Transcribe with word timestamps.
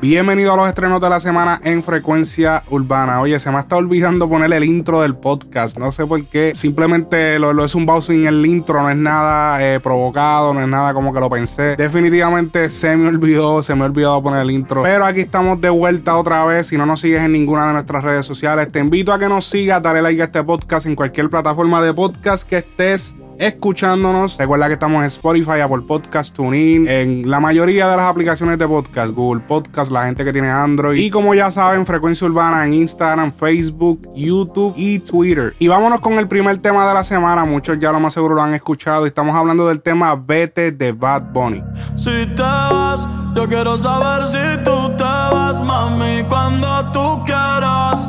Bienvenido 0.00 0.54
a 0.54 0.56
los 0.56 0.66
estrenos 0.66 0.98
de 0.98 1.10
la 1.10 1.20
semana 1.20 1.60
en 1.62 1.82
Frecuencia 1.82 2.64
Urbana. 2.70 3.20
Oye, 3.20 3.38
se 3.38 3.50
me 3.50 3.60
está 3.60 3.76
olvidando 3.76 4.30
poner 4.30 4.50
el 4.50 4.64
intro 4.64 5.02
del 5.02 5.14
podcast. 5.14 5.76
No 5.76 5.92
sé 5.92 6.06
por 6.06 6.24
qué. 6.24 6.54
Simplemente 6.54 7.38
lo, 7.38 7.62
es 7.62 7.74
un 7.74 7.86
sin 8.00 8.26
el 8.26 8.46
intro. 8.46 8.80
No 8.80 8.88
es 8.88 8.96
nada 8.96 9.62
eh, 9.62 9.78
provocado, 9.78 10.54
no 10.54 10.62
es 10.62 10.68
nada 10.68 10.94
como 10.94 11.12
que 11.12 11.20
lo 11.20 11.28
pensé. 11.28 11.76
Definitivamente 11.76 12.70
se 12.70 12.96
me 12.96 13.08
olvidó, 13.08 13.62
se 13.62 13.74
me 13.74 13.82
ha 13.82 13.86
olvidado 13.88 14.22
poner 14.22 14.40
el 14.40 14.52
intro. 14.52 14.82
Pero 14.82 15.04
aquí 15.04 15.20
estamos 15.20 15.60
de 15.60 15.68
vuelta 15.68 16.16
otra 16.16 16.46
vez. 16.46 16.68
Si 16.68 16.78
no 16.78 16.86
nos 16.86 17.02
sigues 17.02 17.20
en 17.20 17.32
ninguna 17.32 17.66
de 17.66 17.74
nuestras 17.74 18.02
redes 18.02 18.24
sociales, 18.24 18.72
te 18.72 18.78
invito 18.78 19.12
a 19.12 19.18
que 19.18 19.28
nos 19.28 19.44
sigas, 19.44 19.82
dale 19.82 20.00
like 20.00 20.22
a 20.22 20.24
este 20.24 20.42
podcast 20.42 20.86
en 20.86 20.96
cualquier 20.96 21.28
plataforma 21.28 21.82
de 21.82 21.92
podcast 21.92 22.48
que 22.48 22.56
estés 22.56 23.14
escuchándonos. 23.40 24.36
Recuerda 24.36 24.66
que 24.68 24.74
estamos 24.74 25.00
en 25.00 25.06
Spotify, 25.06 25.60
Apple 25.60 25.82
Podcast, 25.86 26.34
TuneIn, 26.34 26.86
en 26.86 27.30
la 27.30 27.40
mayoría 27.40 27.88
de 27.88 27.96
las 27.96 28.04
aplicaciones 28.04 28.58
de 28.58 28.68
podcast, 28.68 29.14
Google 29.14 29.42
Podcast, 29.46 29.90
la 29.90 30.04
gente 30.04 30.24
que 30.24 30.32
tiene 30.32 30.50
Android. 30.50 30.98
Y 30.98 31.10
como 31.10 31.34
ya 31.34 31.50
saben, 31.50 31.86
Frecuencia 31.86 32.26
Urbana 32.26 32.64
en 32.64 32.74
Instagram, 32.74 33.32
Facebook, 33.32 34.08
YouTube 34.14 34.74
y 34.76 34.98
Twitter. 34.98 35.54
Y 35.58 35.68
vámonos 35.68 36.00
con 36.00 36.14
el 36.14 36.28
primer 36.28 36.58
tema 36.58 36.86
de 36.86 36.94
la 36.94 37.02
semana. 37.02 37.44
Muchos 37.46 37.78
ya 37.80 37.90
lo 37.92 37.98
más 37.98 38.12
seguro 38.12 38.34
lo 38.34 38.42
han 38.42 38.54
escuchado. 38.54 39.06
Y 39.06 39.08
estamos 39.08 39.34
hablando 39.34 39.66
del 39.66 39.80
tema 39.80 40.14
Vete 40.14 40.70
de 40.72 40.92
Bad 40.92 41.32
Bunny. 41.32 41.62
Si 41.96 42.26
te 42.36 42.42
vas, 42.42 43.08
yo 43.34 43.48
quiero 43.48 43.78
saber 43.78 44.28
si 44.28 44.64
tú 44.64 44.94
te 44.98 45.02
vas, 45.02 45.64
mami, 45.64 46.22
cuando 46.28 46.92
tú 46.92 47.24
quieras. 47.24 48.06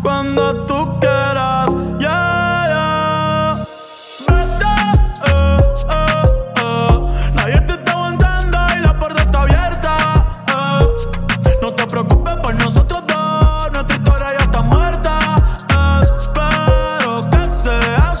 Cuando 0.00 0.66
tú 0.66 1.00
quieras, 1.00 1.74
yeah. 1.98 2.33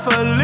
for 0.04 0.43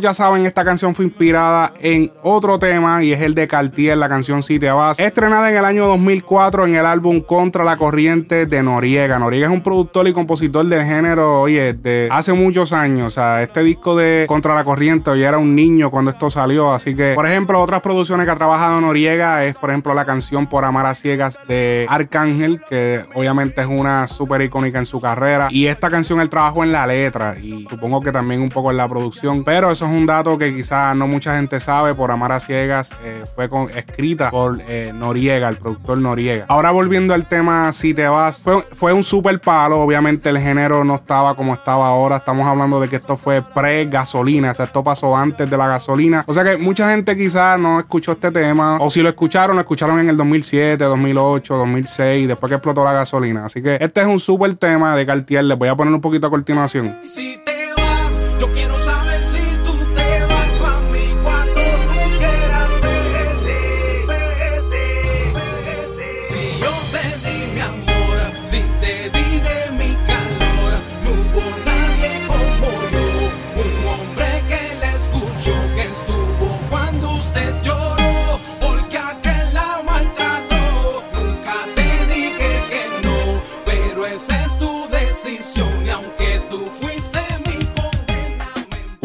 ya 0.00 0.14
saben, 0.14 0.46
esta 0.46 0.64
canción 0.64 0.94
fue 0.94 1.04
inspirada 1.04 1.72
en 1.80 2.12
otro 2.22 2.58
tema 2.58 3.02
y 3.02 3.12
es 3.12 3.20
el 3.20 3.34
de 3.34 3.48
Cartier, 3.48 3.96
la 3.96 4.08
canción 4.08 4.42
Si 4.42 4.58
te 4.58 4.70
estrenada 4.98 5.50
en 5.50 5.56
el 5.56 5.64
año 5.64 5.86
2004 5.86 6.66
en 6.66 6.74
el 6.76 6.86
álbum 6.86 7.20
Contra 7.20 7.64
la 7.64 7.76
Corriente 7.76 8.46
de 8.46 8.62
Noriega. 8.62 9.18
Noriega 9.18 9.46
es 9.46 9.52
un 9.52 9.62
productor 9.62 10.08
y 10.08 10.12
compositor 10.12 10.66
del 10.66 10.84
género, 10.84 11.42
oye, 11.42 11.72
de 11.74 12.08
hace 12.10 12.32
muchos 12.32 12.72
años. 12.72 13.06
O 13.06 13.10
sea, 13.10 13.42
este 13.42 13.62
disco 13.62 13.96
de 13.96 14.24
Contra 14.26 14.54
la 14.54 14.64
Corriente, 14.64 15.10
yo 15.18 15.26
era 15.26 15.38
un 15.38 15.54
niño 15.54 15.90
cuando 15.90 16.10
esto 16.10 16.30
salió. 16.30 16.72
Así 16.72 16.94
que, 16.94 17.14
por 17.14 17.26
ejemplo, 17.26 17.60
otras 17.60 17.80
producciones 17.80 18.26
que 18.26 18.32
ha 18.32 18.36
trabajado 18.36 18.80
Noriega 18.80 19.44
es, 19.44 19.56
por 19.56 19.70
ejemplo, 19.70 19.94
la 19.94 20.04
canción 20.04 20.46
Por 20.46 20.64
Amar 20.64 20.86
a 20.86 20.94
Ciegas 20.94 21.38
de 21.46 21.86
Arcángel, 21.88 22.60
que 22.68 23.04
obviamente 23.14 23.60
es 23.60 23.66
una 23.66 24.08
súper 24.08 24.42
icónica 24.42 24.78
en 24.78 24.86
su 24.86 25.00
carrera. 25.00 25.48
Y 25.50 25.66
esta 25.66 25.90
canción 25.90 26.20
él 26.20 26.30
trabajó 26.30 26.64
en 26.64 26.72
la 26.72 26.86
letra 26.86 27.36
y 27.40 27.66
supongo 27.68 28.00
que 28.00 28.12
también 28.12 28.40
un 28.40 28.48
poco 28.48 28.70
en 28.70 28.76
la 28.76 28.88
producción. 28.88 29.44
Pero 29.44 29.70
eso 29.70 29.83
es 29.86 29.92
un 29.92 30.06
dato 30.06 30.38
que 30.38 30.54
quizás 30.54 30.94
no 30.96 31.06
mucha 31.06 31.36
gente 31.36 31.60
sabe. 31.60 31.94
Por 31.94 32.10
Amar 32.10 32.32
a 32.32 32.40
Ciegas 32.40 32.90
eh, 33.02 33.22
fue 33.34 33.48
escrita 33.74 34.30
por 34.30 34.60
eh, 34.68 34.92
Noriega, 34.94 35.48
el 35.48 35.56
productor 35.56 35.98
Noriega. 35.98 36.46
Ahora 36.48 36.70
volviendo 36.70 37.14
al 37.14 37.26
tema 37.26 37.72
Si 37.72 37.94
te 37.94 38.06
vas, 38.06 38.42
fue, 38.42 38.62
fue 38.62 38.92
un 38.92 39.04
super 39.04 39.40
palo. 39.40 39.80
Obviamente 39.80 40.28
el 40.28 40.38
género 40.38 40.84
no 40.84 40.96
estaba 40.96 41.34
como 41.34 41.54
estaba 41.54 41.88
ahora. 41.88 42.16
Estamos 42.16 42.46
hablando 42.46 42.80
de 42.80 42.88
que 42.88 42.96
esto 42.96 43.16
fue 43.16 43.42
pre-gasolina. 43.42 44.52
O 44.52 44.54
sea, 44.54 44.66
esto 44.66 44.82
pasó 44.82 45.16
antes 45.16 45.48
de 45.48 45.56
la 45.56 45.66
gasolina. 45.66 46.24
O 46.26 46.34
sea 46.34 46.44
que 46.44 46.56
mucha 46.56 46.90
gente 46.90 47.16
quizás 47.16 47.60
no 47.60 47.78
escuchó 47.78 48.12
este 48.12 48.30
tema. 48.30 48.78
O 48.80 48.90
si 48.90 49.02
lo 49.02 49.08
escucharon, 49.08 49.56
lo 49.56 49.60
escucharon 49.62 49.98
en 49.98 50.08
el 50.08 50.16
2007, 50.16 50.82
2008, 50.82 51.56
2006, 51.56 52.28
después 52.28 52.50
que 52.50 52.56
explotó 52.56 52.84
la 52.84 52.92
gasolina. 52.92 53.44
Así 53.44 53.62
que 53.62 53.78
este 53.80 54.00
es 54.00 54.06
un 54.06 54.20
super 54.20 54.54
tema 54.56 54.96
de 54.96 55.06
Cartier. 55.06 55.44
Les 55.44 55.58
voy 55.58 55.68
a 55.68 55.76
poner 55.76 55.92
un 55.94 56.00
poquito 56.00 56.26
a 56.26 56.30
continuación. 56.30 56.98
Si 57.02 57.38
te 57.44 57.53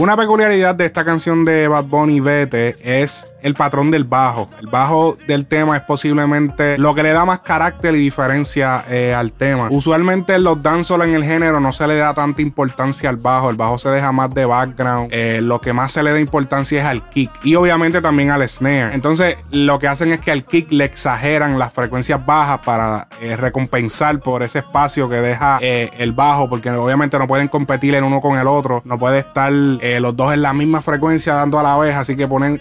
Una 0.09 0.17
peculiaridad 0.17 0.73
de 0.73 0.85
esta 0.85 1.05
canción 1.05 1.45
de 1.45 1.67
Bad 1.67 1.83
Bunny 1.83 2.19
Vete 2.19 2.75
es 2.81 3.29
el 3.41 3.53
patrón 3.53 3.91
del 3.91 4.03
bajo. 4.03 4.47
El 4.59 4.67
bajo 4.67 5.16
del 5.27 5.45
tema 5.45 5.77
es 5.77 5.83
posiblemente 5.83 6.77
lo 6.77 6.95
que 6.95 7.03
le 7.03 7.11
da 7.11 7.25
más 7.25 7.39
carácter 7.39 7.95
y 7.95 8.00
diferencia 8.00 8.83
eh, 8.89 9.13
al 9.13 9.31
tema. 9.31 9.67
Usualmente 9.69 10.35
en 10.35 10.44
los 10.44 10.61
dancehall 10.61 11.03
en 11.03 11.16
el 11.16 11.23
género 11.23 11.59
no 11.59 11.72
se 11.72 11.88
le 11.88 11.97
da 11.97 12.13
tanta 12.13 12.41
importancia 12.41 13.09
al 13.09 13.17
bajo. 13.17 13.50
El 13.50 13.55
bajo 13.55 13.77
se 13.77 13.89
deja 13.89 14.11
más 14.11 14.33
de 14.33 14.45
background. 14.45 15.09
Eh, 15.11 15.41
lo 15.41 15.61
que 15.61 15.73
más 15.73 15.91
se 15.91 16.03
le 16.03 16.11
da 16.11 16.19
importancia 16.19 16.79
es 16.79 16.85
al 16.85 17.07
kick 17.09 17.31
y 17.44 17.55
obviamente 17.55 18.01
también 18.01 18.31
al 18.31 18.47
snare. 18.47 18.94
Entonces 18.94 19.38
lo 19.51 19.79
que 19.79 19.88
hacen 19.88 20.11
es 20.11 20.21
que 20.21 20.31
al 20.31 20.44
kick 20.44 20.71
le 20.71 20.85
exageran 20.85 21.57
las 21.59 21.73
frecuencias 21.73 22.25
bajas 22.25 22.59
para 22.61 23.07
eh, 23.21 23.35
recompensar 23.35 24.19
por 24.19 24.44
ese 24.44 24.59
espacio 24.59 25.09
que 25.09 25.16
deja 25.16 25.59
eh, 25.61 25.91
el 25.97 26.11
bajo 26.11 26.50
porque 26.50 26.69
obviamente 26.71 27.17
no 27.17 27.27
pueden 27.27 27.47
competir 27.47 27.95
el 27.95 28.03
uno 28.03 28.21
con 28.21 28.38
el 28.38 28.47
otro. 28.47 28.81
No 28.85 28.97
puede 28.97 29.19
estar 29.19 29.51
los 29.51 30.16
dos 30.16 30.33
en 30.33 30.41
la 30.41 30.53
misma 30.53 30.81
frecuencia 30.81 31.33
dando 31.33 31.59
a 31.59 31.63
la 31.63 31.77
vez. 31.77 31.95
Así 31.95 32.16
que 32.16 32.27
ponen... 32.27 32.59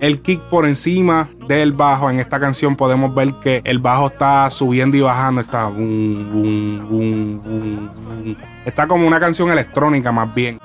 el 0.00 0.20
kick 0.20 0.40
por 0.48 0.66
encima 0.66 1.28
del 1.46 1.72
bajo. 1.72 2.10
En 2.10 2.18
esta 2.18 2.40
canción 2.40 2.74
podemos 2.74 3.14
ver 3.14 3.34
que 3.34 3.60
el 3.64 3.78
bajo 3.78 4.08
está 4.08 4.50
subiendo 4.50 4.96
y 4.96 5.00
bajando. 5.00 5.40
Está, 5.42 5.66
bum, 5.66 6.32
bum, 6.32 6.88
bum, 6.88 7.42
bum. 7.42 8.36
está 8.64 8.86
como 8.86 9.06
una 9.06 9.20
canción 9.20 9.50
electrónica 9.50 10.10
más 10.10 10.34
bien. 10.34 10.58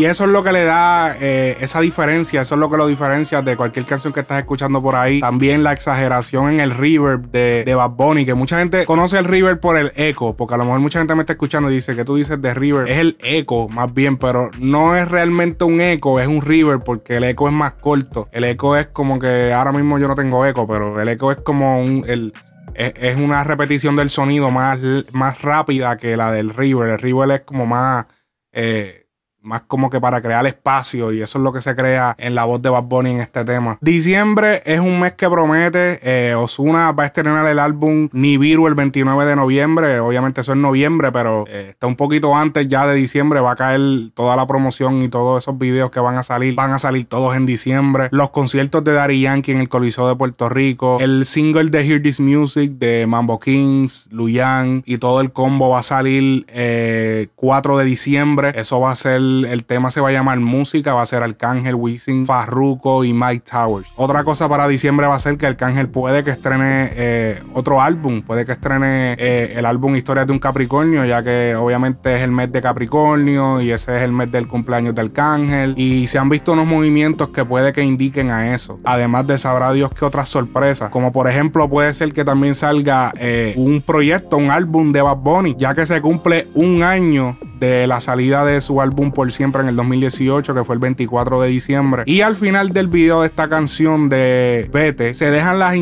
Y 0.00 0.06
eso 0.06 0.24
es 0.24 0.30
lo 0.30 0.42
que 0.42 0.50
le 0.50 0.64
da 0.64 1.14
eh, 1.20 1.58
esa 1.60 1.78
diferencia, 1.78 2.40
eso 2.40 2.54
es 2.54 2.58
lo 2.58 2.70
que 2.70 2.78
lo 2.78 2.86
diferencia 2.86 3.42
de 3.42 3.54
cualquier 3.54 3.84
canción 3.84 4.14
que 4.14 4.20
estás 4.20 4.40
escuchando 4.40 4.80
por 4.80 4.96
ahí. 4.96 5.20
También 5.20 5.62
la 5.62 5.74
exageración 5.74 6.48
en 6.48 6.60
el 6.60 6.70
reverb 6.70 7.30
de, 7.30 7.64
de 7.64 7.74
Bad 7.74 7.90
Bunny, 7.90 8.24
que 8.24 8.32
mucha 8.32 8.58
gente 8.58 8.86
conoce 8.86 9.18
el 9.18 9.26
reverb 9.26 9.60
por 9.60 9.76
el 9.76 9.92
eco, 9.96 10.34
porque 10.34 10.54
a 10.54 10.56
lo 10.56 10.64
mejor 10.64 10.80
mucha 10.80 11.00
gente 11.00 11.14
me 11.14 11.20
está 11.20 11.34
escuchando 11.34 11.70
y 11.70 11.74
dice 11.74 11.94
que 11.94 12.06
tú 12.06 12.16
dices 12.16 12.40
de 12.40 12.54
reverb. 12.54 12.88
Es 12.88 12.96
el 12.96 13.18
eco 13.20 13.68
más 13.68 13.92
bien, 13.92 14.16
pero 14.16 14.50
no 14.58 14.96
es 14.96 15.06
realmente 15.06 15.64
un 15.64 15.82
eco, 15.82 16.18
es 16.18 16.28
un 16.28 16.40
reverb 16.40 16.82
porque 16.82 17.18
el 17.18 17.24
eco 17.24 17.48
es 17.48 17.52
más 17.52 17.72
corto. 17.72 18.26
El 18.32 18.44
eco 18.44 18.78
es 18.78 18.86
como 18.86 19.18
que 19.18 19.52
ahora 19.52 19.70
mismo 19.70 19.98
yo 19.98 20.08
no 20.08 20.14
tengo 20.14 20.46
eco, 20.46 20.66
pero 20.66 20.98
el 20.98 21.08
eco 21.08 21.30
es 21.30 21.42
como 21.42 21.78
un... 21.78 22.06
El, 22.08 22.32
es, 22.74 23.20
una 23.20 23.44
repetición 23.44 23.96
del 23.96 24.08
sonido 24.08 24.50
más, 24.50 24.78
más 25.12 25.42
rápida 25.42 25.98
que 25.98 26.16
la 26.16 26.32
del 26.32 26.54
reverb. 26.54 26.92
El 26.92 26.98
reverb 27.00 27.32
es 27.32 27.40
como 27.42 27.66
más... 27.66 28.06
eh, 28.52 28.99
más 29.42 29.62
como 29.62 29.90
que 29.90 30.00
para 30.00 30.20
crear 30.20 30.46
espacio 30.46 31.12
y 31.12 31.22
eso 31.22 31.38
es 31.38 31.44
lo 31.44 31.52
que 31.52 31.62
se 31.62 31.74
crea 31.74 32.14
en 32.18 32.34
la 32.34 32.44
voz 32.44 32.60
de 32.60 32.68
Bad 32.68 32.84
Bunny 32.84 33.10
en 33.12 33.20
este 33.20 33.44
tema. 33.44 33.78
Diciembre 33.80 34.62
es 34.64 34.80
un 34.80 35.00
mes 35.00 35.14
que 35.14 35.28
promete, 35.28 36.00
eh, 36.02 36.34
Osuna 36.34 36.92
va 36.92 37.04
a 37.04 37.06
estrenar 37.06 37.46
el 37.46 37.58
álbum 37.58 38.08
Nibiru 38.12 38.66
el 38.66 38.74
29 38.74 39.24
de 39.24 39.36
noviembre, 39.36 40.00
obviamente 40.00 40.42
eso 40.42 40.52
es 40.52 40.58
noviembre, 40.58 41.10
pero 41.12 41.44
eh, 41.48 41.68
está 41.70 41.86
un 41.86 41.96
poquito 41.96 42.36
antes 42.36 42.68
ya 42.68 42.86
de 42.86 42.94
diciembre, 42.94 43.40
va 43.40 43.52
a 43.52 43.56
caer 43.56 43.80
toda 44.14 44.36
la 44.36 44.46
promoción 44.46 45.02
y 45.02 45.08
todos 45.08 45.42
esos 45.42 45.58
videos 45.58 45.90
que 45.90 46.00
van 46.00 46.16
a 46.16 46.22
salir, 46.22 46.54
van 46.54 46.72
a 46.72 46.78
salir 46.78 47.06
todos 47.06 47.36
en 47.36 47.46
diciembre, 47.46 48.08
los 48.10 48.30
conciertos 48.30 48.84
de 48.84 48.92
Daddy 48.92 49.22
Yankee 49.22 49.52
en 49.52 49.60
el 49.60 49.68
Coliseo 49.68 50.08
de 50.08 50.16
Puerto 50.16 50.48
Rico, 50.48 50.98
el 51.00 51.24
single 51.24 51.70
de 51.70 51.86
Hear 51.86 52.02
This 52.02 52.20
Music 52.20 52.72
de 52.72 53.06
Mambo 53.06 53.40
Kings, 53.40 54.08
Luyan 54.10 54.82
y 54.84 54.98
todo 54.98 55.20
el 55.20 55.32
combo 55.32 55.70
va 55.70 55.80
a 55.80 55.82
salir 55.82 56.44
4 56.46 56.50
eh, 56.54 57.78
de 57.78 57.84
diciembre, 57.84 58.52
eso 58.54 58.80
va 58.80 58.92
a 58.92 58.96
ser 58.96 59.29
el 59.46 59.64
tema 59.64 59.90
se 59.90 60.00
va 60.00 60.08
a 60.08 60.12
llamar 60.12 60.40
Música, 60.40 60.94
va 60.94 61.02
a 61.02 61.06
ser 61.06 61.22
Arcángel, 61.22 61.74
Wisin, 61.74 62.26
Farruko 62.26 63.04
y 63.04 63.12
Mike 63.12 63.44
Towers. 63.50 63.88
Otra 63.96 64.24
cosa 64.24 64.48
para 64.48 64.68
diciembre 64.68 65.06
va 65.06 65.14
a 65.14 65.20
ser 65.20 65.36
que 65.38 65.46
Arcángel 65.46 65.88
puede 65.88 66.24
que 66.24 66.30
estrene 66.30 66.90
eh, 66.92 67.42
otro 67.54 67.80
álbum, 67.80 68.22
puede 68.22 68.44
que 68.44 68.52
estrene 68.52 69.14
eh, 69.18 69.54
el 69.56 69.66
álbum 69.66 69.96
Historias 69.96 70.26
de 70.26 70.32
un 70.32 70.38
Capricornio, 70.38 71.04
ya 71.04 71.22
que 71.22 71.54
obviamente 71.56 72.16
es 72.16 72.22
el 72.22 72.32
mes 72.32 72.52
de 72.52 72.62
Capricornio 72.62 73.60
y 73.60 73.70
ese 73.70 73.96
es 73.96 74.02
el 74.02 74.12
mes 74.12 74.30
del 74.30 74.48
cumpleaños 74.48 74.94
de 74.94 75.02
Arcángel. 75.02 75.74
Y 75.76 76.06
se 76.06 76.18
han 76.18 76.28
visto 76.28 76.52
unos 76.52 76.66
movimientos 76.66 77.28
que 77.28 77.44
puede 77.44 77.72
que 77.72 77.82
indiquen 77.82 78.30
a 78.30 78.54
eso. 78.54 78.80
Además 78.84 79.26
de 79.26 79.38
sabrá 79.38 79.72
Dios 79.72 79.90
que 79.90 80.04
otras 80.04 80.28
sorpresas, 80.28 80.90
como 80.90 81.12
por 81.12 81.28
ejemplo 81.28 81.68
puede 81.68 81.92
ser 81.94 82.12
que 82.12 82.24
también 82.24 82.54
salga 82.54 83.12
eh, 83.18 83.54
un 83.56 83.82
proyecto, 83.82 84.36
un 84.36 84.50
álbum 84.50 84.92
de 84.92 85.02
Bad 85.02 85.18
Bunny, 85.18 85.56
ya 85.58 85.74
que 85.74 85.86
se 85.86 86.00
cumple 86.00 86.48
un 86.54 86.82
año 86.82 87.38
de 87.60 87.86
la 87.86 88.00
salida 88.00 88.44
de 88.44 88.60
su 88.60 88.80
álbum 88.80 89.12
Por 89.12 89.30
Siempre 89.30 89.62
en 89.62 89.68
el 89.68 89.76
2018, 89.76 90.54
que 90.54 90.64
fue 90.64 90.74
el 90.74 90.80
24 90.80 91.42
de 91.42 91.48
diciembre. 91.48 92.02
Y 92.06 92.22
al 92.22 92.34
final 92.34 92.70
del 92.70 92.88
video 92.88 93.20
de 93.20 93.26
esta 93.28 93.48
canción 93.48 94.08
de 94.08 94.68
Vete, 94.72 95.14
se 95.14 95.30
dejan 95.30 95.58
las, 95.58 95.74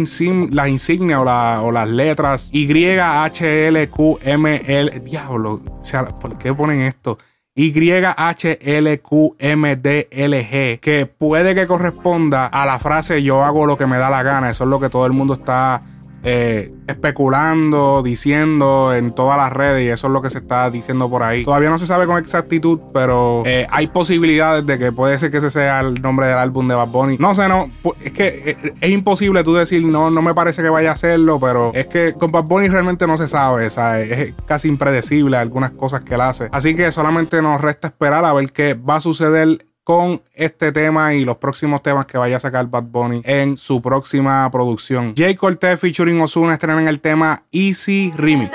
las 0.51 0.69
insignias 0.69 1.21
o, 1.21 1.71
las 1.73 1.89
letras 1.89 2.51
Y, 2.53 2.69
H, 2.99 3.69
L, 3.69 3.89
Q, 3.89 4.19
M, 4.23 4.63
L. 4.67 5.01
Diablo, 5.01 5.63
¿por 6.21 6.37
qué 6.37 6.53
ponen 6.53 6.83
esto? 6.83 7.19
Y, 7.55 7.73
H, 7.91 8.59
L, 8.61 9.01
Q, 9.01 9.37
M, 9.39 9.77
D, 9.77 10.09
L, 10.11 10.49
G, 10.49 10.81
que 10.81 11.07
puede 11.07 11.55
que 11.55 11.67
corresponda 11.67 12.47
a 12.47 12.67
la 12.67 12.79
frase 12.79 13.23
yo 13.23 13.43
hago 13.43 13.67
lo 13.67 13.77
que 13.77 13.87
me 13.87 13.99
da 13.99 14.11
la 14.11 14.23
gana. 14.23 14.51
Eso 14.51 14.65
es 14.65 14.71
lo 14.71 14.79
que 14.79 14.89
todo 14.91 15.07
el 15.07 15.13
mundo 15.13 15.35
está 15.35 15.81
eh, 16.25 16.73
especulando, 16.89 18.03
diciendo 18.03 18.93
en 18.95 19.13
todas 19.13 19.37
las 19.37 19.53
redes 19.53 19.87
y 19.87 19.89
eso 19.89 20.09
es 20.09 20.13
lo 20.13 20.21
que 20.21 20.31
se 20.31 20.39
está 20.39 20.69
diciendo 20.71 21.09
por 21.09 21.23
ahí. 21.23 21.45
Todavía 21.45 21.71
no 21.71 21.79
se 21.79 21.87
sabe 21.87 22.07
con 22.07 22.19
exactitud, 22.19 22.81
pero 22.93 23.43
eh, 23.47 23.67
hay 23.71 23.87
posibilidades 23.89 24.67
de 24.67 24.79
que 24.79 24.91
puede 24.91 25.19
ser 25.19 25.31
que 25.31 25.37
ese 25.37 25.51
sea 25.51 25.81
el 25.81 26.01
nombre 26.03 26.27
del 26.27 26.39
álbum 26.39 26.67
de 26.67 26.75
Bad 26.75 26.89
Bunny. 26.89 27.19
No 27.19 27.35
sé, 27.35 27.49
no, 27.49 27.71
es 28.03 28.13
que 28.13 28.43
eh, 28.47 28.75
es, 28.81 28.91
imposible 28.91 29.45
tú 29.45 29.55
decir, 29.55 29.85
no, 29.85 30.11
no 30.11 30.23
me 30.23 30.35
parece 30.35 30.63
que 30.63 30.71
vaya 30.71 30.91
a 30.91 30.95
hacerlo, 30.95 31.39
pero 31.39 31.73
es 31.73 31.87
que 31.87 32.15
con 32.15 32.33
Bad 32.33 32.45
Bunny 32.45 32.69
realmente 32.69 33.07
no 33.07 33.17
se 33.17 33.29
sabe, 33.29 33.71
¿sabes? 33.71 34.11
es 34.11 34.35
casi 34.47 34.69
impredecible 34.69 35.37
algunas 35.37 35.71
cosas 35.71 36.03
que 36.03 36.15
él 36.15 36.21
hace. 36.21 36.49
Así 36.51 36.75
que 36.75 36.91
solamente 36.91 37.41
nos 37.43 37.61
resta 37.61 37.89
esperar 37.89 38.25
a 38.25 38.33
ver 38.33 38.51
qué 38.51 38.75
va 38.75 38.97
a 38.97 39.01
suceder 39.01 39.68
con 39.89 40.21
este 40.35 40.71
tema 40.71 41.15
y 41.15 41.25
los 41.25 41.39
próximos 41.39 41.83
temas 41.83 42.05
que 42.05 42.19
vaya 42.19 42.37
a 42.37 42.41
sacar 42.41 42.67
Bad 42.67 42.83
Bunny 42.83 43.23
en 43.25 43.57
su 43.57 43.81
próxima 43.81 44.47
producción. 44.51 45.15
Jay 45.17 45.35
Cortez 45.35 45.81
featuring 45.81 46.21
Ozuna 46.21 46.53
estrenan 46.53 46.87
el 46.89 47.01
tema 47.01 47.45
Easy 47.53 48.13
Remix. 48.15 48.51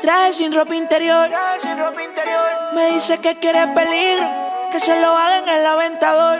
Traje 0.00 0.32
sin 0.32 0.54
ropa 0.54 0.74
interior. 0.74 1.28
Me 2.74 2.94
dice 2.94 3.18
que 3.18 3.38
quiere 3.40 3.66
peligro, 3.74 4.26
que 4.72 4.80
se 4.80 4.98
lo 5.02 5.08
haga 5.08 5.40
en 5.40 5.48
el 5.50 5.66
aventador. 5.66 6.38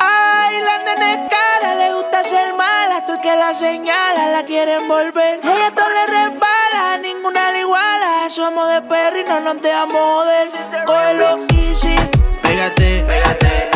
Ay, 0.00 0.62
la 0.62 0.78
nene 0.78 1.28
cara, 1.28 1.74
le 1.74 1.92
gusta 1.96 2.24
ser 2.24 2.54
mala, 2.54 2.96
hasta 2.96 3.16
el 3.16 3.20
que 3.20 3.36
la 3.36 3.52
señala 3.52 4.30
la 4.30 4.42
quieren 4.46 4.88
volver. 4.88 5.40
Ella 5.42 5.70
todo 5.74 5.86
le 5.90 6.06
resbala, 6.06 6.96
ninguna 7.02 7.50
le 7.50 7.60
iguala. 7.60 8.30
Somos 8.30 8.66
de 8.72 8.80
perro 8.80 9.20
y 9.20 9.24
no 9.24 9.40
nos 9.40 9.60
dejamos 9.60 10.00
joder. 10.00 10.48
Cógelo 10.86 11.46
easy 11.50 12.25
Pégate, 12.46 13.04
pégate, 13.08 13.70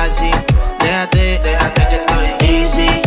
así, 0.00 0.30
déjate, 0.80 1.40
déjate 1.44 1.86
que 1.88 1.96
estoy 1.96 2.48
easy. 2.48 3.02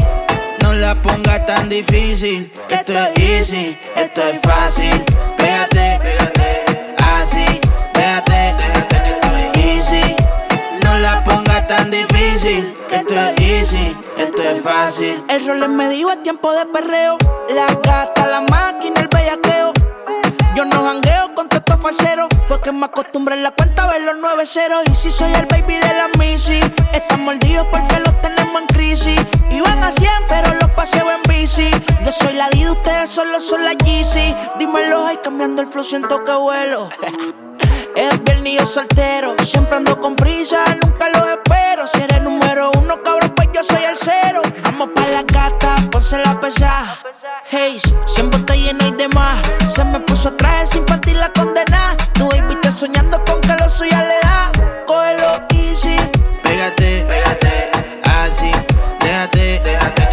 No 0.61 0.73
la 0.73 0.95
pongas 1.01 1.45
tan 1.45 1.67
difícil, 1.67 2.49
esto 2.69 2.93
es 2.93 3.17
easy, 3.17 3.77
esto 3.97 4.21
es 4.21 4.39
fácil. 4.41 5.03
Pégate, 5.37 5.99
pégate, 6.01 6.95
así, 7.15 7.59
déjate, 7.93 8.55
déjate 8.59 8.97
que 9.03 9.11
estoy 9.11 9.63
easy. 9.63 10.15
No 10.83 10.97
la 10.99 11.21
pongas 11.25 11.67
tan 11.67 11.91
difícil, 11.91 12.73
esto 12.89 13.13
es 13.13 13.41
easy, 13.41 13.97
esto 14.17 14.41
es 14.41 14.61
fácil. 14.61 15.23
El 15.27 15.45
rol 15.45 15.63
es 15.63 15.69
medio 15.69 16.11
es 16.11 16.23
tiempo 16.23 16.53
de 16.53 16.65
perreo. 16.67 17.17
La 17.49 17.67
gata, 17.67 18.25
la 18.25 18.41
máquina, 18.41 19.01
el 19.01 19.07
bellaqueo. 19.09 19.68
Yo 20.59 20.65
no 20.65 20.83
jangueo 20.83 21.33
con 21.35 21.47
estos 21.49 21.81
falseros. 21.81 22.27
Fue 22.45 22.61
que 22.61 22.73
me 22.73 22.87
acostumbré 22.87 23.35
en 23.35 23.43
la 23.43 23.51
cuenta 23.51 23.85
a 23.85 23.87
ver 23.93 24.01
los 24.01 24.15
nueve 24.19 24.45
ceros. 24.45 24.83
Y 24.91 24.93
si 24.93 25.09
soy 25.09 25.31
el 25.31 25.45
baby 25.45 25.75
de 25.75 25.93
la 25.93 26.09
Missy, 26.19 26.59
están 26.91 27.23
mordidos 27.23 27.65
porque 27.71 27.97
los 28.01 28.21
tenemos 28.21 28.63
en 28.63 28.67
crisis. 28.67 29.21
Iban 29.51 29.81
a 29.81 29.89
100, 29.89 30.11
pero 30.27 30.53
los 30.55 30.69
paseo 30.71 31.09
en 31.11 31.21
bici. 31.33 31.71
Yo 32.03 32.11
soy 32.11 32.33
la 32.33 32.49
D, 32.49 32.69
ustedes 32.69 33.09
solo 33.09 33.39
son 33.39 33.63
la 33.63 33.71
Yeezy. 33.71 34.35
Dímelo, 34.59 35.05
ahí 35.05 35.17
cambiando 35.23 35.61
el 35.61 35.69
flow, 35.69 35.85
siento 35.85 36.25
que 36.25 36.33
vuelo. 36.33 36.89
Es 37.95 38.23
viernes 38.23 38.59
yo 38.59 38.65
soltero, 38.65 39.35
siempre 39.43 39.77
ando 39.77 39.99
con 39.99 40.15
prisa, 40.15 40.63
nunca 40.81 41.09
lo 41.09 41.27
espero. 41.29 41.87
Si 41.87 42.01
eres 42.01 42.21
número 42.21 42.71
uno, 42.77 43.01
cabrón, 43.03 43.33
pues 43.35 43.49
yo 43.53 43.63
soy 43.63 43.83
el 43.83 43.95
cero. 43.95 44.41
Vamos 44.63 44.89
pa' 44.95 45.07
la 45.07 45.23
gata, 45.23 45.75
ponse 45.91 46.17
la 46.17 46.39
pesada. 46.39 46.97
Hey, 47.49 47.79
siempre 48.05 48.39
está 48.39 48.55
lleno 48.55 48.85
y 48.87 48.91
demás. 48.91 49.37
Se 49.73 49.83
me 49.83 49.99
puso 50.01 50.31
traje 50.33 50.67
sin 50.67 50.85
partir 50.85 51.15
la 51.15 51.29
condena. 51.29 51.95
Tu 52.13 52.27
baby 52.29 52.53
está 52.53 52.71
soñando 52.71 53.23
con 53.25 53.41
que 53.41 53.55
lo 53.61 53.69
suya 53.69 54.03
le 54.03 54.19
da. 54.21 54.51
Cógelo 54.85 55.47
easy. 55.53 55.95
Pégate, 56.43 57.05
pégate, 57.07 57.71
así, 58.03 58.51
déjate, 59.01 59.61
déjate 59.63 60.08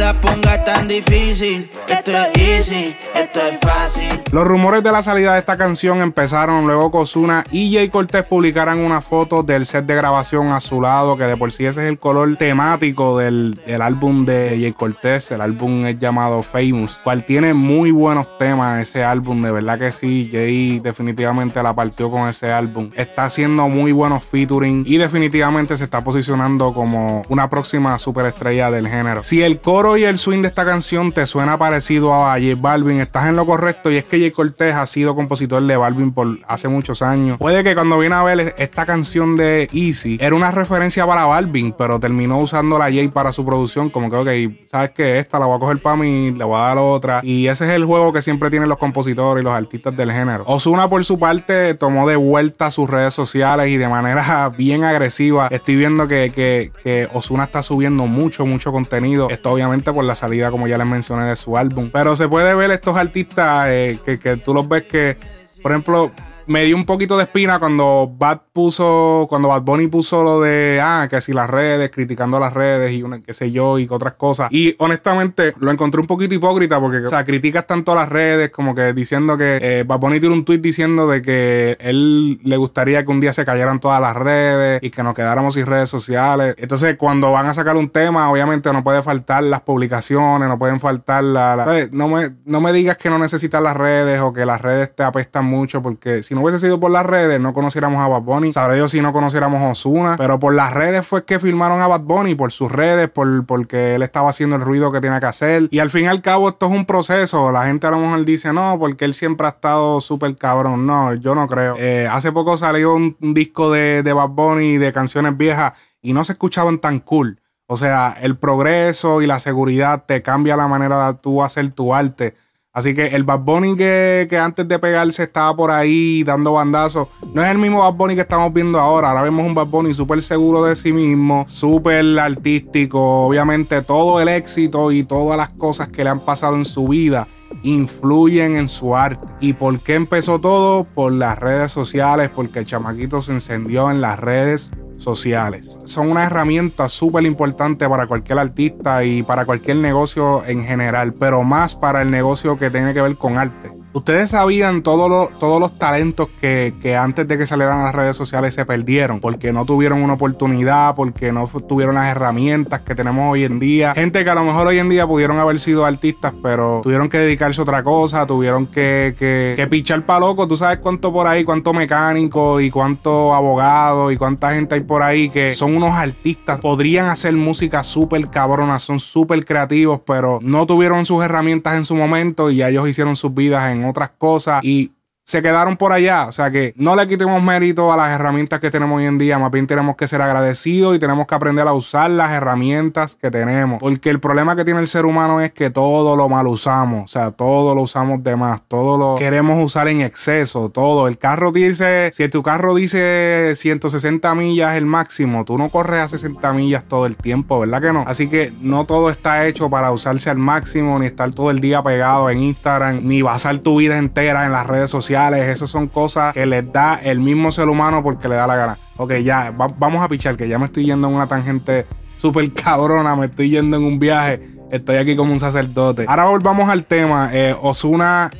la 0.00 0.18
pongas 0.18 0.64
tan 0.64 0.88
difícil, 0.88 1.68
esto 1.86 2.10
es 2.10 2.38
easy, 2.38 2.96
esto 3.14 3.38
es 3.38 3.58
fácil. 3.60 4.08
Los 4.32 4.46
rumores 4.46 4.82
de 4.82 4.90
la 4.90 5.02
salida 5.02 5.34
de 5.34 5.40
esta 5.40 5.58
canción 5.58 6.00
empezaron 6.00 6.64
luego 6.64 6.90
que 6.90 6.96
Ozuna 6.96 7.44
y 7.52 7.74
Jay 7.74 7.90
Cortez 7.90 8.24
publicaran 8.24 8.78
una 8.78 9.02
foto 9.02 9.42
del 9.42 9.66
set 9.66 9.84
de 9.84 9.94
grabación 9.94 10.48
azulado, 10.48 11.18
que 11.18 11.24
de 11.24 11.36
por 11.36 11.52
sí 11.52 11.66
ese 11.66 11.82
es 11.82 11.88
el 11.90 11.98
color 11.98 12.34
temático 12.36 13.18
del, 13.18 13.60
del 13.66 13.82
álbum 13.82 14.24
de 14.24 14.56
Jay 14.58 14.72
Cortez. 14.72 15.32
El 15.32 15.42
álbum 15.42 15.84
es 15.84 15.98
llamado 15.98 16.42
Famous, 16.42 16.98
cual 17.04 17.24
tiene 17.24 17.52
muy 17.52 17.90
buenos 17.90 18.38
temas 18.38 18.80
ese 18.80 19.04
álbum, 19.04 19.42
de 19.42 19.52
verdad 19.52 19.78
que 19.78 19.92
sí. 19.92 20.30
Jay 20.32 20.80
definitivamente 20.80 21.62
la 21.62 21.74
partió 21.74 22.10
con 22.10 22.26
ese 22.26 22.50
álbum. 22.50 22.90
Está 22.94 23.24
haciendo 23.24 23.68
muy 23.68 23.92
buenos 23.92 24.24
featuring 24.24 24.84
y 24.86 24.96
definitivamente 24.96 25.76
se 25.76 25.84
está 25.84 26.02
posicionando 26.02 26.72
como 26.72 27.22
una 27.28 27.50
próxima 27.50 27.98
superestrella 27.98 28.70
del 28.70 28.88
género. 28.88 29.24
Si 29.24 29.42
el 29.42 29.60
coro 29.60 29.89
y 29.96 30.04
el 30.04 30.18
swing 30.18 30.42
de 30.42 30.48
esta 30.48 30.64
canción 30.64 31.12
te 31.12 31.26
suena 31.26 31.58
parecido 31.58 32.14
a 32.14 32.34
J 32.34 32.54
Balvin, 32.56 33.00
estás 33.00 33.26
en 33.28 33.36
lo 33.36 33.46
correcto 33.46 33.90
y 33.90 33.96
es 33.96 34.04
que 34.04 34.18
Jay 34.18 34.30
Cortez 34.30 34.74
ha 34.74 34.86
sido 34.86 35.14
compositor 35.14 35.62
de 35.62 35.76
Balvin 35.76 36.12
por 36.12 36.38
hace 36.46 36.68
muchos 36.68 37.02
años. 37.02 37.38
Puede 37.38 37.64
que 37.64 37.74
cuando 37.74 37.98
viene 37.98 38.14
a 38.14 38.22
ver 38.22 38.54
esta 38.58 38.84
canción 38.86 39.36
de 39.36 39.68
Easy 39.72 40.18
era 40.20 40.34
una 40.34 40.50
referencia 40.50 41.06
para 41.06 41.24
Balvin, 41.24 41.72
pero 41.72 41.98
terminó 41.98 42.38
usando 42.38 42.78
la 42.78 42.84
Jay 42.84 43.08
para 43.08 43.32
su 43.32 43.44
producción. 43.44 43.90
Como 43.90 44.10
que, 44.10 44.16
ok, 44.16 44.68
sabes 44.70 44.90
que 44.90 45.18
esta 45.18 45.38
la 45.38 45.46
voy 45.46 45.56
a 45.56 45.60
coger 45.60 45.80
para 45.80 45.96
mí, 45.96 46.30
le 46.30 46.44
voy 46.44 46.56
a 46.56 46.60
dar 46.60 46.78
otra. 46.78 47.20
Y 47.22 47.46
ese 47.46 47.64
es 47.64 47.70
el 47.70 47.84
juego 47.84 48.12
que 48.12 48.20
siempre 48.20 48.50
tienen 48.50 48.68
los 48.68 48.78
compositores 48.78 49.42
y 49.42 49.44
los 49.44 49.54
artistas 49.54 49.96
del 49.96 50.12
género. 50.12 50.44
Osuna, 50.46 50.90
por 50.90 51.04
su 51.04 51.18
parte, 51.18 51.74
tomó 51.74 52.06
de 52.06 52.16
vuelta 52.16 52.70
sus 52.70 52.88
redes 52.88 53.14
sociales 53.14 53.68
y 53.68 53.76
de 53.76 53.88
manera 53.88 54.48
bien 54.56 54.84
agresiva. 54.84 55.48
Estoy 55.50 55.76
viendo 55.76 56.06
que, 56.06 56.30
que, 56.34 56.70
que 56.82 57.08
Osuna 57.14 57.44
está 57.44 57.62
subiendo 57.62 58.06
mucho, 58.06 58.44
mucho 58.44 58.72
contenido. 58.72 59.30
Esto 59.30 59.52
obviamente 59.52 59.79
por 59.84 60.04
la 60.04 60.14
salida, 60.14 60.50
como 60.50 60.68
ya 60.68 60.78
les 60.78 60.86
mencioné, 60.86 61.26
de 61.26 61.36
su 61.36 61.56
álbum. 61.56 61.90
Pero 61.92 62.16
se 62.16 62.28
puede 62.28 62.54
ver 62.54 62.70
estos 62.70 62.96
artistas 62.96 63.66
eh, 63.68 63.98
que, 64.04 64.18
que 64.18 64.36
tú 64.36 64.54
los 64.54 64.68
ves 64.68 64.84
que, 64.84 65.16
por 65.62 65.72
ejemplo, 65.72 66.12
me 66.50 66.64
dio 66.64 66.74
un 66.74 66.84
poquito 66.84 67.16
de 67.16 67.22
espina 67.22 67.60
cuando 67.60 68.12
Bad 68.18 68.40
puso, 68.52 69.26
cuando 69.28 69.46
Bad 69.48 69.62
Bunny 69.62 69.86
puso 69.86 70.24
lo 70.24 70.40
de, 70.40 70.80
ah, 70.82 71.06
que 71.08 71.20
si 71.20 71.32
las 71.32 71.48
redes, 71.48 71.90
criticando 71.92 72.40
las 72.40 72.52
redes 72.52 72.90
y 72.90 73.04
una, 73.04 73.22
qué 73.22 73.32
sé 73.32 73.52
yo, 73.52 73.78
y 73.78 73.86
otras 73.88 74.14
cosas. 74.14 74.50
Y 74.50 74.74
honestamente 74.78 75.54
lo 75.60 75.70
encontré 75.70 76.00
un 76.00 76.08
poquito 76.08 76.34
hipócrita 76.34 76.80
porque, 76.80 76.98
o 76.98 77.08
sea, 77.08 77.24
criticas 77.24 77.68
tanto 77.68 77.94
las 77.94 78.08
redes 78.08 78.50
como 78.50 78.74
que 78.74 78.92
diciendo 78.92 79.38
que 79.38 79.60
eh, 79.62 79.84
Bad 79.86 80.00
Bunny 80.00 80.18
tiene 80.18 80.34
un 80.34 80.44
tweet 80.44 80.58
diciendo 80.58 81.06
de 81.06 81.22
que 81.22 81.76
él 81.78 82.40
le 82.42 82.56
gustaría 82.56 83.04
que 83.04 83.10
un 83.12 83.20
día 83.20 83.32
se 83.32 83.44
cayeran 83.44 83.78
todas 83.78 84.00
las 84.00 84.16
redes 84.16 84.82
y 84.82 84.90
que 84.90 85.04
nos 85.04 85.14
quedáramos 85.14 85.54
sin 85.54 85.66
redes 85.66 85.88
sociales. 85.88 86.56
Entonces, 86.58 86.96
cuando 86.96 87.30
van 87.30 87.46
a 87.46 87.54
sacar 87.54 87.76
un 87.76 87.90
tema, 87.90 88.28
obviamente 88.28 88.72
no 88.72 88.82
puede 88.82 89.04
faltar 89.04 89.44
las 89.44 89.60
publicaciones, 89.60 90.48
no 90.48 90.58
pueden 90.58 90.80
faltar 90.80 91.22
la, 91.22 91.88
No, 91.92 92.08
me, 92.08 92.32
no 92.44 92.60
me 92.60 92.72
digas 92.72 92.96
que 92.96 93.08
no 93.08 93.20
necesitas 93.20 93.62
las 93.62 93.76
redes 93.76 94.20
o 94.20 94.32
que 94.32 94.44
las 94.44 94.60
redes 94.60 94.92
te 94.96 95.04
apestan 95.04 95.44
mucho 95.44 95.80
porque 95.80 96.24
si 96.24 96.34
no 96.34 96.39
no 96.40 96.44
hubiese 96.46 96.58
sido 96.58 96.80
por 96.80 96.90
las 96.90 97.04
redes, 97.04 97.38
no 97.38 97.52
conociéramos 97.52 98.00
a 98.00 98.08
Bad 98.08 98.22
Bunny. 98.22 98.52
Sabré 98.52 98.78
yo 98.78 98.88
si 98.88 99.02
no 99.02 99.12
conociéramos 99.12 99.60
a 99.60 99.68
Osuna. 99.68 100.14
Pero 100.16 100.40
por 100.40 100.54
las 100.54 100.72
redes 100.72 101.06
fue 101.06 101.24
que 101.24 101.38
filmaron 101.38 101.82
a 101.82 101.86
Bad 101.86 102.00
Bunny, 102.00 102.34
por 102.34 102.50
sus 102.50 102.72
redes, 102.72 103.10
por, 103.10 103.44
porque 103.44 103.94
él 103.94 104.02
estaba 104.02 104.30
haciendo 104.30 104.56
el 104.56 104.62
ruido 104.62 104.90
que 104.90 105.00
tenía 105.00 105.20
que 105.20 105.26
hacer. 105.26 105.68
Y 105.70 105.80
al 105.80 105.90
fin 105.90 106.04
y 106.04 106.08
al 106.08 106.22
cabo, 106.22 106.48
esto 106.48 106.66
es 106.66 106.72
un 106.72 106.86
proceso. 106.86 107.52
La 107.52 107.66
gente 107.66 107.86
a 107.86 107.90
lo 107.90 107.98
mejor 107.98 108.24
dice, 108.24 108.52
no, 108.52 108.78
porque 108.78 109.04
él 109.04 109.14
siempre 109.14 109.46
ha 109.46 109.50
estado 109.50 110.00
súper 110.00 110.34
cabrón. 110.36 110.86
No, 110.86 111.12
yo 111.14 111.34
no 111.34 111.46
creo. 111.46 111.76
Eh, 111.78 112.08
hace 112.10 112.32
poco 112.32 112.56
salió 112.56 112.94
un, 112.94 113.16
un 113.20 113.34
disco 113.34 113.70
de, 113.70 114.02
de 114.02 114.12
Bad 114.14 114.30
Bunny 114.30 114.78
de 114.78 114.92
canciones 114.92 115.36
viejas 115.36 115.74
y 116.00 116.14
no 116.14 116.24
se 116.24 116.32
escuchaban 116.32 116.78
tan 116.78 117.00
cool. 117.00 117.40
O 117.66 117.76
sea, 117.76 118.16
el 118.20 118.36
progreso 118.36 119.22
y 119.22 119.26
la 119.26 119.38
seguridad 119.38 120.04
te 120.04 120.22
cambia 120.22 120.56
la 120.56 120.66
manera 120.66 121.12
de 121.12 121.18
tú 121.18 121.42
hacer 121.42 121.70
tu 121.70 121.94
arte. 121.94 122.34
Así 122.80 122.94
que 122.94 123.08
el 123.08 123.24
Bad 123.24 123.40
Bunny 123.40 123.76
que, 123.76 124.26
que 124.30 124.38
antes 124.38 124.66
de 124.66 124.78
pegarse 124.78 125.24
estaba 125.24 125.54
por 125.54 125.70
ahí 125.70 126.24
dando 126.24 126.54
bandazos, 126.54 127.08
no 127.34 127.44
es 127.44 127.50
el 127.50 127.58
mismo 127.58 127.80
Bad 127.80 127.92
Bunny 127.92 128.14
que 128.14 128.22
estamos 128.22 128.54
viendo 128.54 128.80
ahora. 128.80 129.10
Ahora 129.10 129.20
vemos 129.20 129.44
un 129.44 129.52
Bad 129.52 129.66
Bunny 129.66 129.92
súper 129.92 130.22
seguro 130.22 130.64
de 130.64 130.74
sí 130.74 130.90
mismo, 130.90 131.44
súper 131.46 132.18
artístico. 132.18 133.26
Obviamente 133.26 133.82
todo 133.82 134.18
el 134.18 134.28
éxito 134.28 134.92
y 134.92 135.04
todas 135.04 135.36
las 135.36 135.50
cosas 135.50 135.88
que 135.88 136.04
le 136.04 136.08
han 136.08 136.20
pasado 136.20 136.56
en 136.56 136.64
su 136.64 136.88
vida 136.88 137.28
influyen 137.62 138.56
en 138.56 138.68
su 138.68 138.96
arte. 138.96 139.26
¿Y 139.40 139.54
por 139.54 139.80
qué 139.80 139.94
empezó 139.94 140.40
todo? 140.40 140.84
Por 140.84 141.12
las 141.12 141.38
redes 141.38 141.72
sociales, 141.72 142.30
porque 142.34 142.60
el 142.60 142.66
chamaquito 142.66 143.22
se 143.22 143.32
encendió 143.32 143.90
en 143.90 144.00
las 144.00 144.18
redes 144.18 144.70
sociales. 144.96 145.78
Son 145.84 146.10
una 146.10 146.24
herramienta 146.24 146.88
súper 146.88 147.24
importante 147.24 147.88
para 147.88 148.06
cualquier 148.06 148.38
artista 148.38 149.02
y 149.04 149.22
para 149.22 149.44
cualquier 149.44 149.78
negocio 149.78 150.44
en 150.44 150.64
general, 150.64 151.14
pero 151.14 151.42
más 151.42 151.74
para 151.74 152.02
el 152.02 152.10
negocio 152.10 152.58
que 152.58 152.70
tiene 152.70 152.94
que 152.94 153.00
ver 153.00 153.16
con 153.16 153.38
arte. 153.38 153.79
Ustedes 153.92 154.30
sabían 154.30 154.82
todos 154.82 155.10
los, 155.10 155.36
todos 155.40 155.58
los 155.58 155.76
talentos 155.76 156.28
que, 156.40 156.74
que 156.80 156.94
antes 156.94 157.26
de 157.26 157.36
que 157.36 157.44
salieran 157.44 157.80
a 157.80 157.84
las 157.84 157.94
redes 157.94 158.16
sociales 158.16 158.54
se 158.54 158.64
perdieron 158.64 159.18
porque 159.18 159.52
no 159.52 159.64
tuvieron 159.64 160.00
una 160.00 160.12
oportunidad, 160.12 160.94
porque 160.94 161.32
no 161.32 161.48
tuvieron 161.68 161.96
las 161.96 162.06
herramientas 162.06 162.82
que 162.82 162.94
tenemos 162.94 163.32
hoy 163.32 163.42
en 163.42 163.58
día. 163.58 163.92
Gente 163.94 164.22
que 164.22 164.30
a 164.30 164.36
lo 164.36 164.44
mejor 164.44 164.68
hoy 164.68 164.78
en 164.78 164.88
día 164.88 165.08
pudieron 165.08 165.38
haber 165.38 165.58
sido 165.58 165.84
artistas, 165.84 166.32
pero 166.40 166.82
tuvieron 166.84 167.08
que 167.08 167.18
dedicarse 167.18 167.60
a 167.60 167.64
otra 167.64 167.82
cosa, 167.82 168.26
tuvieron 168.26 168.68
que, 168.68 169.16
que, 169.18 169.54
que 169.56 169.66
pichar 169.66 170.06
pa' 170.06 170.20
loco. 170.20 170.46
Tú 170.46 170.56
sabes 170.56 170.78
cuánto 170.78 171.12
por 171.12 171.26
ahí, 171.26 171.42
cuánto 171.42 171.72
mecánico 171.72 172.60
y 172.60 172.70
cuánto 172.70 173.34
abogado 173.34 174.12
y 174.12 174.16
cuánta 174.16 174.52
gente 174.52 174.76
hay 174.76 174.82
por 174.82 175.02
ahí 175.02 175.30
que 175.30 175.52
son 175.54 175.76
unos 175.76 175.96
artistas. 175.96 176.60
Podrían 176.60 177.06
hacer 177.06 177.32
música 177.32 177.82
súper 177.82 178.28
cabrona, 178.30 178.78
son 178.78 179.00
súper 179.00 179.44
creativos, 179.44 180.00
pero 180.06 180.38
no 180.42 180.64
tuvieron 180.66 181.06
sus 181.06 181.24
herramientas 181.24 181.74
en 181.74 181.84
su 181.84 181.96
momento 181.96 182.52
y 182.52 182.56
ya 182.56 182.68
ellos 182.68 182.88
hicieron 182.88 183.16
sus 183.16 183.34
vidas 183.34 183.72
en 183.72 183.79
otras 183.84 184.10
cosas 184.10 184.62
y 184.64 184.92
se 185.30 185.42
quedaron 185.42 185.76
por 185.76 185.92
allá. 185.92 186.26
O 186.26 186.32
sea 186.32 186.50
que 186.50 186.74
no 186.76 186.96
le 186.96 187.06
quitemos 187.06 187.40
mérito 187.40 187.92
a 187.92 187.96
las 187.96 188.10
herramientas 188.10 188.58
que 188.58 188.70
tenemos 188.70 188.98
hoy 188.98 189.06
en 189.06 189.16
día. 189.16 189.38
Más 189.38 189.52
bien 189.52 189.66
tenemos 189.66 189.96
que 189.96 190.08
ser 190.08 190.20
agradecidos 190.20 190.96
y 190.96 190.98
tenemos 190.98 191.28
que 191.28 191.34
aprender 191.36 191.68
a 191.68 191.72
usar 191.72 192.10
las 192.10 192.32
herramientas 192.32 193.14
que 193.14 193.30
tenemos. 193.30 193.78
Porque 193.78 194.10
el 194.10 194.18
problema 194.18 194.56
que 194.56 194.64
tiene 194.64 194.80
el 194.80 194.88
ser 194.88 195.06
humano 195.06 195.40
es 195.40 195.52
que 195.52 195.70
todo 195.70 196.16
lo 196.16 196.28
mal 196.28 196.48
usamos. 196.48 197.04
O 197.04 197.08
sea, 197.08 197.30
todo 197.30 197.76
lo 197.76 197.82
usamos 197.82 198.24
de 198.24 198.34
más. 198.34 198.60
Todo 198.66 198.98
lo 198.98 199.14
queremos 199.16 199.64
usar 199.64 199.86
en 199.86 200.00
exceso. 200.00 200.68
Todo. 200.70 201.06
El 201.06 201.16
carro 201.16 201.52
dice, 201.52 202.10
si 202.12 202.28
tu 202.28 202.42
carro 202.42 202.74
dice 202.74 203.52
160 203.54 204.34
millas 204.34 204.74
el 204.74 204.86
máximo, 204.86 205.44
tú 205.44 205.56
no 205.58 205.70
corres 205.70 206.00
a 206.00 206.08
60 206.08 206.52
millas 206.54 206.84
todo 206.88 207.06
el 207.06 207.16
tiempo, 207.16 207.60
¿verdad 207.60 207.80
que 207.80 207.92
no? 207.92 208.04
Así 208.06 208.28
que 208.28 208.52
no 208.60 208.84
todo 208.84 209.10
está 209.10 209.46
hecho 209.46 209.70
para 209.70 209.92
usarse 209.92 210.28
al 210.28 210.38
máximo, 210.38 210.98
ni 210.98 211.06
estar 211.06 211.30
todo 211.30 211.52
el 211.52 211.60
día 211.60 211.82
pegado 211.82 212.30
en 212.30 212.42
Instagram, 212.42 213.00
ni 213.04 213.22
basar 213.22 213.58
tu 213.58 213.76
vida 213.78 213.96
entera 213.96 214.44
en 214.46 214.52
las 214.52 214.66
redes 214.66 214.90
sociales. 214.90 215.19
Esas 215.28 215.68
son 215.70 215.86
cosas 215.88 216.32
que 216.34 216.46
les 216.46 216.72
da 216.72 216.94
el 217.02 217.20
mismo 217.20 217.52
ser 217.52 217.68
humano 217.68 218.02
porque 218.02 218.28
le 218.28 218.34
da 218.36 218.46
la 218.46 218.56
gana. 218.56 218.78
Ok, 218.96 219.14
ya, 219.18 219.50
va- 219.50 219.68
vamos 219.78 220.02
a 220.02 220.08
pichar, 220.08 220.36
que 220.36 220.48
ya 220.48 220.58
me 220.58 220.66
estoy 220.66 220.86
yendo 220.86 221.08
en 221.08 221.14
una 221.14 221.26
tangente 221.26 221.86
súper 222.16 222.52
cabrona, 222.54 223.14
me 223.16 223.26
estoy 223.26 223.50
yendo 223.50 223.76
en 223.76 223.84
un 223.84 223.98
viaje. 223.98 224.40
Estoy 224.70 224.96
aquí 224.96 225.16
como 225.16 225.32
un 225.32 225.40
sacerdote. 225.40 226.04
Ahora 226.08 226.24
volvamos 226.24 226.68
al 226.68 226.84
tema. 226.84 227.30
Eh, 227.32 227.54
Osuna, 227.60 228.30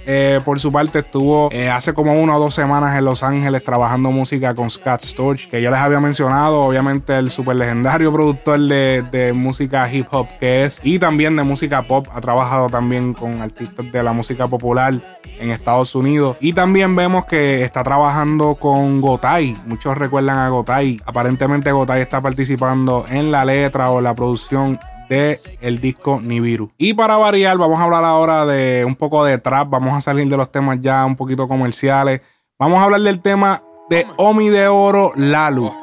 por 0.45 0.61
su 0.61 0.71
parte, 0.73 1.01
estuvo 1.01 1.51
eh, 1.53 1.69
hace 1.69 1.95
como 1.95 2.15
una 2.15 2.37
o 2.37 2.41
dos 2.41 2.55
semanas 2.55 2.97
en 2.97 3.05
Los 3.05 3.23
Ángeles 3.23 3.65
trabajando 3.65 4.11
música 4.11 4.55
con 4.55 4.71
Scott 4.71 5.03
Storch, 5.03 5.49
que 5.49 5.61
yo 5.61 5.71
les 5.71 5.81
había 5.81 6.01
mencionado. 6.01 6.63
Obviamente, 6.63 7.19
el 7.19 7.31
super 7.31 7.57
legendario 7.57 8.13
productor 8.13 8.61
de, 8.61 9.05
de 9.11 9.33
música 9.33 9.93
hip 9.93 10.07
hop 10.11 10.29
que 10.39 10.65
es, 10.65 10.81
y 10.83 10.99
también 10.99 11.37
de 11.37 11.43
música 11.43 11.83
pop. 11.83 12.07
Ha 12.13 12.21
trabajado 12.21 12.69
también 12.69 13.15
con 13.15 13.43
artistas 13.43 13.91
de 13.91 14.03
la 14.03 14.13
música 14.13 14.47
popular 14.47 14.95
en 15.39 15.51
Estados 15.51 15.95
Unidos. 15.95 16.37
Y 16.41 16.53
también 16.53 16.95
vemos 16.95 17.25
que 17.25 17.65
está 17.65 17.83
trabajando 17.83 18.55
con 18.55 19.01
Gotay. 19.01 19.57
Muchos 19.67 19.97
recuerdan 19.97 20.39
a 20.39 20.49
Gotay. 20.49 21.01
Aparentemente, 21.07 21.73
Gotay 21.73 22.03
está 22.03 22.21
participando 22.21 23.07
en 23.11 23.31
la 23.31 23.45
letra 23.45 23.91
o 23.91 24.01
la 24.01 24.15
producción 24.15 24.79
de 25.11 25.41
el 25.61 25.81
disco 25.81 26.21
Nibiru. 26.23 26.71
Y 26.79 26.95
para 26.95 27.17
variar, 27.17 27.59
vamos 27.59 27.81
a 27.81 27.83
hablar 27.83 28.05
ahora 28.05 28.47
de 28.47 28.85
un 28.87 28.95
poco 28.95 29.25
de 29.25 29.37
trap. 29.39 29.69
Vamos 29.69 29.95
a 29.95 30.01
salir 30.01 30.29
de 30.29 30.37
los 30.37 30.51
temas 30.51 30.79
ya 30.81 31.05
un 31.05 31.17
poquito 31.17 31.49
comerciales. 31.49 32.23
Vamos 32.59 32.79
a 32.79 32.85
hablar 32.85 33.01
del 33.03 33.21
tema 33.21 33.63
de 33.91 34.07
Omi 34.17 34.49
de 34.49 34.69
Oro 34.69 35.13
Lalu. 35.17 35.75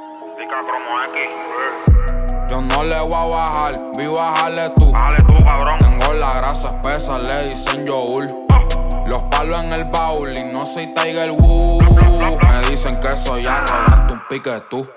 Yo 2.50 2.62
no 2.62 2.84
le 2.84 3.00
voy 3.02 3.14
a 3.14 3.26
bajar, 3.26 3.92
vi 3.98 4.08
bajarle 4.08 4.70
tú. 4.78 4.94
Tengo 5.80 6.14
la 6.14 6.38
grasa 6.38 6.70
espesa, 6.70 7.20
le 7.20 7.50
dicen 7.50 7.86
yogur. 7.86 8.28
Los 9.08 9.24
palos 9.24 9.58
en 9.58 9.74
el 9.74 9.86
baúl 9.86 10.30
y 10.38 10.44
no 10.54 10.66
soy 10.66 10.94
Tiger 10.94 11.32
Woods. 11.32 11.92
Me 11.92 12.70
dicen 12.70 12.98
que 13.02 13.16
soy 13.18 13.46
arrogante, 13.46 14.14
un 14.14 14.22
pique 14.30 14.52
tú. 14.70 14.88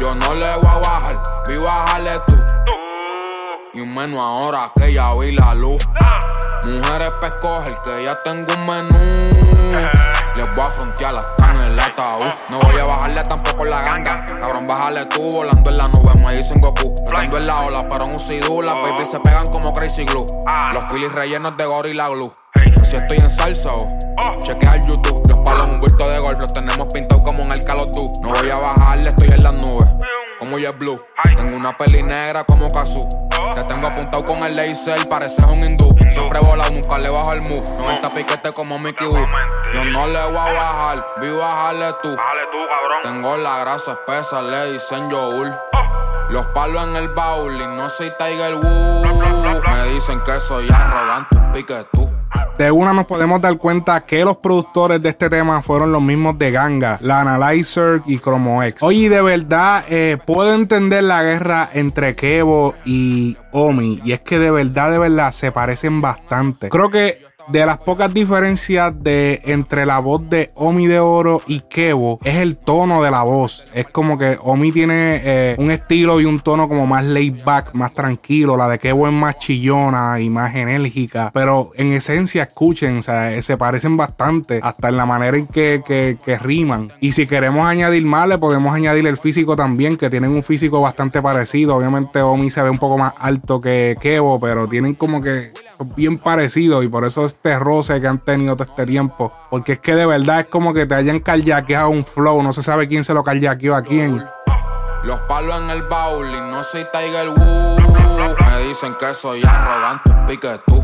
Yo 0.00 0.14
no 0.14 0.34
le 0.34 0.56
voy 0.56 0.66
a 0.66 0.78
bajar, 0.78 1.22
vi 1.46 1.56
bajarle 1.56 2.10
tú. 2.26 2.43
Menos 3.94 4.18
ahora 4.18 4.72
que 4.74 4.92
ya 4.92 5.14
vi 5.14 5.30
la 5.30 5.54
luz. 5.54 5.80
Mujeres 6.66 7.10
pa' 7.20 7.28
escoger 7.28 7.74
que 7.84 8.04
ya 8.04 8.20
tengo 8.24 8.52
un 8.52 8.66
menú. 8.66 8.98
Les 10.34 10.52
voy 10.52 10.64
a 10.64 10.70
frontear 10.70 11.14
hasta 11.14 11.52
en 11.52 11.60
el 11.60 11.78
ataúd. 11.78 12.26
No 12.48 12.58
voy 12.58 12.76
a 12.76 12.86
bajarle 12.86 13.22
tampoco 13.22 13.64
la 13.64 13.82
ganga. 13.82 14.26
Cabrón, 14.26 14.66
bájale 14.66 15.06
tú 15.06 15.30
volando 15.30 15.70
en 15.70 15.78
la 15.78 15.86
nube. 15.86 16.12
Me 16.18 16.36
dicen 16.36 16.60
Goku. 16.60 16.92
Estando 17.06 17.36
en 17.36 17.46
la 17.46 17.60
ola, 17.60 17.88
pero 17.88 18.06
un 18.06 18.18
sidú. 18.18 18.62
Las 18.62 18.74
baby 18.82 19.04
se 19.04 19.20
pegan 19.20 19.46
como 19.46 19.72
crazy 19.72 20.04
glue. 20.04 20.26
Los 20.72 20.84
Phillies 20.86 21.12
rellenos 21.12 21.56
de 21.56 21.64
gorilla 21.64 22.08
glue. 22.08 22.32
Si 22.82 22.96
estoy 22.96 23.18
en 23.18 23.30
salsa 23.30 23.74
o 23.74 23.96
chequea 24.40 24.74
el 24.74 24.82
YouTube. 24.82 25.22
Los 25.28 25.38
palos 25.38 25.70
un 25.70 25.80
bulto 25.80 26.10
de 26.10 26.18
golf. 26.18 26.40
Los 26.40 26.52
tenemos 26.52 26.88
pintados 26.92 27.22
como 27.22 27.44
en 27.44 27.52
el 27.52 27.62
Call 27.62 27.78
of 27.78 27.92
Duty. 27.92 28.20
No 28.22 28.30
voy 28.30 28.50
a 28.50 28.58
bajarle, 28.58 29.10
estoy 29.10 29.28
en 29.28 29.42
las 29.44 29.54
nubes. 29.62 29.88
Como 30.44 30.58
Blue. 30.78 31.02
Tengo 31.36 31.56
una 31.56 31.74
peli 31.74 32.02
negra 32.02 32.44
como 32.44 32.70
Kazu. 32.70 33.08
Te 33.54 33.64
tengo 33.64 33.86
apuntado 33.86 34.26
con 34.26 34.36
el 34.42 34.54
laser, 34.54 35.08
pareces 35.08 35.42
un 35.46 35.58
hindú. 35.58 35.90
Siempre 36.10 36.38
he 36.38 36.44
volado, 36.44 36.70
nunca 36.70 36.98
le 36.98 37.08
bajo 37.08 37.32
el 37.32 37.40
mu. 37.40 37.64
90 37.78 38.08
piquete 38.10 38.52
como 38.52 38.78
Mickey 38.78 39.06
Woo. 39.06 39.26
Yo 39.72 39.84
no 39.86 40.06
le 40.06 40.22
voy 40.24 40.36
a 40.36 40.52
bajar, 40.52 41.06
vi 41.22 41.30
bajarle 41.30 41.94
tú. 42.02 42.14
Tengo 43.02 43.38
la 43.38 43.60
grasa 43.60 43.92
espesa, 43.92 44.42
le 44.42 44.72
dicen 44.72 45.08
yogur. 45.08 45.50
Los 46.28 46.46
palos 46.48 46.88
en 46.88 46.96
el 46.96 47.08
baúl 47.08 47.54
y 47.54 47.66
no 47.66 47.88
soy 47.88 48.12
Tiger 48.18 48.56
Woods. 48.56 49.62
Me 49.66 49.84
dicen 49.94 50.20
que 50.24 50.38
soy 50.40 50.68
arrogante, 50.70 51.38
un 51.38 51.52
pique 51.52 51.86
tú. 51.90 52.13
De 52.58 52.70
una 52.70 52.92
nos 52.92 53.06
podemos 53.06 53.42
dar 53.42 53.56
cuenta 53.56 54.00
que 54.02 54.24
los 54.24 54.36
productores 54.36 55.02
de 55.02 55.08
este 55.08 55.28
tema 55.28 55.60
fueron 55.60 55.90
los 55.90 56.00
mismos 56.00 56.38
de 56.38 56.52
Ganga, 56.52 56.98
la 57.00 57.20
Analyzer 57.20 58.02
y 58.06 58.18
Chromo 58.18 58.62
X. 58.62 58.80
Oye, 58.84 59.08
de 59.08 59.20
verdad, 59.20 59.84
eh, 59.88 60.18
puedo 60.24 60.54
entender 60.54 61.02
la 61.02 61.24
guerra 61.24 61.68
entre 61.72 62.14
Kevo 62.14 62.74
y 62.84 63.36
Omi. 63.50 64.00
Y 64.04 64.12
es 64.12 64.20
que 64.20 64.38
de 64.38 64.52
verdad, 64.52 64.92
de 64.92 64.98
verdad, 64.98 65.32
se 65.32 65.50
parecen 65.50 66.00
bastante. 66.00 66.68
Creo 66.68 66.90
que 66.90 67.18
de 67.48 67.66
las 67.66 67.78
pocas 67.78 68.12
diferencias 68.14 68.94
de 69.02 69.42
entre 69.44 69.84
la 69.86 69.98
voz 69.98 70.28
de 70.30 70.50
Omi 70.54 70.86
de 70.86 70.98
Oro 71.00 71.42
y 71.46 71.60
Kevo 71.60 72.18
es 72.24 72.36
el 72.36 72.56
tono 72.56 73.02
de 73.02 73.10
la 73.10 73.22
voz. 73.22 73.64
Es 73.74 73.86
como 73.86 74.16
que 74.18 74.38
Omi 74.42 74.72
tiene 74.72 75.20
eh, 75.24 75.54
un 75.58 75.70
estilo 75.70 76.20
y 76.20 76.24
un 76.24 76.40
tono 76.40 76.68
como 76.68 76.86
más 76.86 77.04
laid 77.04 77.44
back, 77.44 77.74
más 77.74 77.92
tranquilo. 77.92 78.56
La 78.56 78.68
de 78.68 78.78
Kevo 78.78 79.06
es 79.06 79.12
más 79.12 79.38
chillona 79.38 80.20
y 80.20 80.30
más 80.30 80.54
enérgica. 80.54 81.30
Pero 81.34 81.70
en 81.76 81.92
esencia, 81.92 82.44
escuchen, 82.44 82.98
o 82.98 83.02
sea, 83.02 83.40
se 83.42 83.56
parecen 83.56 83.96
bastante. 83.96 84.60
Hasta 84.62 84.88
en 84.88 84.96
la 84.96 85.06
manera 85.06 85.36
en 85.36 85.46
que, 85.46 85.82
que- 85.86 86.16
que 86.24 86.38
riman. 86.38 86.90
Y 87.00 87.12
si 87.12 87.26
queremos 87.26 87.66
añadir 87.66 88.04
más, 88.04 88.26
le 88.28 88.38
podemos 88.38 88.74
añadir 88.74 89.06
el 89.06 89.16
físico 89.18 89.54
también, 89.56 89.96
que 89.96 90.08
tienen 90.10 90.30
un 90.30 90.42
físico 90.42 90.80
bastante 90.80 91.20
parecido. 91.20 91.76
Obviamente 91.76 92.20
Omi 92.22 92.48
se 92.50 92.62
ve 92.62 92.70
un 92.70 92.78
poco 92.78 92.96
más 92.98 93.12
alto 93.18 93.60
que 93.60 93.96
Kevo, 94.00 94.40
pero 94.40 94.66
tienen 94.66 94.94
como 94.94 95.20
que 95.20 95.52
bien 95.96 96.18
parecidos 96.18 96.84
y 96.84 96.88
por 96.88 97.04
eso 97.04 97.24
este 97.24 97.58
roce 97.58 98.00
que 98.00 98.06
han 98.06 98.18
tenido 98.18 98.56
todo 98.56 98.68
este 98.68 98.86
tiempo. 98.86 99.32
Porque 99.50 99.72
es 99.72 99.78
que 99.78 99.94
de 99.94 100.06
verdad 100.06 100.40
es 100.40 100.46
como 100.46 100.72
que 100.74 100.86
te 100.86 100.94
hayan 100.94 101.20
carjaqueado 101.20 101.90
un 101.90 102.04
flow. 102.04 102.42
No 102.42 102.52
se 102.52 102.62
sabe 102.62 102.88
quién 102.88 103.04
se 103.04 103.14
lo 103.14 103.24
carjaqueó 103.24 103.74
a 103.74 103.82
quién. 103.82 104.24
Los 105.04 105.20
palos 105.22 105.62
en 105.62 105.70
el 105.70 105.82
y 105.82 106.50
no 106.50 106.62
soy 106.62 106.86
Tiger 106.90 107.28
Woods. 107.28 108.36
Me 108.40 108.68
dicen 108.68 108.94
que 108.98 109.12
soy 109.12 109.42
arrogante, 109.46 110.14
pique 110.26 110.58
tú. 110.66 110.82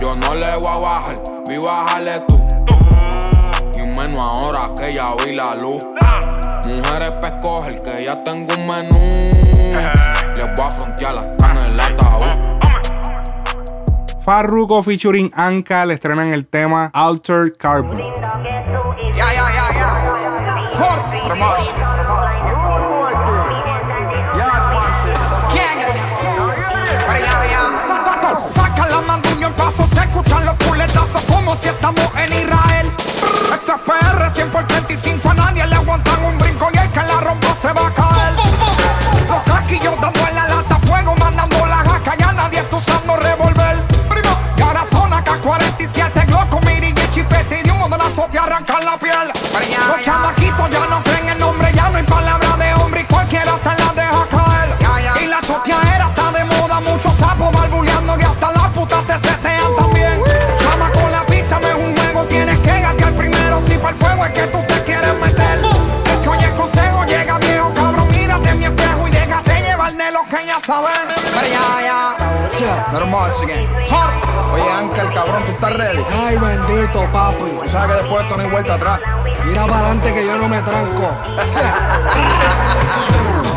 Yo 0.00 0.14
no 0.14 0.34
le 0.34 0.54
voy 0.56 0.68
a 0.68 0.76
bajar, 0.76 1.22
vi 1.48 1.58
bajarle 1.58 2.20
tú. 2.28 2.40
Y 3.74 3.80
menos 3.80 4.18
ahora 4.18 4.70
que 4.78 4.94
ya 4.94 5.14
vi 5.24 5.34
la 5.34 5.56
luz. 5.56 5.84
Mujeres 6.66 7.10
pa' 7.10 7.28
escoger 7.28 7.82
que 7.82 8.04
ya 8.04 8.22
tengo 8.22 8.54
un 8.54 8.66
menú. 8.66 8.98
Les 10.36 10.54
voy 10.56 10.66
a 10.66 10.70
frontear 10.70 11.16
ataúd. 11.16 11.63
Farruko 14.24 14.82
featuring 14.82 15.30
Anka 15.34 15.84
le 15.84 15.94
estrenan 15.94 16.32
el 16.32 16.46
tema 16.46 16.90
Altered 16.94 17.58
Carbon. 17.58 17.98
Ya, 17.98 19.32
ya, 19.34 19.46
ya, 19.52 19.66
ya. 19.74 19.88
For. 20.78 21.14
Saca 28.38 28.88
la 28.88 29.00
manduña 29.02 29.46
en 29.46 29.52
paso, 29.52 29.84
se 29.84 30.00
escuchan 30.00 30.44
los 30.44 30.54
puletazos 30.54 31.22
como 31.22 31.54
si 31.56 31.68
estamos 31.68 32.04
en 32.16 32.32
Israel. 32.32 32.90
Esto 33.52 33.74
es 33.74 33.80
PR 33.82 34.30
100 34.30 34.50
por 34.50 34.66
35, 34.66 35.23
arrancan 48.54 48.84
la 48.84 48.96
piel. 48.96 49.32
Los 49.88 50.02
chamaquitos 50.02 50.70
ya 50.70 50.86
no 50.86 51.02
creen 51.02 51.28
el 51.28 51.38
nombre, 51.38 51.72
ya 51.74 51.90
no 51.90 51.98
hay 51.98 52.04
palabra 52.04 52.56
de 52.56 52.74
hombre 52.74 53.00
y 53.00 53.04
cualquiera 53.04 53.56
te 53.58 53.70
la 53.70 53.92
deja 53.92 54.28
caer. 54.28 55.22
Y 55.22 55.26
la 55.26 55.40
choteadera 55.40 56.08
está 56.08 56.30
de 56.32 56.44
moda, 56.44 56.80
muchos 56.80 57.14
sapos 57.16 57.52
barbuleando 57.52 58.16
y 58.18 58.22
hasta 58.22 58.52
las 58.52 58.68
putas 58.68 59.04
te 59.06 59.14
setean 59.14 59.74
también. 59.76 60.20
Chama 60.58 60.90
con 60.92 61.10
la 61.10 61.26
pista 61.26 61.58
no 61.60 61.68
es 61.68 61.74
un 61.74 61.96
juego, 61.96 62.24
tienes 62.26 62.58
que 62.60 62.80
gatear 62.80 63.12
primero 63.14 63.60
si 63.66 63.76
para 63.76 63.90
el 63.90 63.96
fuego 63.96 64.24
es 64.24 64.32
que 64.32 64.46
tú 64.46 64.58
te 64.68 64.84
quieres 64.84 65.14
meter. 65.20 65.58
Es 66.06 66.16
que 66.18 66.28
oye 66.28 66.44
el 66.44 66.54
consejo, 66.54 67.04
llega 67.04 67.38
viejo 67.38 67.72
cabrón, 67.74 68.10
mírate 68.10 68.48
en 68.50 68.58
mi 68.58 68.64
espejo 68.66 69.08
y 69.08 69.10
déjate 69.10 69.62
llevar 69.62 69.92
de 69.92 70.10
lo 70.12 70.22
que 70.24 70.46
ya 70.46 70.60
saben. 70.60 71.08
Pero 71.34 71.46
ya, 71.46 71.82
ya. 71.82 72.86
Normal, 72.92 73.30
así 73.30 73.46
que. 73.46 74.33
Oye, 74.54 74.70
Ángel, 74.70 75.12
cabrón, 75.12 75.44
¿tú 75.44 75.52
estás 75.52 75.74
ready? 75.74 76.02
Ay, 76.12 76.36
bendito, 76.36 77.10
papi. 77.12 77.44
Tú 77.62 77.68
sabes 77.68 77.96
que 77.96 78.02
después 78.02 78.18
de 78.18 78.22
esto 78.22 78.36
no 78.36 78.42
hay 78.44 78.50
vuelta 78.50 78.74
atrás. 78.74 79.00
Mira 79.44 79.66
para 79.66 79.78
adelante 79.78 80.14
que 80.14 80.24
yo 80.24 80.38
no 80.38 80.48
me 80.48 80.62
tranco. 80.62 81.02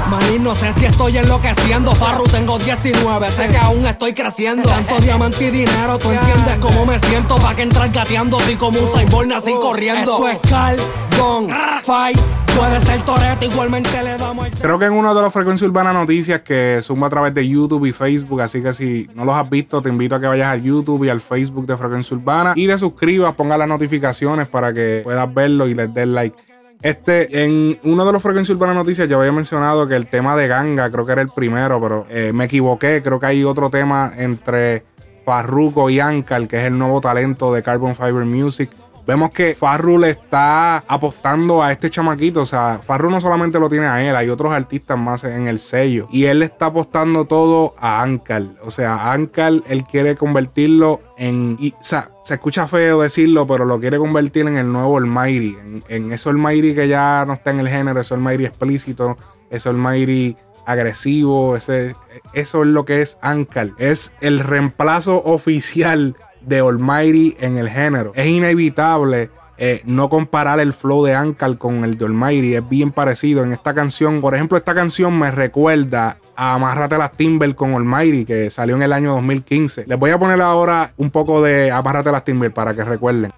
Manín, 0.09 0.43
no 0.43 0.55
sé 0.55 0.73
si 0.73 0.85
estoy 0.85 1.17
enloqueciendo. 1.17 1.93
Farru, 1.93 2.23
tengo 2.23 2.57
19, 2.57 3.31
sé 3.31 3.49
que 3.49 3.57
aún 3.57 3.85
estoy 3.85 4.13
creciendo. 4.13 4.67
Tanto 4.67 4.99
diamante 4.99 5.45
y 5.45 5.49
dinero, 5.51 5.99
tú 5.99 6.11
entiendes 6.11 6.57
cómo 6.59 6.85
me 6.85 6.97
siento. 6.99 7.37
Pa' 7.37 7.55
que 7.55 7.63
entrar 7.63 7.89
gateando, 7.89 8.39
así 8.39 8.55
como 8.55 8.79
un 8.79 8.87
cyborg 8.87 9.31
así 9.33 9.53
corriendo. 9.53 10.27
Esto 10.27 10.29
es 10.29 10.39
Carbon 10.49 11.49
Fight. 11.83 12.19
Puede 12.57 12.79
ser 12.79 12.97
igualmente 13.43 14.03
le 14.03 14.17
damos. 14.17 14.47
Creo 14.59 14.79
que 14.79 14.85
en 14.85 14.93
uno 14.93 15.13
de 15.13 15.21
los 15.21 15.31
Frecuencia 15.31 15.67
Urbana 15.67 15.93
Noticias 15.93 16.41
que 16.41 16.79
suma 16.81 17.07
a 17.07 17.09
través 17.09 17.33
de 17.33 17.47
YouTube 17.47 17.85
y 17.85 17.91
Facebook. 17.91 18.41
Así 18.41 18.61
que 18.61 18.73
si 18.73 19.07
no 19.13 19.25
los 19.25 19.35
has 19.35 19.49
visto, 19.49 19.81
te 19.81 19.89
invito 19.89 20.15
a 20.15 20.19
que 20.19 20.27
vayas 20.27 20.47
al 20.47 20.63
YouTube 20.63 21.03
y 21.05 21.09
al 21.09 21.21
Facebook 21.21 21.67
de 21.67 21.77
Frecuencia 21.77 22.17
Urbana 22.17 22.53
y 22.55 22.67
te 22.67 22.77
suscribas, 22.77 23.35
ponga 23.35 23.57
las 23.57 23.67
notificaciones 23.67 24.47
para 24.47 24.73
que 24.73 25.01
puedas 25.03 25.31
verlo 25.33 25.67
y 25.67 25.75
les 25.75 25.93
des 25.93 26.07
like. 26.07 26.35
Este, 26.81 27.43
en 27.43 27.79
uno 27.83 28.05
de 28.05 28.11
los 28.11 28.21
Frecuencia 28.21 28.53
Urbana 28.53 28.73
Noticias 28.73 29.07
yo 29.07 29.19
había 29.19 29.31
mencionado 29.31 29.87
que 29.87 29.95
el 29.95 30.07
tema 30.07 30.35
de 30.35 30.47
Ganga, 30.47 30.91
creo 30.91 31.05
que 31.05 31.11
era 31.11 31.21
el 31.21 31.29
primero, 31.29 31.79
pero 31.79 32.05
eh, 32.09 32.31
me 32.33 32.45
equivoqué. 32.45 33.01
Creo 33.03 33.19
que 33.19 33.27
hay 33.27 33.43
otro 33.43 33.69
tema 33.69 34.13
entre 34.17 34.83
Farruko 35.25 35.89
y 35.89 35.99
Ankal, 35.99 36.47
que 36.47 36.57
es 36.57 36.63
el 36.63 36.77
nuevo 36.77 37.01
talento 37.01 37.53
de 37.53 37.61
Carbon 37.61 37.95
Fiber 37.95 38.25
Music. 38.25 38.69
Vemos 39.07 39.31
que 39.31 39.55
Farru 39.55 39.97
le 39.97 40.09
está 40.09 40.79
apostando 40.79 41.63
a 41.63 41.71
este 41.71 41.89
chamaquito. 41.89 42.41
O 42.41 42.45
sea, 42.45 42.81
Farru 42.85 43.09
no 43.09 43.21
solamente 43.21 43.57
lo 43.57 43.69
tiene 43.69 43.85
a 43.87 44.03
él, 44.03 44.13
hay 44.13 44.29
otros 44.29 44.51
artistas 44.51 44.97
más 44.97 45.23
en 45.23 45.47
el 45.47 45.59
sello. 45.59 46.09
Y 46.11 46.25
él 46.25 46.39
le 46.39 46.45
está 46.45 46.65
apostando 46.65 47.23
todo 47.23 47.73
a 47.79 48.01
Ankal. 48.01 48.57
O 48.63 48.69
sea, 48.69 49.13
Ankal, 49.13 49.63
él 49.69 49.85
quiere 49.85 50.17
convertirlo 50.17 50.99
en. 51.17 51.57
o 51.57 51.83
sea, 51.83 52.09
se 52.21 52.33
escucha 52.33 52.67
feo 52.67 53.01
decirlo, 53.01 53.47
pero 53.47 53.63
lo 53.63 53.79
quiere 53.79 53.97
convertir 53.97 54.45
en 54.45 54.57
el 54.57 54.69
nuevo 54.69 54.97
Almighty. 54.97 55.55
En, 55.57 55.83
en 55.87 56.11
eso 56.11 56.29
Almighty 56.29 56.75
que 56.75 56.89
ya 56.89 57.23
no 57.25 57.33
está 57.33 57.51
en 57.51 57.61
el 57.61 57.69
género, 57.69 58.01
eso 58.01 58.13
Almighty 58.13 58.43
explícito, 58.43 59.17
eso 59.49 59.69
Almighty 59.69 60.35
agresivo, 60.65 61.55
ese, 61.55 61.95
eso 62.33 62.63
es 62.63 62.67
lo 62.67 62.83
que 62.83 63.01
es 63.01 63.17
Ankal. 63.21 63.73
Es 63.77 64.11
el 64.19 64.41
reemplazo 64.41 65.23
oficial 65.23 66.17
de 66.47 66.59
Almighty 66.59 67.35
en 67.39 67.57
el 67.57 67.69
género. 67.69 68.13
Es 68.15 68.25
inevitable 68.25 69.29
eh, 69.57 69.81
no 69.85 70.09
comparar 70.09 70.59
el 70.59 70.73
flow 70.73 71.03
de 71.03 71.13
Ankal 71.13 71.57
con 71.57 71.83
el 71.83 71.97
de 71.97 72.05
Almighty. 72.05 72.55
Es 72.55 72.67
bien 72.67 72.91
parecido. 72.91 73.43
En 73.43 73.51
esta 73.51 73.73
canción, 73.73 74.21
por 74.21 74.33
ejemplo, 74.33 74.57
esta 74.57 74.73
canción 74.73 75.17
me 75.17 75.29
recuerda 75.31 76.17
a 76.35 76.53
Amárrate 76.53 76.97
las 76.97 77.11
Timber 77.13 77.55
con 77.55 77.73
Almighty, 77.73 78.25
que 78.25 78.49
salió 78.49 78.75
en 78.75 78.83
el 78.83 78.93
año 78.93 79.13
2015. 79.13 79.85
Les 79.87 79.99
voy 79.99 80.11
a 80.11 80.19
poner 80.19 80.39
ahora 80.41 80.93
un 80.97 81.09
poco 81.09 81.41
de 81.41 81.71
Amárrate 81.71 82.11
las 82.11 82.23
Timber 82.23 82.53
para 82.53 82.73
que 82.73 82.83
recuerden. 82.83 83.31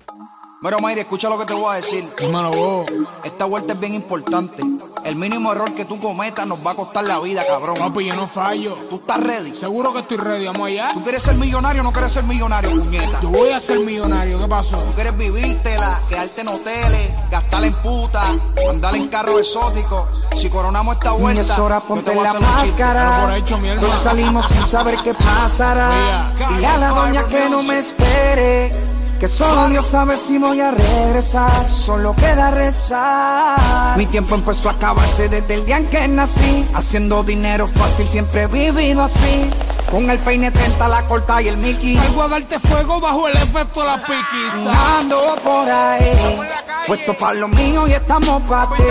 Pero 0.61 0.77
Mayre, 0.79 1.01
escucha 1.01 1.29
lo 1.29 1.39
que 1.39 1.45
te 1.45 1.53
voy 1.53 1.71
a 1.71 1.75
decir. 1.75 2.05
Dímelo 2.19 2.51
vos. 2.51 2.85
Esta 3.23 3.45
vuelta 3.45 3.73
es 3.73 3.79
bien 3.79 3.93
importante. 3.93 4.61
El 5.05 5.15
mínimo 5.15 5.53
error 5.53 5.73
que 5.73 5.85
tú 5.85 5.97
cometas 6.01 6.45
nos 6.47 6.59
va 6.65 6.71
a 6.71 6.75
costar 6.75 7.05
la 7.05 7.17
vida, 7.21 7.45
cabrón. 7.47 7.77
Papi, 7.77 8.03
yo 8.05 8.15
no 8.17 8.27
fallo. 8.27 8.75
¿Tú 8.89 8.97
estás 8.97 9.21
ready? 9.21 9.55
Seguro 9.55 9.93
que 9.93 9.99
estoy 9.99 10.17
ready, 10.17 10.45
vamos 10.47 10.67
allá. 10.67 10.89
¿Tú 10.93 11.01
quieres 11.01 11.23
ser 11.23 11.35
millonario 11.35 11.81
o 11.81 11.85
no 11.85 11.93
quieres 11.93 12.11
ser 12.11 12.25
millonario, 12.25 12.71
puñeta? 12.71 13.21
Yo 13.21 13.29
voy 13.29 13.51
a 13.51 13.59
ser 13.61 13.79
millonario, 13.79 14.37
¿qué 14.37 14.47
pasó? 14.49 14.79
Tú 14.79 14.93
quieres 14.95 15.15
vivírtela, 15.15 16.01
quedarte 16.09 16.41
en 16.41 16.47
hoteles, 16.49 17.11
gastar 17.31 17.63
en 17.63 17.73
puta, 17.75 18.21
andar 18.69 18.95
en 18.97 19.07
carros 19.07 19.39
exóticos. 19.39 20.09
Si 20.35 20.49
coronamos 20.49 20.95
esta 20.95 21.13
vuelta, 21.13 21.41
es 21.41 21.57
hora, 21.57 21.79
yo 21.79 21.85
ponte 21.87 22.11
te 22.11 22.17
voy 22.17 22.19
a 22.19 22.23
la 22.23 22.29
hacer 22.31 22.41
por 22.41 22.65
máscara. 22.65 23.37
hecho. 23.37 23.55
Hoy 23.55 23.91
salimos 24.03 24.45
sin 24.45 24.61
saber 24.61 24.97
qué 25.05 25.13
pasará. 25.13 26.33
Mira. 26.37 26.59
Y 26.59 26.65
a 26.65 26.77
la 26.77 26.89
doña 26.89 27.23
que 27.27 27.49
no 27.49 27.63
me 27.63 27.79
espere. 27.79 28.98
Que 29.19 29.27
solo 29.27 29.67
Dios 29.67 29.85
sabe 29.85 30.15
si 30.15 30.37
voy 30.37 30.61
a 30.61 30.71
regresar. 30.71 31.67
Solo 31.67 32.15
queda 32.15 32.51
rezar. 32.51 33.97
Mi 33.97 34.05
tiempo 34.05 34.35
empezó 34.35 34.69
a 34.69 34.73
acabarse 34.73 35.27
desde 35.27 35.55
el 35.55 35.65
día 35.65 35.77
en 35.77 35.87
que 35.87 36.07
nací. 36.07 36.65
Haciendo 36.73 37.23
dinero 37.23 37.67
fácil, 37.67 38.07
siempre 38.07 38.43
he 38.43 38.47
vivido 38.47 39.03
así. 39.03 39.49
Con 39.91 40.09
el 40.09 40.19
peine 40.19 40.51
30, 40.51 40.87
la 40.87 41.05
corta 41.07 41.41
y 41.41 41.49
el 41.49 41.57
Mickey. 41.57 41.97
Salgo 41.97 42.23
a 42.23 42.27
darte 42.29 42.59
fuego 42.59 43.01
bajo 43.01 43.27
el 43.27 43.35
efecto 43.35 43.81
de 43.81 43.87
la 43.87 43.97
piquis. 43.97 44.73
Ando 44.97 45.19
por 45.43 45.67
ahí, 45.67 46.39
puesto 46.87 47.17
pa' 47.17 47.33
lo 47.33 47.47
mío 47.47 47.87
y 47.87 47.93
estamos 47.93 48.41
pa' 48.43 48.69
ti. 48.77 48.83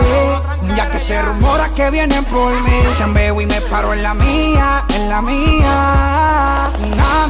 Ya 0.77 0.91
que 0.91 0.99
se 0.99 1.23
rumora 1.23 1.71
que 1.71 1.89
vienen 1.91 2.25
por 2.27 2.53
mí. 2.53 2.81
Chambeo 2.99 3.41
y 3.41 3.47
me 3.47 3.61
paro 3.63 3.95
en 3.95 4.03
la 4.03 4.13
mía, 4.13 4.85
en 4.95 5.09
la 5.09 5.23
mía. 5.23 6.65
Ahí, 6.65 7.28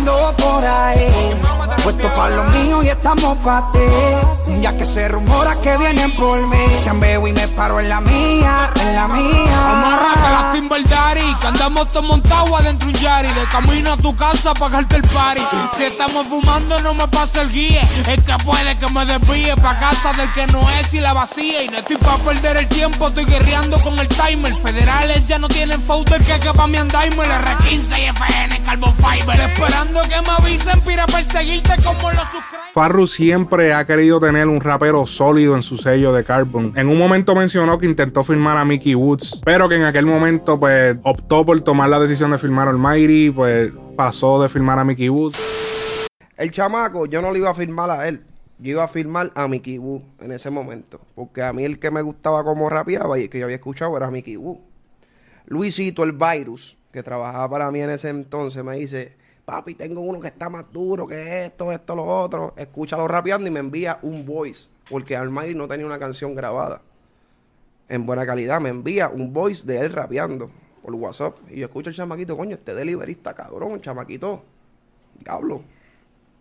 puesto 1.98 2.16
pa' 2.16 2.28
lo 2.30 2.44
mío 2.44 2.82
y 2.82 2.88
estamos 2.88 3.36
pa' 3.38 3.70
ti. 3.72 4.37
Ya 4.60 4.76
que 4.76 4.84
se 4.84 5.08
rumora 5.08 5.54
que 5.60 5.76
vienen 5.76 6.10
por 6.16 6.40
mí. 6.46 6.58
Chambeo 6.82 7.28
y 7.28 7.32
me 7.32 7.46
paro 7.48 7.78
en 7.78 7.88
la 7.88 8.00
mía, 8.00 8.72
en 8.80 8.94
la 8.94 9.04
Amarrate 9.04 10.20
mía. 10.20 10.30
las 10.30 10.52
Timber 10.52 10.88
Daddy, 10.88 11.34
que 11.40 11.46
andamos 11.46 11.88
todos 11.88 12.06
montados 12.06 12.60
adentro 12.60 12.88
un 12.88 12.94
Yari. 12.94 13.28
De 13.28 13.46
camino 13.48 13.92
a 13.92 13.96
tu 13.96 14.16
casa 14.16 14.50
a 14.50 14.54
pagarte 14.54 14.96
el 14.96 15.02
party. 15.02 15.42
Si 15.76 15.84
estamos 15.84 16.26
fumando, 16.26 16.80
no 16.80 16.94
me 16.94 17.06
pasa 17.08 17.42
el 17.42 17.52
guía. 17.52 17.82
Es 18.08 18.22
que 18.22 18.36
puede 18.44 18.78
que 18.78 18.88
me 18.88 19.06
desvíe 19.06 19.54
pa' 19.56 19.78
casa 19.78 20.12
del 20.12 20.32
que 20.32 20.46
no 20.48 20.68
es 20.70 20.92
y 20.94 21.00
la 21.00 21.12
vacía. 21.12 21.62
Y 21.62 21.68
no 21.68 21.78
estoy 21.78 21.96
pa' 21.96 22.18
perder 22.18 22.56
el 22.56 22.68
tiempo, 22.68 23.08
estoy 23.08 23.26
guerreando 23.26 23.80
con 23.80 23.98
el 23.98 24.08
timer. 24.08 24.54
Federales 24.54 25.28
ya 25.28 25.38
no 25.38 25.48
tienen 25.48 25.80
folder 25.82 26.22
que 26.24 26.40
que 26.40 26.52
pa' 26.52 26.66
mi 26.66 26.78
andaimer. 26.78 27.28
R15 27.28 27.98
y 27.98 28.04
FN, 28.06 28.62
Carbon 28.62 28.94
Fiber. 28.94 29.40
Esperando 29.40 30.02
que 30.02 30.20
me 30.22 30.30
avisen, 30.30 30.80
pira 30.80 31.04
a 31.04 31.06
perseguirte 31.06 31.76
como 31.82 32.10
los. 32.10 32.28
Farru 32.72 33.06
siempre 33.06 33.74
ha 33.74 33.84
querido 33.84 34.20
tener 34.20 34.37
un 34.46 34.60
rapero 34.60 35.06
sólido 35.06 35.56
en 35.56 35.62
su 35.62 35.76
sello 35.76 36.12
de 36.12 36.22
Carbon. 36.22 36.72
En 36.76 36.88
un 36.88 36.98
momento 36.98 37.34
mencionó 37.34 37.78
que 37.78 37.86
intentó 37.86 38.22
firmar 38.22 38.56
a 38.58 38.64
Mickey 38.64 38.94
Woods, 38.94 39.40
pero 39.44 39.68
que 39.68 39.76
en 39.76 39.84
aquel 39.84 40.06
momento 40.06 40.60
pues 40.60 40.96
optó 41.02 41.44
por 41.44 41.60
tomar 41.62 41.88
la 41.88 41.98
decisión 41.98 42.30
de 42.30 42.38
firmar 42.38 42.68
a 42.68 42.70
Almighty, 42.70 43.30
pues 43.30 43.72
pasó 43.96 44.40
de 44.40 44.48
firmar 44.48 44.78
a 44.78 44.84
Mickey 44.84 45.08
Woods. 45.08 45.38
El 46.36 46.52
chamaco, 46.52 47.06
yo 47.06 47.20
no 47.20 47.32
le 47.32 47.40
iba 47.40 47.50
a 47.50 47.54
firmar 47.54 47.90
a 47.90 48.06
él. 48.06 48.22
Yo 48.60 48.72
iba 48.72 48.84
a 48.84 48.88
firmar 48.88 49.32
a 49.34 49.48
Mickey 49.48 49.78
Wu 49.78 50.02
en 50.20 50.32
ese 50.32 50.50
momento. 50.50 51.00
Porque 51.14 51.42
a 51.42 51.52
mí 51.52 51.64
el 51.64 51.78
que 51.80 51.90
me 51.90 52.02
gustaba 52.02 52.44
como 52.44 52.70
rapeaba 52.70 53.18
y 53.18 53.28
que 53.28 53.38
yo 53.38 53.46
había 53.46 53.56
escuchado 53.56 53.96
era 53.96 54.10
Mickey 54.10 54.36
Wu. 54.36 54.60
Luisito, 55.46 56.04
el 56.04 56.12
virus, 56.12 56.76
que 56.92 57.02
trabajaba 57.02 57.48
para 57.48 57.70
mí 57.70 57.80
en 57.80 57.90
ese 57.90 58.08
entonces, 58.08 58.62
me 58.62 58.76
dice: 58.76 59.16
Papi, 59.48 59.76
tengo 59.76 60.02
uno 60.02 60.20
que 60.20 60.28
está 60.28 60.50
más 60.50 60.70
duro 60.70 61.06
que 61.06 61.46
esto, 61.46 61.72
esto, 61.72 61.96
lo 61.96 62.04
otro. 62.04 62.52
Escúchalo 62.54 63.08
rapeando 63.08 63.48
y 63.48 63.50
me 63.50 63.60
envía 63.60 63.98
un 64.02 64.26
voice. 64.26 64.68
Porque 64.90 65.16
Almighty 65.16 65.54
no 65.54 65.66
tenía 65.66 65.86
una 65.86 65.98
canción 65.98 66.34
grabada 66.34 66.82
en 67.88 68.04
buena 68.04 68.26
calidad. 68.26 68.60
Me 68.60 68.68
envía 68.68 69.08
un 69.08 69.32
voice 69.32 69.66
de 69.66 69.78
él 69.78 69.94
rapeando 69.94 70.50
por 70.82 70.94
WhatsApp. 70.94 71.38
Y 71.48 71.60
yo 71.60 71.64
escucho 71.64 71.88
al 71.88 71.96
chamaquito, 71.96 72.36
coño, 72.36 72.56
este 72.56 72.74
deliverista, 72.74 73.32
cabrón, 73.32 73.80
chamaquito. 73.80 74.44
Diablo. 75.18 75.62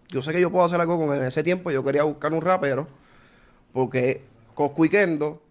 Yo 0.10 0.22
sé 0.22 0.34
que 0.34 0.42
yo 0.42 0.52
puedo 0.52 0.66
hacer 0.66 0.82
algo 0.82 0.98
con 0.98 1.16
él. 1.16 1.22
En 1.22 1.28
ese 1.28 1.44
tiempo 1.44 1.72
yo 1.72 1.86
quería 1.86 2.04
buscar 2.04 2.34
un 2.34 2.42
rapero 2.42 2.90
porque 3.72 4.22
Coscu 4.54 4.84
y 4.84 4.90
Kendo 4.90 5.42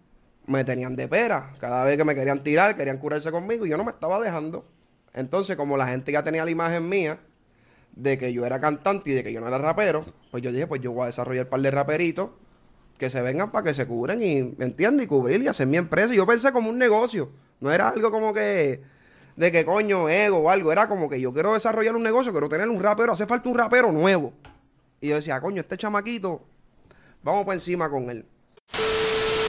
me 0.45 0.63
tenían 0.63 0.95
de 0.95 1.07
pera. 1.07 1.53
Cada 1.59 1.83
vez 1.85 1.97
que 1.97 2.05
me 2.05 2.13
querían 2.13 2.43
tirar, 2.43 2.77
querían 2.77 2.99
curarse 2.99 3.31
conmigo 3.31 3.65
y 3.65 3.69
yo 3.69 3.77
no 3.77 3.83
me 3.83 3.93
estaba 3.93 4.19
dejando. 4.19 4.63
Entonces, 5.15 5.57
como 5.57 5.75
la 5.75 5.87
gente 5.87 6.11
ya 6.11 6.23
tenía 6.23 6.45
la 6.45 6.51
imagen 6.51 6.87
mía 6.87 7.17
de 7.97 8.17
que 8.17 8.31
yo 8.31 8.45
era 8.45 8.59
cantante 8.59 9.09
y 9.09 9.13
de 9.13 9.23
que 9.23 9.33
yo 9.33 9.41
no 9.41 9.47
era 9.47 9.57
rapero, 9.57 10.05
pues 10.29 10.43
yo 10.43 10.51
dije, 10.51 10.67
pues 10.67 10.81
yo 10.81 10.91
voy 10.91 11.03
a 11.03 11.05
desarrollar 11.07 11.45
un 11.45 11.49
par 11.49 11.61
de 11.61 11.71
raperitos 11.71 12.29
que 12.97 13.09
se 13.09 13.21
vengan 13.21 13.51
para 13.51 13.63
que 13.63 13.73
se 13.73 13.85
cubren 13.87 14.21
y, 14.21 14.55
¿me 14.57 14.65
entiendes? 14.65 15.05
Y 15.05 15.07
cubrir 15.07 15.41
y 15.41 15.47
hacer 15.47 15.67
mi 15.67 15.77
empresa. 15.77 16.13
Y 16.13 16.17
yo 16.17 16.25
pensé 16.25 16.51
como 16.51 16.69
un 16.69 16.77
negocio. 16.77 17.29
No 17.59 17.71
era 17.71 17.89
algo 17.89 18.11
como 18.11 18.33
que, 18.33 18.81
de 19.35 19.51
que 19.51 19.65
coño, 19.65 20.09
ego 20.09 20.37
o 20.37 20.49
algo. 20.49 20.71
Era 20.71 20.87
como 20.87 21.09
que 21.09 21.19
yo 21.19 21.33
quiero 21.33 21.53
desarrollar 21.53 21.95
un 21.95 22.03
negocio, 22.03 22.31
quiero 22.31 22.49
tener 22.49 22.69
un 22.69 22.81
rapero, 22.81 23.13
hace 23.13 23.25
falta 23.25 23.49
un 23.49 23.57
rapero 23.57 23.91
nuevo. 23.91 24.33
Y 25.01 25.09
yo 25.09 25.15
decía, 25.15 25.39
coño, 25.41 25.61
este 25.61 25.77
chamaquito, 25.77 26.41
vamos 27.23 27.45
por 27.45 27.53
encima 27.53 27.89
con 27.89 28.09
él. 28.09 28.25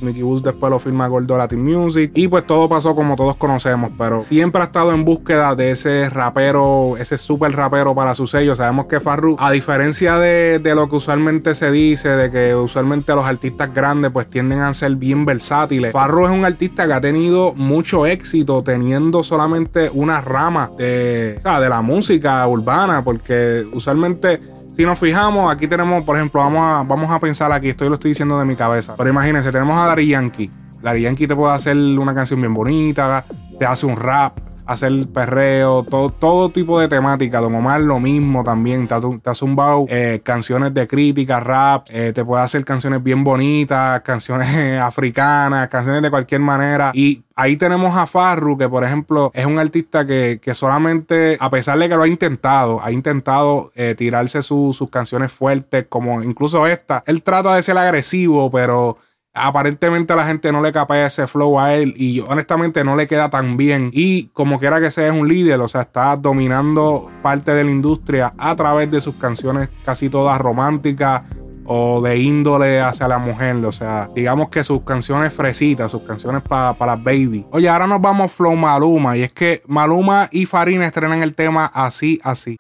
Mickey 0.03 0.23
Woods 0.23 0.43
después 0.43 0.71
lo 0.71 0.79
firma 0.79 1.07
Gordo 1.09 1.37
Latin 1.37 1.63
Music 1.63 2.13
y 2.15 2.29
pues 2.29 2.47
todo 2.47 2.69
pasó 2.69 2.95
como 2.95 3.17
todos 3.17 3.37
conocemos, 3.37 3.91
pero 3.97 4.23
siempre 4.23 4.61
ha 4.61 4.65
estado 4.65 4.93
en 4.93 5.05
búsqueda 5.05 5.55
de 5.55 5.73
ese 5.73 6.09
rapero, 6.09 6.97
ese 6.97 7.19
super 7.19 7.53
rapero 7.53 7.95
para 7.95 8.15
su 8.15 8.27
sello. 8.27 8.55
Sabemos 8.55 8.87
que 8.87 9.01
Farru, 9.01 9.37
a 9.39 9.51
diferencia 9.51 10.17
de, 10.19 10.59
de 10.59 10.75
lo 10.75 10.89
que 10.89 10.97
usualmente 10.97 11.55
se 11.55 11.71
dice, 11.71 12.09
de 12.11 12.31
que 12.31 12.55
usualmente 12.55 13.15
los 13.15 13.25
artistas 13.25 13.73
grandes 13.73 14.13
pues 14.13 14.29
tienden 14.29 14.61
a 14.61 14.73
ser 14.75 14.97
bien 14.97 15.25
versátiles, 15.25 15.93
Farru 15.93 16.27
es 16.27 16.33
un 16.33 16.45
artista 16.45 16.87
que 16.87 16.93
ha 16.93 17.01
tenido 17.01 17.53
mucho 17.55 18.07
éxito 18.07 18.63
teniendo 18.63 19.23
solamente 19.23 19.91
una 19.93 20.21
rama 20.21 20.71
de, 20.79 21.41
o 21.45 21.61
de 21.61 21.69
la 21.69 21.83
música 21.83 22.47
urbana, 22.47 23.03
porque 23.03 23.67
usualmente 23.73 24.41
si 24.79 24.87
nos 24.87 24.97
fijamos, 24.97 25.53
aquí 25.53 25.67
tenemos, 25.67 26.05
por 26.05 26.15
ejemplo, 26.15 26.41
vamos 26.41 26.63
a, 26.63 26.85
vamos 26.85 27.11
a 27.11 27.19
pensar 27.19 27.51
aquí, 27.51 27.71
esto 27.71 27.85
lo 27.89 27.95
estoy 27.95 28.13
diciendo 28.13 28.39
de 28.39 28.45
mi 28.45 28.55
cabeza. 28.55 28.95
Pero 28.97 29.11
imagínense, 29.11 29.51
tenemos 29.51 29.77
a 29.77 29.89
Dari 29.89 30.07
Yankee. 30.07 30.49
Dari 30.81 31.03
Yankee 31.03 31.27
te 31.27 31.35
puede 31.35 31.53
hacer 31.53 31.77
una 31.77 32.15
canción 32.15 32.41
bien 32.41 32.55
bonita, 32.55 33.27
te 33.59 33.67
hace 33.67 33.87
un 33.87 33.97
rap, 33.97 34.39
hacer 34.69 34.93
perreo, 35.13 35.83
todo, 35.83 36.11
todo 36.11 36.51
tipo 36.51 36.79
de 36.79 36.89
temática. 36.89 37.41
Don 37.41 37.55
Omar 37.55 37.81
lo 37.81 37.99
mismo 37.99 38.45
también. 38.45 38.87
Te, 38.87 38.95
ha- 38.95 39.01
te 39.01 39.31
ha 39.31 39.35
zumbado 39.35 39.87
eh, 39.89 40.21
canciones 40.23 40.75
de 40.75 40.87
crítica, 40.87 41.41
rap, 41.41 41.87
eh, 41.91 42.13
te 42.15 42.25
puede 42.25 42.43
hacer 42.43 42.65
canciones 42.65 43.03
bien 43.03 43.25
bonitas, 43.25 44.01
canciones 44.05 44.79
africanas, 44.81 45.69
canciones 45.69 46.03
de 46.03 46.11
cualquier 46.11 46.41
manera. 46.43 46.91
Y 46.95 47.23
ahí 47.35 47.57
tenemos 47.57 47.97
a 47.97 48.07
Farru, 48.07 48.59
que 48.59 48.69
por 48.69 48.85
ejemplo 48.85 49.31
es 49.35 49.47
un 49.47 49.59
artista 49.59 50.07
que, 50.07 50.39
que 50.43 50.55
solamente, 50.55 51.37
a 51.41 51.51
pesar 51.51 51.79
de 51.79 51.89
que 51.89 51.97
lo 51.97 52.03
ha 52.03 52.09
intentado, 52.09 52.83
ha 52.83 52.93
intentado 52.93 53.73
eh, 53.75 53.95
tirarse 53.97 54.43
su- 54.43 54.73
sus 54.77 54.91
canciones 54.91 55.33
fuertes, 55.33 55.87
como 55.89 56.23
incluso 56.23 56.67
esta. 56.67 57.03
Él 57.07 57.23
trata 57.23 57.55
de 57.57 57.63
ser 57.63 57.79
agresivo, 57.79 58.51
pero 58.51 58.99
aparentemente 59.41 60.15
la 60.15 60.27
gente 60.27 60.53
no 60.53 60.61
le 60.61 60.73
capea 60.73 61.07
ese 61.07 61.27
flow 61.27 61.59
a 61.59 61.75
él 61.75 61.95
y 61.97 62.21
honestamente 62.21 62.85
no 62.85 62.97
le 62.97 63.07
queda 63.07 63.31
tan 63.31 63.57
bien. 63.57 63.91
Y 63.93 64.29
como 64.29 64.59
quiera 64.59 64.81
que 64.81 64.91
sea, 64.91 65.07
es 65.07 65.13
un 65.13 65.29
líder, 65.29 65.61
o 65.61 65.69
sea, 65.69 65.83
está 65.83 66.17
dominando 66.17 67.11
parte 67.23 67.53
de 67.53 67.65
la 67.65 67.71
industria 67.71 68.33
a 68.39 68.55
través 68.57 68.91
de 68.91 69.01
sus 69.01 69.15
canciones 69.17 69.69
casi 69.85 70.09
todas 70.09 70.41
románticas 70.41 71.23
o 71.71 72.01
de 72.01 72.19
índole 72.19 72.81
hacia 72.81 73.07
la 73.07 73.19
mujer. 73.19 73.57
O 73.65 73.73
sea, 73.73 74.09
digamos 74.15 74.49
que 74.49 74.65
sus 74.65 74.83
canciones 74.83 75.33
fresitas, 75.33 75.91
sus 75.91 76.03
canciones 76.03 76.43
para 76.43 76.75
las 76.79 77.03
baby. 77.03 77.47
Oye, 77.51 77.69
ahora 77.69 77.87
nos 77.87 78.01
vamos 78.01 78.33
flow 78.33 78.57
Maluma 78.57 79.17
y 79.17 79.23
es 79.23 79.33
que 79.33 79.63
Maluma 79.67 80.29
y 80.33 80.47
Farina 80.47 80.87
estrenan 80.87 81.23
el 81.23 81.35
tema 81.35 81.67
así, 81.67 82.21
así. 82.25 82.57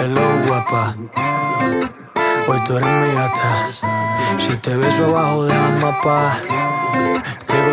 Hello 0.00 0.20
guapa, 0.46 0.94
hoy 2.48 2.60
mi. 2.70 4.07
Si 4.36 4.56
te 4.58 4.76
beso 4.76 5.06
abajo 5.06 5.44
de 5.44 5.54
el 5.54 5.82
mapa, 5.82 6.36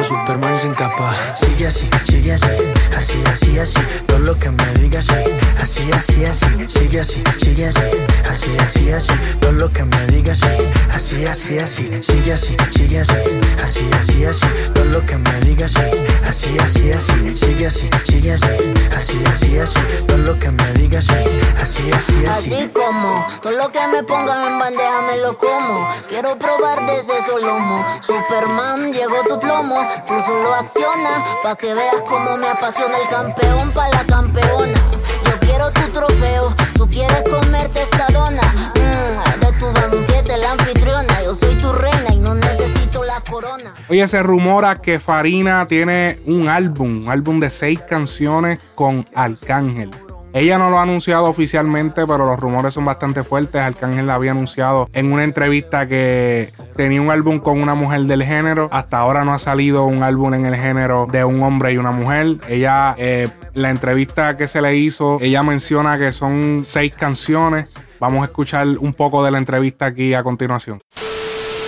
Superman 0.08 0.60
sin 0.60 0.74
capa. 0.74 1.14
Sigue 1.36 1.68
así, 1.68 1.90
sigue 2.04 2.34
así, 2.34 2.52
así, 2.96 3.24
así, 3.32 3.60
así. 3.60 3.80
Todo 4.06 4.20
lo 4.20 4.38
que 4.38 4.52
me 4.52 4.74
digas, 4.76 5.06
sí. 5.06 5.16
Así, 5.62 5.92
así, 5.92 6.26
así, 6.26 6.46
sigue 6.68 7.00
así, 7.00 7.24
sigue 7.38 7.68
así, 7.68 7.82
así, 8.30 8.58
así, 8.60 8.92
así. 8.92 9.14
Todo 9.40 9.52
lo 9.54 9.72
que 9.72 9.84
me 9.84 10.08
digas, 10.08 10.40
sí. 10.40 10.48
Así, 10.94 11.26
así, 11.26 11.58
así, 11.58 11.90
sigue 12.04 12.34
así, 12.34 12.56
sigue 12.72 13.00
así, 13.00 13.16
así, 13.64 13.90
así, 14.00 14.26
así. 14.26 14.48
Todo 14.74 14.86
lo 14.86 15.06
que 15.06 15.18
me 15.18 15.42
digas, 15.42 15.72
sí. 15.72 15.82
Así, 16.28 16.58
así, 16.60 16.92
así, 16.92 17.38
sigue 17.38 17.68
así, 17.68 17.90
sigue 18.06 18.34
así, 18.34 18.50
así, 18.96 19.24
así, 19.34 19.58
así. 19.58 19.80
Todo 20.08 20.18
lo 20.20 20.38
que 20.38 20.52
me 20.52 20.74
digas, 20.74 21.06
sí. 21.06 21.16
Así, 21.62 21.92
así, 21.92 22.26
así. 22.26 22.54
Así 22.54 22.68
como 22.70 23.26
todo 23.42 23.54
lo 23.54 23.70
que 23.72 23.88
me 23.88 24.04
pongas 24.04 24.48
en 24.48 24.60
bandeja 24.60 25.02
me 25.02 25.18
lo 25.18 25.36
como. 25.38 25.90
Quiero 26.08 26.38
probar 26.38 26.86
de 26.86 27.00
ese 27.00 27.14
lomo. 27.42 27.86
Superman, 28.02 28.94
llegó 28.94 29.24
tu 29.28 29.40
plomo. 29.40 29.76
Tú 30.08 30.14
solo 30.26 30.54
acciona 30.54 31.24
pa' 31.42 31.56
que 31.56 31.74
veas 31.74 32.02
cómo 32.08 32.38
me 32.38 32.48
apasiona 32.48 32.98
el 32.98 33.08
campeón 33.08 33.72
pa' 33.72 33.90
la 33.90 34.04
campeona. 34.04 34.80
Yo 35.26 35.40
quiero 35.40 35.72
tu 35.72 35.82
trofeo. 35.92 36.54
Tú 36.76 36.88
quieres 36.90 37.24
comerte 37.24 37.82
esta 37.82 38.08
dona. 38.08 38.42
Mm, 38.76 39.40
de 39.40 39.52
tu 39.54 39.66
banquete, 39.66 40.38
la 40.38 40.52
anfitriona. 40.52 41.24
Yo 41.24 41.34
soy 41.34 41.56
tu 41.56 41.72
reina 41.74 42.14
y 42.14 42.18
no 42.18 42.36
necesito 42.36 43.04
la 43.04 43.20
corona. 43.22 43.74
Oye, 43.90 44.08
se 44.08 44.22
rumora 44.22 44.82
que 44.82 45.00
Farina 45.00 45.66
tiene 45.68 46.20
un 46.26 46.50
álbum, 46.50 47.04
un 47.04 47.10
álbum 47.10 47.40
de 47.40 47.50
seis 47.50 47.80
canciones 47.82 48.60
con 48.76 49.08
Arcángel. 49.14 49.92
Ella 50.36 50.58
no 50.58 50.70
lo 50.70 50.80
ha 50.80 50.82
anunciado 50.82 51.28
oficialmente, 51.28 52.06
pero 52.06 52.26
los 52.26 52.38
rumores 52.38 52.74
son 52.74 52.84
bastante 52.84 53.24
fuertes. 53.24 53.62
Arcángel 53.62 54.06
la 54.06 54.16
había 54.16 54.32
anunciado 54.32 54.90
en 54.92 55.14
una 55.14 55.24
entrevista 55.24 55.88
que 55.88 56.52
tenía 56.76 57.02
un 57.02 57.10
álbum 57.10 57.40
con 57.40 57.62
una 57.62 57.74
mujer 57.74 58.02
del 58.02 58.22
género. 58.22 58.68
Hasta 58.74 59.00
ahora 59.00 59.24
no 59.24 59.34
ha 59.34 59.40
salido 59.40 59.86
un 59.86 60.04
álbum 60.04 60.34
en 60.34 60.46
el 60.46 60.58
género 60.58 61.08
de 61.10 61.24
un 61.24 61.42
hombre 61.42 61.72
y 61.72 61.78
una 61.78 61.92
mujer. 61.92 62.40
Ella, 62.50 62.96
eh, 62.98 63.30
la 63.54 63.70
entrevista 63.70 64.36
que 64.36 64.50
se 64.50 64.62
le 64.62 64.76
hizo, 64.76 65.20
ella 65.22 65.42
menciona 65.42 65.98
que 65.98 66.12
son 66.12 66.64
seis 66.66 66.94
canciones. 66.94 67.74
Vamos 68.02 68.22
a 68.24 68.26
escuchar 68.26 68.68
un 68.68 68.94
poco 68.94 69.24
de 69.24 69.32
la 69.32 69.38
entrevista 69.38 69.86
aquí 69.86 70.14
a 70.14 70.24
continuación. 70.24 70.82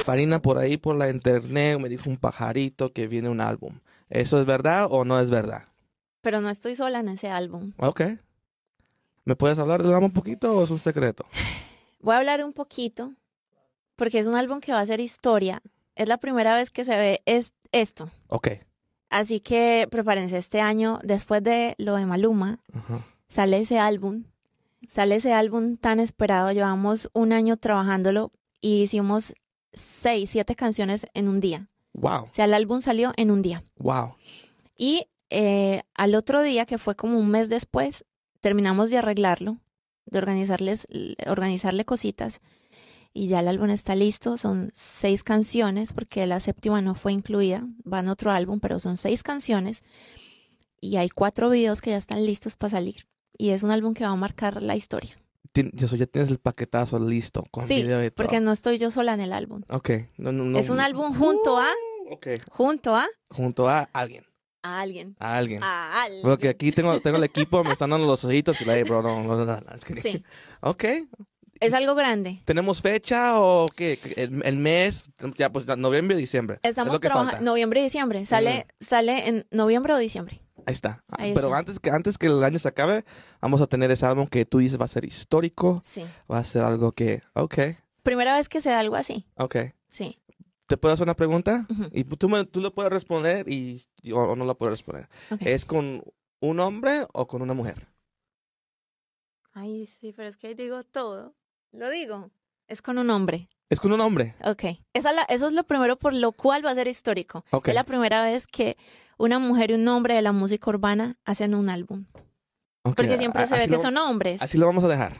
Farina 0.03 0.41
por 0.41 0.57
ahí 0.57 0.75
por 0.75 0.97
la 0.97 1.09
internet 1.09 1.79
me 1.79 1.87
dijo 1.87 2.09
un 2.09 2.17
pajarito 2.17 2.91
que 2.91 3.07
viene 3.07 3.29
un 3.29 3.39
álbum. 3.39 3.79
¿Eso 4.09 4.41
es 4.41 4.45
verdad 4.45 4.87
o 4.89 5.05
no 5.05 5.21
es 5.21 5.29
verdad? 5.29 5.69
Pero 6.21 6.41
no 6.41 6.49
estoy 6.49 6.75
sola 6.75 6.99
en 6.99 7.07
ese 7.07 7.29
álbum. 7.29 7.71
Ok. 7.77 8.01
¿Me 9.27 9.35
puedes 9.35 9.59
hablar 9.59 9.81
álbum 9.81 10.05
un 10.05 10.11
poquito 10.11 10.57
o 10.57 10.63
es 10.63 10.69
un 10.69 10.79
secreto? 10.79 11.25
Voy 11.99 12.15
a 12.15 12.19
hablar 12.19 12.45
un 12.45 12.53
poquito, 12.53 13.11
porque 13.97 14.19
es 14.19 14.25
un 14.25 14.35
álbum 14.35 14.61
que 14.61 14.71
va 14.71 14.79
a 14.79 14.85
ser 14.85 15.01
historia. 15.01 15.61
Es 15.95 16.07
la 16.07 16.15
primera 16.15 16.55
vez 16.55 16.69
que 16.69 16.85
se 16.85 16.95
ve 16.95 17.21
es 17.25 17.51
esto. 17.73 18.09
Ok. 18.29 18.47
Así 19.09 19.41
que 19.41 19.85
prepárense 19.91 20.37
este 20.37 20.61
año, 20.61 21.01
después 21.03 21.43
de 21.43 21.75
lo 21.77 21.95
de 21.95 22.05
Maluma, 22.05 22.59
sale 23.27 23.59
ese 23.59 23.79
álbum. 23.79 24.23
Sale 24.87 25.15
ese 25.15 25.33
álbum 25.33 25.75
tan 25.75 25.99
esperado. 25.99 26.53
Llevamos 26.53 27.09
un 27.11 27.33
año 27.33 27.57
trabajándolo 27.57 28.31
y 28.61 28.83
hicimos 28.83 29.33
seis, 29.73 30.29
siete 30.29 30.55
canciones 30.55 31.05
en 31.13 31.27
un 31.27 31.41
día. 31.41 31.67
Wow. 31.91 32.23
O 32.23 32.29
sea, 32.31 32.45
el 32.45 32.53
álbum 32.53 32.79
salió 32.79 33.11
en 33.17 33.31
un 33.31 33.41
día. 33.41 33.61
Wow. 33.75 34.15
Y 34.77 35.07
eh, 35.29 35.81
al 35.95 36.15
otro 36.15 36.43
día, 36.43 36.65
que 36.65 36.77
fue 36.77 36.95
como 36.95 37.19
un 37.19 37.29
mes 37.29 37.49
después, 37.49 38.05
terminamos 38.47 38.89
de 38.89 38.97
arreglarlo, 38.97 39.57
de 40.05 40.19
organizarles, 40.19 40.87
organizarle 41.27 41.83
cositas. 41.83 42.39
Y 43.13 43.27
ya 43.27 43.41
el 43.41 43.49
álbum 43.49 43.71
está 43.71 43.93
listo. 43.93 44.37
Son 44.37 44.71
seis 44.73 45.21
canciones, 45.25 45.91
porque 45.91 46.25
la 46.27 46.39
séptima 46.39 46.81
no 46.81 46.95
fue 46.95 47.11
incluida. 47.11 47.67
Va 47.91 47.99
en 47.99 48.07
otro 48.07 48.31
álbum, 48.31 48.61
pero 48.61 48.79
son 48.79 48.95
seis 48.95 49.21
canciones. 49.21 49.83
Y 50.79 50.95
hay 50.95 51.09
cuatro 51.09 51.49
videos 51.49 51.81
que 51.81 51.89
ya 51.89 51.97
están 51.97 52.25
listos 52.25 52.55
para 52.55 52.71
salir. 52.71 53.05
Y 53.37 53.49
es 53.49 53.63
un 53.63 53.71
álbum 53.71 53.93
que 53.93 54.05
va 54.05 54.11
a 54.11 54.15
marcar 54.15 54.63
la 54.63 54.77
historia. 54.77 55.17
Ya 55.53 56.05
tienes 56.05 56.29
el 56.29 56.39
paquetazo 56.39 56.99
listo 56.99 57.43
con 57.51 57.67
sí, 57.67 57.81
video 57.81 58.01
y 58.01 58.11
todo. 58.11 58.15
porque 58.15 58.39
no 58.39 58.53
estoy 58.53 58.77
yo 58.77 58.91
sola 58.91 59.13
en 59.13 59.19
el 59.19 59.33
álbum. 59.33 59.63
Ok. 59.67 59.89
No, 60.17 60.31
no, 60.31 60.45
no. 60.45 60.57
es 60.57 60.69
un 60.69 60.79
álbum 60.79 61.13
junto 61.13 61.57
a, 61.57 61.67
Ok. 62.11 62.27
junto 62.49 62.95
a, 62.95 63.07
Junto 63.29 63.67
a 63.67 63.89
alguien. 63.91 64.23
A 64.67 64.81
alguien. 64.81 65.15
A 65.19 65.37
alguien. 65.37 65.63
A 65.63 66.03
alguien. 66.03 66.21
Porque 66.21 66.49
aquí 66.49 66.71
tengo, 66.71 66.99
tengo 66.99 67.17
el 67.17 67.23
equipo, 67.23 67.63
me 67.63 67.71
están 67.71 67.89
dando 67.89 68.05
los 68.07 68.23
ojitos 68.25 68.59
y 68.61 68.65
la, 68.65 68.75
"Hey, 68.75 68.83
bro, 68.83 69.01
no, 69.01 69.21
no, 69.23 69.35
no, 69.37 69.45
no". 69.45 69.61
Sí, 70.01 70.23
Ok. 70.61 70.83
es 71.59 71.73
algo 71.73 71.95
grande. 71.95 72.41
¿Tenemos 72.45 72.81
fecha 72.81 73.39
o 73.39 73.65
qué? 73.75 73.99
El, 74.15 74.41
el 74.45 74.57
mes, 74.57 75.05
ya 75.37 75.51
pues 75.51 75.65
noviembre 75.77 76.15
y 76.15 76.19
diciembre. 76.19 76.59
Es 76.63 76.71
Estamos 76.71 76.99
que 76.99 77.07
trabajando 77.07 77.43
noviembre 77.43 77.79
y 77.81 77.83
diciembre. 77.83 78.25
Sale, 78.25 78.67
sale 78.79 79.27
en 79.27 79.47
noviembre 79.51 79.93
o 79.93 79.97
diciembre. 79.97 80.39
Ahí 80.65 80.73
está. 80.73 81.03
Ah, 81.09 81.15
Ahí 81.19 81.33
Pero 81.33 81.47
está. 81.47 81.57
antes 81.59 81.79
que 81.79 81.89
antes 81.89 82.17
que 82.17 82.27
el 82.27 82.43
año 82.43 82.59
se 82.59 82.67
acabe, 82.67 83.05
vamos 83.41 83.61
a 83.61 83.67
tener 83.67 83.89
ese 83.89 84.05
álbum 84.05 84.27
que 84.27 84.45
tú 84.45 84.57
dices 84.59 84.79
va 84.79 84.85
a 84.85 84.89
ser 84.89 85.05
histórico. 85.05 85.81
Sí. 85.85 86.03
Va 86.29 86.39
a 86.39 86.43
ser 86.43 86.61
algo 86.63 86.91
que, 86.91 87.23
ok, 87.33 87.57
Primera 88.03 88.35
vez 88.37 88.47
que 88.49 88.61
se 88.61 88.69
da 88.69 88.79
algo 88.79 88.95
así. 88.95 89.25
ok. 89.35 89.55
Sí. 89.89 90.19
¿Te 90.67 90.75
puedo 90.77 90.93
hacer 90.93 91.05
una 91.05 91.15
pregunta? 91.15 91.65
Y 91.91 92.03
tú, 92.03 92.27
me, 92.29 92.45
tú 92.45 92.59
le 92.59 92.71
puedes 92.71 92.91
responder 92.91 93.47
y 93.47 93.85
yo 94.03 94.17
o 94.17 94.35
no 94.35 94.45
la 94.45 94.53
puedo 94.53 94.69
responder. 94.71 95.07
¿Es 95.39 95.65
con 95.65 96.03
un 96.41 96.59
hombre 96.59 97.07
o 97.13 97.25
con 97.27 97.41
una 97.41 97.53
mujer? 97.53 97.87
Ay, 99.53 99.87
sí, 99.87 100.13
pero 100.13 100.27
es 100.27 100.37
que 100.37 100.47
ahí 100.47 100.53
digo 100.53 100.83
todo. 100.83 101.33
Lo 101.71 101.89
digo. 101.89 102.31
Es 102.67 102.81
con 102.81 102.97
un 102.97 103.09
hombre. 103.09 103.49
Es 103.69 103.79
con 103.79 103.91
un 103.91 104.01
hombre. 104.01 104.35
Ok. 104.43 104.63
Esa 104.93 105.13
la- 105.13 105.23
eso 105.23 105.47
es 105.47 105.53
lo 105.53 105.63
primero 105.65 105.95
por 105.97 106.13
lo 106.13 106.31
cual 106.31 106.65
va 106.65 106.71
a 106.71 106.75
ser 106.75 106.87
histórico. 106.87 107.43
Ok. 107.51 107.69
Es 107.69 107.73
la 107.73 107.83
primera 107.83 108.21
vez 108.23 108.45
que 108.45 108.77
una 109.17 109.39
mujer 109.39 109.71
y 109.71 109.75
un 109.75 109.87
hombre 109.87 110.13
de 110.15 110.21
la 110.21 110.31
música 110.31 110.69
urbana 110.69 111.17
hacen 111.25 111.55
un 111.55 111.69
álbum. 111.69 112.05
Ok, 112.83 112.95
Porque 112.97 113.17
siempre 113.17 113.43
a- 113.43 113.47
se 113.47 113.55
ve 113.57 113.65
que 113.65 113.71
lo- 113.71 113.79
son 113.79 113.97
hombres. 113.97 114.41
Así 114.41 114.57
lo 114.57 114.65
vamos 114.67 114.83
a 114.83 114.87
dejar. 114.89 115.13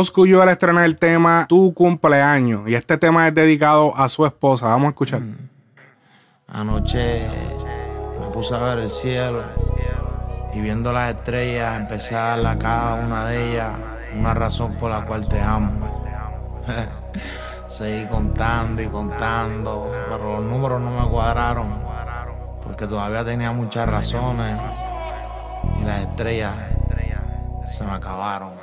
Coscuyo 0.00 0.40
al 0.40 0.48
estrenar 0.48 0.86
el 0.86 0.96
tema 0.96 1.44
Tu 1.46 1.74
cumpleaños. 1.74 2.66
Y 2.66 2.74
este 2.74 2.96
tema 2.96 3.28
es 3.28 3.34
dedicado 3.34 3.94
a 3.94 4.08
su 4.08 4.24
esposa. 4.24 4.68
Vamos 4.68 4.86
a 4.86 4.88
escuchar. 4.88 5.20
Anoche 6.48 7.20
me 8.18 8.30
puse 8.30 8.54
a 8.54 8.60
ver 8.60 8.78
el 8.78 8.90
cielo 8.90 9.42
y 10.54 10.60
viendo 10.60 10.90
las 10.94 11.14
estrellas 11.14 11.76
empecé 11.78 12.16
a 12.16 12.28
darle 12.28 12.48
a 12.48 12.58
cada 12.58 12.94
una 12.94 13.26
de 13.26 13.50
ellas 13.50 13.74
una 14.16 14.32
razón 14.32 14.74
por 14.76 14.90
la 14.90 15.04
cual 15.04 15.28
te 15.28 15.38
amo. 15.38 16.02
Seguí 17.68 18.06
contando 18.06 18.80
y 18.80 18.86
contando, 18.86 19.92
pero 20.08 20.36
los 20.36 20.44
números 20.44 20.80
no 20.80 20.92
me 20.92 21.10
cuadraron 21.10 21.78
porque 22.62 22.86
todavía 22.86 23.22
tenía 23.22 23.52
muchas 23.52 23.86
razones 23.86 24.58
y 25.78 25.84
las 25.84 26.00
estrellas 26.06 26.54
se 27.66 27.84
me 27.84 27.90
acabaron. 27.90 28.59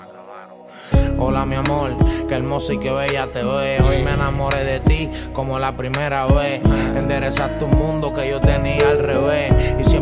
Hola 1.19 1.45
mi 1.45 1.55
amor, 1.55 1.95
qué 2.27 2.35
hermosa 2.35 2.73
y 2.73 2.77
qué 2.77 2.91
bella 2.91 3.27
te 3.27 3.43
ves. 3.43 3.81
Hoy 3.81 4.03
me 4.03 4.13
enamoré 4.13 4.63
de 4.63 4.79
ti 4.79 5.09
como 5.33 5.57
la 5.57 5.75
primera 5.75 6.25
vez. 6.27 6.61
Enderezaste 6.95 7.65
un 7.65 7.71
mundo 7.77 8.13
que 8.13 8.29
yo 8.29 8.39
tenía 8.39 8.89
al 8.89 8.99
revés. 8.99 9.53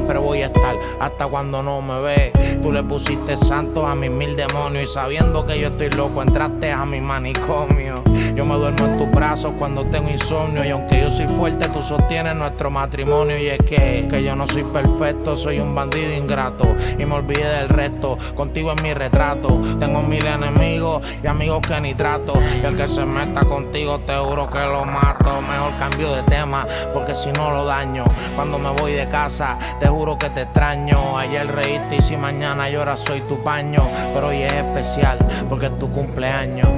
Siempre 0.06 0.24
voy 0.24 0.44
a 0.44 0.46
estar 0.46 0.78
hasta 1.00 1.26
cuando 1.26 1.64
no 1.64 1.82
me 1.82 2.00
ves. 2.00 2.32
Tú 2.62 2.72
le 2.72 2.84
pusiste 2.84 3.38
santos 3.38 3.84
a 3.86 3.96
mis 3.96 4.12
mil 4.12 4.36
demonios. 4.36 4.84
Y 4.84 4.86
sabiendo 4.94 5.48
que 5.48 5.60
yo 5.60 5.70
estoy 5.70 5.90
loco, 5.90 6.22
entraste 6.22 6.72
a 6.72 6.86
mi 6.86 7.02
manicomio. 7.02 8.04
Yo 8.36 8.46
me 8.46 8.54
duermo 8.54 8.86
en 8.86 8.98
tus 8.98 9.10
brazos 9.10 9.54
cuando 9.54 9.84
tengo 9.86 10.12
insomnio. 10.12 10.64
Y 10.64 10.70
aunque 10.70 11.02
yo 11.02 11.10
soy 11.10 11.28
fuerte, 11.28 11.70
tú 11.70 11.82
sostienes 11.82 12.38
nuestro 12.38 12.70
matrimonio. 12.70 13.36
Y 13.36 13.48
es 13.48 13.58
que, 13.58 14.08
que 14.08 14.24
yo 14.24 14.36
no 14.36 14.48
soy 14.48 14.64
perfecto, 14.66 15.36
soy 15.36 15.58
un 15.58 15.74
bandido 15.74 16.14
ingrato. 16.14 16.76
Y 17.00 17.06
me 17.06 17.16
olvidé 17.16 17.48
del 17.48 17.70
resto, 17.70 18.16
contigo 18.36 18.76
en 18.78 18.84
mi 18.84 18.94
retrato. 18.94 19.60
Tengo 19.80 20.04
mil 20.04 20.24
enemigos 20.24 21.04
y 21.24 21.26
amigos 21.26 21.62
que 21.68 21.82
ni 21.82 21.96
trato. 21.96 22.34
Y 22.62 22.64
el 22.64 22.78
que 22.78 22.88
se 22.88 23.08
meta 23.08 23.42
contigo, 23.42 24.02
te 24.02 24.14
juro 24.14 24.46
que 24.46 24.60
lo 24.60 24.86
mato. 24.86 25.42
Mejor 25.42 25.76
cambio 25.80 26.14
de 26.14 26.22
tema, 26.24 26.64
porque 26.94 27.16
si 27.16 27.32
no 27.32 27.50
lo 27.50 27.66
daño. 27.66 28.04
Cuando 28.36 28.60
me 28.60 28.70
voy 28.70 28.94
de 28.94 29.10
casa, 29.10 29.58
te 29.80 29.95
juro 29.96 30.18
que 30.18 30.30
te 30.30 30.42
extraño. 30.42 31.18
Ayer 31.18 31.48
reíste 31.48 31.96
y 31.98 32.02
si 32.02 32.18
mañana 32.18 32.70
lloras, 32.70 33.00
soy 33.00 33.22
tu 33.22 33.42
paño. 33.42 33.82
Pero 34.14 34.28
hoy 34.28 34.42
es 34.42 34.54
especial, 34.54 35.18
porque 35.50 35.68
es 35.68 35.80
tu 35.80 35.90
cumpleaños. 35.90 36.70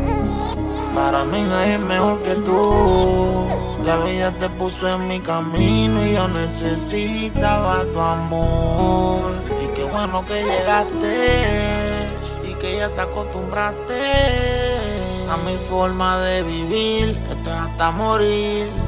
Para 0.94 1.24
mí 1.26 1.42
nadie 1.44 1.76
es 1.76 1.80
mejor 1.80 2.22
que 2.22 2.36
tú. 2.36 3.48
La 3.84 3.98
vida 3.98 4.32
te 4.40 4.50
puso 4.50 4.88
en 4.88 5.08
mi 5.08 5.20
camino 5.20 6.06
y 6.06 6.14
yo 6.14 6.28
necesitaba 6.28 7.84
tu 7.92 8.00
amor. 8.00 9.34
Y 9.64 9.68
qué 9.76 9.84
bueno 9.86 10.24
que 10.26 10.44
llegaste 10.44 12.10
y 12.48 12.54
que 12.56 12.78
ya 12.78 12.90
te 12.90 13.02
acostumbraste 13.02 14.00
a 15.30 15.38
mi 15.38 15.58
forma 15.70 16.20
de 16.20 16.44
vivir. 16.44 17.20
Esto 17.32 17.50
es 17.50 17.56
hasta 17.56 17.92
morir. 17.92 18.87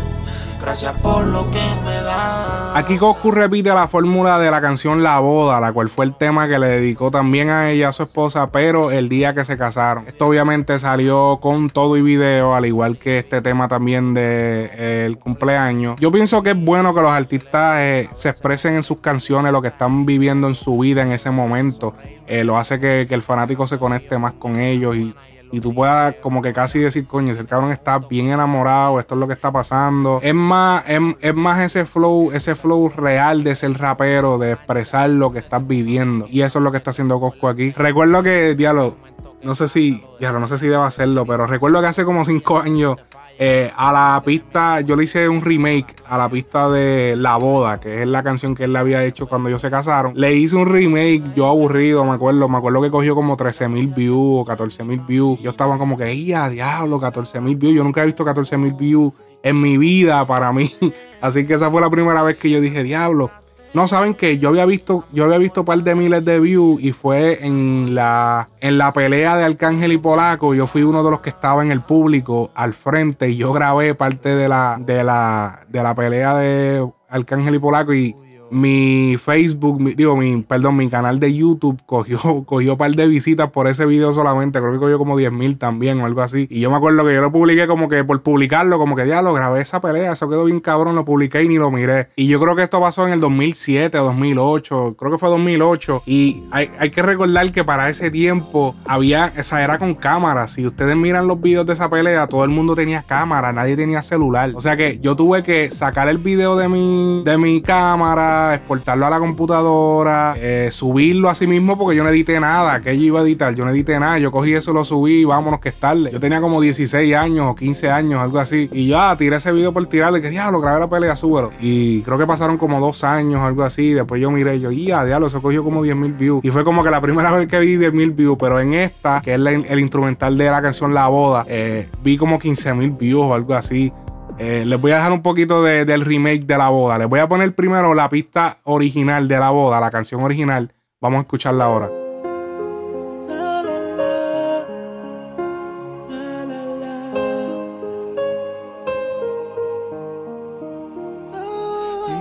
Gracias 0.69 1.01
por 1.01 1.25
lo 1.25 1.49
que 1.49 1.63
me 1.83 1.95
das. 1.95 2.75
Aquí 2.75 2.99
Coscu 2.99 3.31
repite 3.31 3.69
la 3.69 3.87
fórmula 3.87 4.37
de 4.37 4.51
la 4.51 4.61
canción 4.61 5.01
La 5.01 5.17
Boda, 5.17 5.59
la 5.59 5.73
cual 5.73 5.89
fue 5.89 6.05
el 6.05 6.13
tema 6.13 6.47
que 6.47 6.59
le 6.59 6.67
dedicó 6.67 7.09
también 7.09 7.49
a 7.49 7.71
ella, 7.71 7.89
a 7.89 7.91
su 7.91 8.03
esposa, 8.03 8.51
pero 8.51 8.91
el 8.91 9.09
día 9.09 9.33
que 9.33 9.43
se 9.43 9.57
casaron. 9.57 10.07
Esto 10.07 10.27
obviamente 10.27 10.77
salió 10.77 11.39
con 11.41 11.71
todo 11.71 11.97
y 11.97 12.03
video, 12.03 12.53
al 12.53 12.67
igual 12.67 12.99
que 12.99 13.17
este 13.17 13.41
tema 13.41 13.67
también 13.67 14.13
de 14.13 14.69
eh, 14.71 15.05
el 15.07 15.17
cumpleaños. 15.17 15.99
Yo 15.99 16.11
pienso 16.11 16.43
que 16.43 16.51
es 16.51 16.63
bueno 16.63 16.93
que 16.93 17.01
los 17.01 17.11
artistas 17.11 17.77
eh, 17.79 18.07
se 18.13 18.29
expresen 18.29 18.75
en 18.75 18.83
sus 18.83 18.99
canciones 18.99 19.51
lo 19.51 19.63
que 19.63 19.69
están 19.69 20.05
viviendo 20.05 20.47
en 20.47 20.53
su 20.53 20.77
vida 20.77 21.01
en 21.01 21.11
ese 21.11 21.31
momento. 21.31 21.95
Eh, 22.27 22.43
lo 22.43 22.59
hace 22.59 22.79
que 22.79 23.07
el 23.09 23.23
fanático 23.23 23.65
se 23.65 23.79
conecte 23.79 24.19
más 24.19 24.33
con 24.33 24.57
ellos 24.57 24.95
y 24.95 25.15
y 25.51 25.59
tú 25.59 25.73
puedas 25.73 26.15
como 26.15 26.41
que 26.41 26.53
casi 26.53 26.79
decir, 26.79 27.07
coño, 27.07 27.33
ese 27.33 27.45
cabrón 27.45 27.71
está 27.71 27.99
bien 27.99 28.29
enamorado, 28.29 28.99
esto 28.99 29.15
es 29.15 29.19
lo 29.19 29.27
que 29.27 29.33
está 29.33 29.51
pasando. 29.51 30.19
Es 30.21 30.33
más, 30.33 30.83
es, 30.87 30.99
es 31.21 31.35
más 31.35 31.59
ese 31.59 31.85
flow, 31.85 32.31
ese 32.31 32.55
flow 32.55 32.89
real 32.89 33.43
de 33.43 33.55
ser 33.55 33.73
rapero, 33.73 34.37
de 34.37 34.53
expresar 34.53 35.09
lo 35.09 35.31
que 35.31 35.39
estás 35.39 35.65
viviendo. 35.65 36.27
Y 36.29 36.41
eso 36.41 36.59
es 36.59 36.63
lo 36.63 36.71
que 36.71 36.77
está 36.77 36.91
haciendo 36.91 37.19
Cosco 37.19 37.47
aquí. 37.47 37.71
Recuerdo 37.71 38.23
que, 38.23 38.55
diablo, 38.55 38.95
no 39.43 39.55
sé 39.55 39.67
si, 39.67 40.03
diablo, 40.19 40.39
no 40.39 40.47
sé 40.47 40.57
si 40.57 40.67
debo 40.67 40.83
hacerlo, 40.83 41.25
pero 41.25 41.47
recuerdo 41.47 41.81
que 41.81 41.87
hace 41.87 42.05
como 42.05 42.25
cinco 42.25 42.59
años 42.59 42.97
eh, 43.41 43.71
a 43.73 43.93
la 43.93 44.21
pista, 44.25 44.81
yo 44.81 44.97
le 44.97 45.05
hice 45.05 45.29
un 45.29 45.41
remake 45.41 45.95
a 46.05 46.17
la 46.17 46.27
pista 46.27 46.69
de 46.69 47.15
La 47.15 47.37
Boda, 47.37 47.79
que 47.79 48.01
es 48.01 48.07
la 48.07 48.21
canción 48.21 48.53
que 48.53 48.65
él 48.65 48.73
le 48.73 48.79
había 48.79 49.05
hecho 49.05 49.27
cuando 49.27 49.47
ellos 49.47 49.61
se 49.61 49.71
casaron. 49.71 50.11
Le 50.15 50.35
hice 50.35 50.57
un 50.57 50.65
remake, 50.65 51.23
yo 51.37 51.47
aburrido, 51.47 52.03
me 52.03 52.11
acuerdo, 52.11 52.49
me 52.49 52.57
acuerdo 52.57 52.81
que 52.81 52.91
cogió 52.91 53.15
como 53.15 53.37
13 53.37 53.69
mil 53.69 53.87
views 53.87 54.41
o 54.41 54.45
14 54.45 54.83
mil 54.83 54.99
views. 54.99 55.39
Yo 55.39 55.51
estaba 55.51 55.77
como 55.77 55.97
que, 55.97 56.21
¡ya, 56.25 56.49
diablo! 56.49 56.99
14 56.99 57.39
mil 57.39 57.55
views. 57.55 57.75
Yo 57.75 57.83
nunca 57.85 58.03
he 58.03 58.07
visto 58.07 58.25
14 58.25 58.57
mil 58.57 58.73
views 58.73 59.13
en 59.41 59.61
mi 59.61 59.77
vida 59.77 60.27
para 60.27 60.51
mí. 60.51 60.75
Así 61.21 61.45
que 61.45 61.53
esa 61.53 61.71
fue 61.71 61.79
la 61.79 61.89
primera 61.89 62.21
vez 62.23 62.35
que 62.35 62.49
yo 62.49 62.59
dije, 62.59 62.83
diablo. 62.83 63.31
No, 63.73 63.87
saben 63.87 64.15
que 64.15 64.39
yo 64.39 64.49
había 64.49 64.65
visto, 64.65 65.05
yo 65.11 65.25
había 65.25 65.37
visto 65.37 65.61
un 65.61 65.65
par 65.65 65.83
de 65.83 65.93
miles 65.93 66.25
de 66.25 66.39
views 66.39 66.81
y 66.81 66.91
fue 66.91 67.45
en 67.45 67.93
la, 67.93 68.49
en 68.61 68.79
la 68.79 68.93
pelea 68.93 69.37
de 69.37 69.43
Arcángel 69.43 69.91
y 69.91 69.97
Polaco. 69.97 70.55
Yo 70.55 70.65
fui 70.65 70.81
uno 70.81 71.03
de 71.03 71.11
los 71.11 71.19
que 71.21 71.29
estaba 71.29 71.63
en 71.63 71.71
el 71.71 71.81
público 71.81 72.51
al 72.55 72.73
frente 72.73 73.29
y 73.29 73.37
yo 73.37 73.53
grabé 73.53 73.93
parte 73.93 74.35
de 74.35 74.49
la, 74.49 74.77
de 74.79 75.03
la, 75.03 75.65
de 75.69 75.83
la 75.83 75.93
pelea 75.93 76.35
de 76.35 76.89
Arcángel 77.09 77.55
y 77.55 77.59
Polaco 77.59 77.93
y 77.93 78.15
mi 78.51 79.17
Facebook, 79.17 79.95
digo, 79.95 80.15
mi, 80.15 80.41
perdón, 80.41 80.77
mi 80.77 80.89
canal 80.89 81.19
de 81.19 81.33
YouTube 81.33 81.79
cogió, 81.85 82.19
cogió 82.45 82.73
un 82.73 82.77
par 82.77 82.91
de 82.91 83.07
visitas 83.07 83.49
por 83.49 83.67
ese 83.67 83.85
video 83.85 84.13
solamente. 84.13 84.59
Creo 84.59 84.73
que 84.73 84.79
cogió 84.79 84.97
como 84.97 85.17
10 85.17 85.31
mil 85.31 85.57
también 85.57 86.01
o 86.01 86.05
algo 86.05 86.21
así. 86.21 86.47
Y 86.49 86.59
yo 86.59 86.71
me 86.71 86.77
acuerdo 86.77 87.05
que 87.05 87.13
yo 87.13 87.21
lo 87.21 87.31
publiqué 87.31 87.67
como 87.67 87.89
que 87.89 88.03
por 88.03 88.21
publicarlo, 88.21 88.77
como 88.77 88.95
que 88.95 89.07
ya 89.07 89.21
lo 89.21 89.33
grabé 89.33 89.61
esa 89.61 89.81
pelea, 89.81 90.13
eso 90.13 90.29
quedó 90.29 90.45
bien 90.45 90.59
cabrón, 90.59 90.95
lo 90.95 91.05
publiqué 91.05 91.43
y 91.43 91.47
ni 91.47 91.57
lo 91.57 91.71
miré. 91.71 92.09
Y 92.15 92.27
yo 92.27 92.39
creo 92.39 92.55
que 92.55 92.63
esto 92.63 92.79
pasó 92.79 93.07
en 93.07 93.13
el 93.13 93.19
2007 93.19 93.97
o 93.99 94.05
2008, 94.05 94.95
creo 94.97 95.11
que 95.11 95.17
fue 95.17 95.29
2008. 95.29 96.03
Y 96.05 96.43
hay, 96.51 96.69
hay 96.79 96.89
que 96.89 97.01
recordar 97.01 97.51
que 97.51 97.63
para 97.63 97.89
ese 97.89 98.11
tiempo 98.11 98.75
había, 98.85 99.33
esa 99.35 99.63
era 99.63 99.77
con 99.77 99.95
cámara. 99.95 100.47
Si 100.47 100.65
ustedes 100.65 100.95
miran 100.95 101.27
los 101.27 101.41
videos 101.41 101.65
de 101.65 101.73
esa 101.73 101.89
pelea, 101.89 102.27
todo 102.27 102.43
el 102.43 102.49
mundo 102.49 102.75
tenía 102.75 103.03
cámara, 103.03 103.53
nadie 103.53 103.75
tenía 103.75 104.01
celular. 104.01 104.51
O 104.55 104.61
sea 104.61 104.77
que 104.77 104.99
yo 104.99 105.15
tuve 105.15 105.43
que 105.43 105.71
sacar 105.71 106.07
el 106.09 106.17
video 106.17 106.57
de 106.57 106.69
mi, 106.69 107.23
de 107.23 107.37
mi 107.37 107.61
cámara, 107.61 108.38
exportarlo 108.55 109.05
a 109.05 109.09
la 109.09 109.19
computadora, 109.19 110.35
eh, 110.37 110.69
subirlo 110.71 111.29
a 111.29 111.35
sí 111.35 111.47
mismo 111.47 111.77
porque 111.77 111.95
yo 111.95 112.03
no 112.03 112.09
edité 112.09 112.39
nada. 112.39 112.81
que 112.81 112.97
yo 112.97 113.03
iba 113.03 113.19
a 113.19 113.23
editar? 113.23 113.53
Yo 113.55 113.65
no 113.65 113.71
edité 113.71 113.99
nada. 113.99 114.19
Yo 114.19 114.31
cogí 114.31 114.53
eso, 114.53 114.73
lo 114.73 114.83
subí 114.83 115.23
vámonos 115.25 115.59
que 115.59 115.69
es 115.69 115.79
tarde. 115.79 116.11
Yo 116.11 116.19
tenía 116.19 116.41
como 116.41 116.59
16 116.59 117.15
años 117.15 117.47
o 117.49 117.55
15 117.55 117.89
años, 117.89 118.21
algo 118.21 118.39
así. 118.39 118.69
Y 118.71 118.87
ya 118.87 119.15
tiré 119.17 119.37
ese 119.37 119.51
video 119.51 119.73
por 119.73 119.85
tirarle, 119.87 120.21
que 120.21 120.29
diablo, 120.29 120.59
grabé 120.59 120.79
la 120.79 120.87
pelea, 120.87 121.15
súbelo. 121.15 121.51
Y 121.61 122.01
creo 122.01 122.17
que 122.17 122.27
pasaron 122.27 122.57
como 122.57 122.79
dos 122.79 123.03
años, 123.03 123.41
algo 123.41 123.63
así. 123.63 123.93
Después 123.93 124.21
yo 124.21 124.31
miré, 124.31 124.57
y 124.57 124.61
yo, 124.61 124.71
ya, 124.71 125.05
diablo, 125.05 125.27
eso 125.27 125.41
cogió 125.41 125.63
como 125.63 125.83
10 125.83 125.95
mil 125.95 126.13
views. 126.13 126.43
Y 126.43 126.51
fue 126.51 126.63
como 126.63 126.83
que 126.83 126.89
la 126.89 127.01
primera 127.01 127.31
vez 127.35 127.47
que 127.47 127.59
vi 127.59 127.77
10 127.77 127.93
mil 127.93 128.11
views, 128.11 128.37
pero 128.39 128.59
en 128.59 128.73
esta, 128.73 129.21
que 129.21 129.35
es 129.35 129.39
el 129.39 129.79
instrumental 129.79 130.37
de 130.37 130.49
la 130.49 130.61
canción 130.61 130.93
La 130.93 131.07
Boda, 131.07 131.45
eh, 131.47 131.89
vi 132.03 132.17
como 132.17 132.39
15 132.39 132.73
mil 132.73 132.91
views 132.91 133.25
o 133.25 133.33
algo 133.33 133.53
así. 133.53 133.91
Eh, 134.37 134.63
les 134.65 134.79
voy 134.79 134.91
a 134.91 134.95
dejar 134.97 135.11
un 135.11 135.21
poquito 135.21 135.63
de- 135.63 135.85
del 135.85 136.05
remake 136.05 136.45
de 136.45 136.57
La 136.57 136.69
Boda. 136.69 136.97
Les 136.97 137.07
voy 137.07 137.19
a 137.19 137.27
poner 137.27 137.53
primero 137.55 137.93
la 137.93 138.07
pista 138.09 138.57
original 138.63 139.27
de 139.27 139.39
La 139.39 139.49
Boda, 139.49 139.79
la 139.79 139.91
canción 139.91 140.21
original. 140.21 140.71
Vamos 141.01 141.19
a 141.19 141.21
escucharla 141.21 141.65
ahora. 141.65 141.89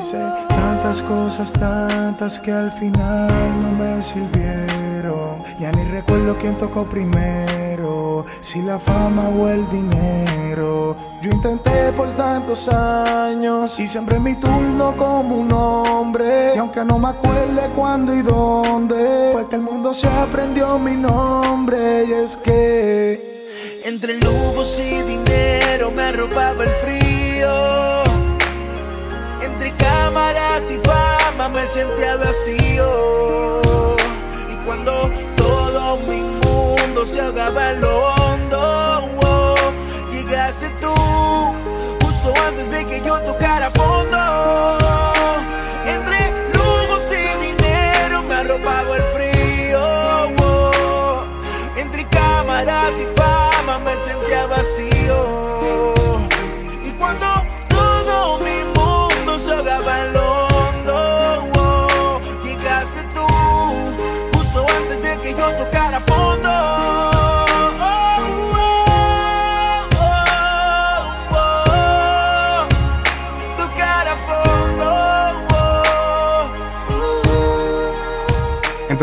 Hice 0.01 0.18
tantas 0.49 1.03
cosas, 1.03 1.53
tantas 1.53 2.38
que 2.40 2.53
al 2.53 2.71
final 2.73 3.29
no 3.62 3.71
me 3.73 4.03
sirvieron. 4.03 5.42
Ya 5.59 5.73
ni 5.73 5.85
recuerdo 5.90 6.37
quién 6.38 6.57
tocó 6.57 6.85
primero, 6.88 7.53
si 8.41 8.62
la 8.62 8.79
fama 8.79 9.29
o 9.29 9.49
el 9.49 9.69
dinero. 9.71 10.97
Yo 11.23 11.31
intenté 11.31 11.93
por 11.93 12.09
tantos 12.12 12.69
años 12.69 13.79
y 13.79 13.88
siempre 13.88 14.19
mi 14.19 14.35
turno 14.35 14.97
como 14.97 15.37
un 15.37 15.53
hombre. 15.53 16.55
Y 16.55 16.59
aunque 16.59 16.85
no 16.85 16.99
me 16.99 17.09
acuerde 17.09 17.71
cuándo 17.75 18.14
y 18.14 18.23
dónde, 18.23 19.31
fue 19.33 19.49
que 19.49 19.57
el 19.57 19.62
mundo 19.62 19.95
se 19.95 20.09
aprendió 20.09 20.79
mi 20.79 20.97
nombre. 20.97 22.05
Y 22.09 22.12
es 22.12 22.37
que 22.37 23.83
Entre 23.85 24.14
lujos 24.21 24.79
y 24.79 25.03
dinero 25.03 25.91
me 25.91 26.03
arropaba 26.03 26.64
el 26.64 26.71
frío. 26.71 28.03
Entre 29.43 29.73
cámaras 29.73 30.71
y 30.71 30.79
fama 30.79 31.49
me 31.49 31.67
sentía 31.67 32.17
vacío. 32.17 33.61
Y 34.53 34.67
cuando 34.67 35.11
todo 35.37 35.97
mi 36.09 36.28
se 37.09 37.21
ahogaba 37.21 37.71
en 37.71 37.81
lo 37.81 37.99
hondo. 38.12 39.18
Oh, 39.25 39.55
llegaste 40.12 40.68
tú, 40.81 40.92
justo 42.05 42.35
antes 42.47 42.71
de 42.71 42.85
que 42.85 43.01
yo 43.01 43.18
tocara 43.23 43.71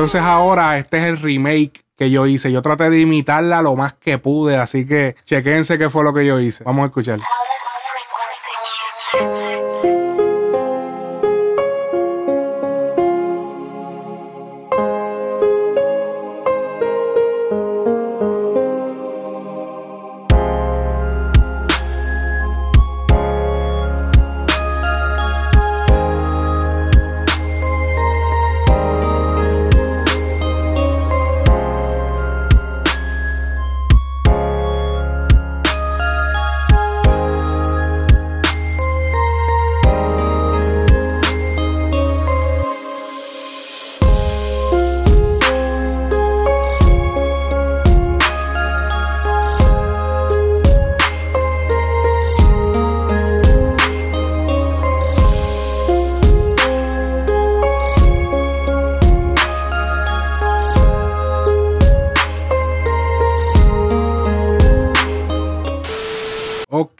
Entonces 0.05 0.21
ahora 0.21 0.77
este 0.77 0.97
es 0.97 1.03
el 1.05 1.17
remake 1.17 1.83
que 1.97 2.11
yo 2.11 2.27
hice. 2.27 2.51
Yo 2.51 2.61
traté 2.61 2.91
de 2.91 3.01
imitarla 3.01 3.63
lo 3.63 3.75
más 3.75 3.93
que 3.93 4.19
pude, 4.19 4.55
así 4.55 4.85
que 4.85 5.15
chequense 5.25 5.79
qué 5.79 5.89
fue 5.89 6.03
lo 6.03 6.13
que 6.13 6.27
yo 6.27 6.39
hice. 6.39 6.63
Vamos 6.63 6.83
a 6.83 6.85
escuchar. 6.85 7.19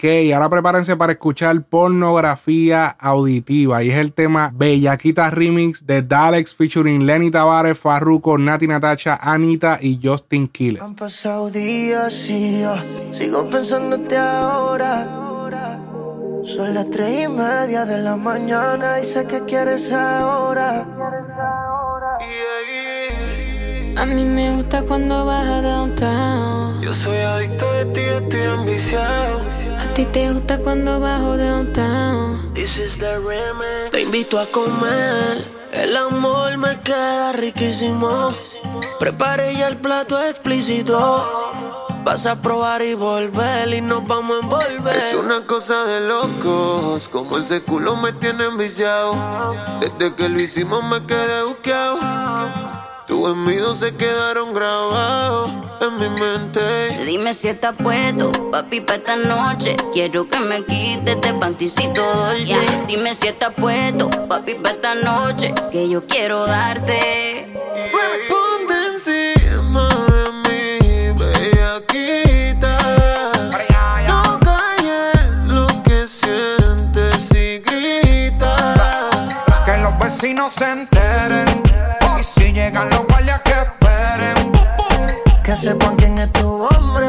Ok, 0.05 0.31
ahora 0.35 0.49
prepárense 0.51 0.95
para 0.95 1.13
escuchar 1.13 1.63
pornografía 1.63 2.89
auditiva. 2.89 3.81
Y 3.81 3.89
es 3.89 3.97
el 3.97 4.13
tema 4.13 4.51
Bellaquita 4.53 5.31
Remix 5.31 5.87
de 5.87 6.03
Dalex 6.03 6.53
featuring 6.53 7.07
Lenny 7.07 7.31
Tavares, 7.31 7.75
Farruko, 7.75 8.37
Nati 8.37 8.67
Natacha, 8.67 9.17
Anita 9.19 9.79
y 9.81 9.99
Justin 9.99 10.47
Quiles. 10.47 10.83
Han 10.83 10.93
pasado 10.93 11.49
días 11.49 12.29
y 12.29 12.61
yo 12.61 12.75
sigo 13.09 13.49
pensándote 13.49 14.15
ahora. 14.15 15.23
Son 16.43 16.71
las 16.75 16.87
tres 16.91 17.25
y 17.25 17.27
media 17.27 17.85
de 17.85 17.97
la 17.97 18.15
mañana 18.15 18.99
y 19.01 19.05
sé 19.05 19.25
que 19.25 19.41
quieres 19.45 19.91
ahora. 19.91 20.85
A 23.97 24.05
mí 24.05 24.25
me 24.25 24.57
gusta 24.57 24.81
cuando 24.83 25.25
vas 25.25 25.47
a 25.47 25.61
downtown. 25.61 26.81
Yo 26.81 26.93
soy 26.93 27.17
adicto 27.17 27.71
de 27.71 27.85
ti, 27.85 28.01
estoy 28.01 28.43
ambiciado. 28.43 29.39
A 29.79 29.93
ti 29.93 30.03
te 30.05 30.33
gusta 30.33 30.57
cuando 30.57 30.99
bajo 30.99 31.37
downtown. 31.37 32.53
This 32.53 32.77
is 32.77 32.97
the 32.97 33.17
remix. 33.19 33.91
Te 33.91 34.01
invito 34.01 34.37
a 34.37 34.45
comer. 34.47 35.49
El 35.71 35.95
amor 35.95 36.57
me 36.57 36.77
queda 36.81 37.31
riquísimo. 37.31 38.33
Prepare 38.99 39.55
ya 39.55 39.69
el 39.69 39.77
plato 39.77 40.21
explícito. 40.21 41.31
Vas 42.03 42.25
a 42.25 42.41
probar 42.41 42.81
y 42.81 42.95
volver 42.95 43.73
y 43.73 43.79
nos 43.79 44.05
vamos 44.05 44.37
a 44.37 44.43
envolver. 44.43 44.95
Es 44.95 45.15
una 45.15 45.45
cosa 45.45 45.85
de 45.85 46.01
locos, 46.01 47.07
como 47.07 47.37
ese 47.37 47.61
culo 47.61 47.95
me 47.95 48.11
tiene 48.11 48.43
enviciado. 48.43 49.15
Desde 49.79 50.13
que 50.15 50.27
lo 50.27 50.41
hicimos 50.41 50.83
me 50.83 51.05
quedé 51.05 51.43
buqueado. 51.43 52.74
Tus 53.07 53.77
se 53.77 53.95
quedaron 53.95 54.53
grabados 54.53 55.51
en 55.79 55.97
mi 55.99 56.09
mente. 56.09 56.59
Dime 57.05 57.35
si 57.35 57.49
estás 57.49 57.75
puesto, 57.75 58.31
papi, 58.51 58.81
para 58.81 58.97
esta 58.97 59.15
noche. 59.15 59.75
Quiero 59.93 60.27
que 60.27 60.39
me 60.39 60.63
quites 60.63 61.21
de 61.21 61.33
panticito 61.35 62.01
dolce. 62.01 62.65
Dime 62.87 63.13
si 63.13 63.27
estás 63.27 63.53
puesto, 63.53 64.09
papi, 64.27 64.55
para 64.55 64.75
esta 64.75 64.95
noche. 64.95 65.53
Que 65.71 65.87
yo 65.87 66.07
quiero 66.07 66.47
darte. 66.47 67.53
Ponte 68.27 68.73
encima 68.93 69.87
de 70.07 70.31
mí, 70.49 71.13
bellaquita. 71.19 72.77
No 74.07 74.39
calles 74.39 75.53
lo 75.53 75.67
que 75.83 76.07
sientes 76.07 77.31
y 77.35 77.59
grita. 77.59 79.09
Que 79.63 79.77
los 79.77 79.99
vecinos 79.99 80.53
se 80.53 80.71
enteren. 80.71 81.04
Sepan 85.65 85.95
quién 85.95 86.17
es 86.19 86.31
tu 86.31 86.47
hombre. 86.47 87.07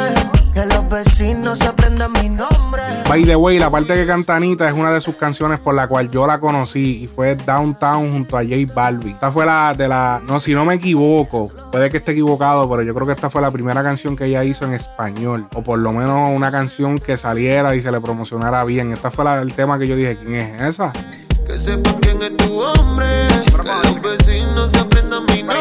Que 0.54 0.64
los 0.64 0.88
vecinos 0.88 1.60
aprendan 1.60 2.10
mi 2.12 2.30
nombre. 2.30 2.80
By 3.06 3.22
the 3.22 3.36
way, 3.36 3.58
la 3.58 3.70
parte 3.70 3.94
que 3.94 4.06
canta 4.06 4.34
Anita 4.34 4.66
es 4.66 4.72
una 4.72 4.90
de 4.90 5.02
sus 5.02 5.14
canciones 5.16 5.58
por 5.58 5.74
la 5.74 5.86
cual 5.86 6.10
yo 6.10 6.26
la 6.26 6.40
conocí 6.40 7.02
y 7.02 7.06
fue 7.06 7.34
Downtown 7.34 8.10
junto 8.12 8.38
a 8.38 8.42
J 8.42 8.72
Balvin. 8.74 9.12
Esta 9.12 9.30
fue 9.30 9.44
la 9.44 9.74
de 9.76 9.86
la, 9.86 10.22
no, 10.26 10.40
si 10.40 10.54
no 10.54 10.64
me 10.64 10.74
equivoco, 10.74 11.50
puede 11.70 11.90
que 11.90 11.98
esté 11.98 12.12
equivocado, 12.12 12.66
pero 12.70 12.82
yo 12.82 12.94
creo 12.94 13.06
que 13.06 13.12
esta 13.12 13.28
fue 13.28 13.42
la 13.42 13.50
primera 13.50 13.82
canción 13.82 14.16
que 14.16 14.24
ella 14.24 14.42
hizo 14.44 14.64
en 14.64 14.72
español, 14.72 15.46
o 15.52 15.62
por 15.62 15.78
lo 15.78 15.92
menos 15.92 16.34
una 16.34 16.50
canción 16.50 16.98
que 16.98 17.18
saliera 17.18 17.76
y 17.76 17.82
se 17.82 17.92
le 17.92 18.00
promocionara 18.00 18.64
bien. 18.64 18.90
Esta 18.92 19.10
fue 19.10 19.30
el 19.42 19.52
tema 19.52 19.78
que 19.78 19.86
yo 19.86 19.96
dije, 19.96 20.16
¿quién 20.16 20.34
es 20.34 20.62
esa? 20.62 20.94
Que 21.46 21.58
sepan 21.58 21.94
quién 22.00 22.22
es 22.22 22.36
tu 22.36 22.60
hombre. 22.60 23.28
Que 23.46 23.88
los 23.88 24.00
vecinos 24.00 24.74
aprendan 24.74 25.24
mi 25.26 25.42
nombre. 25.42 25.60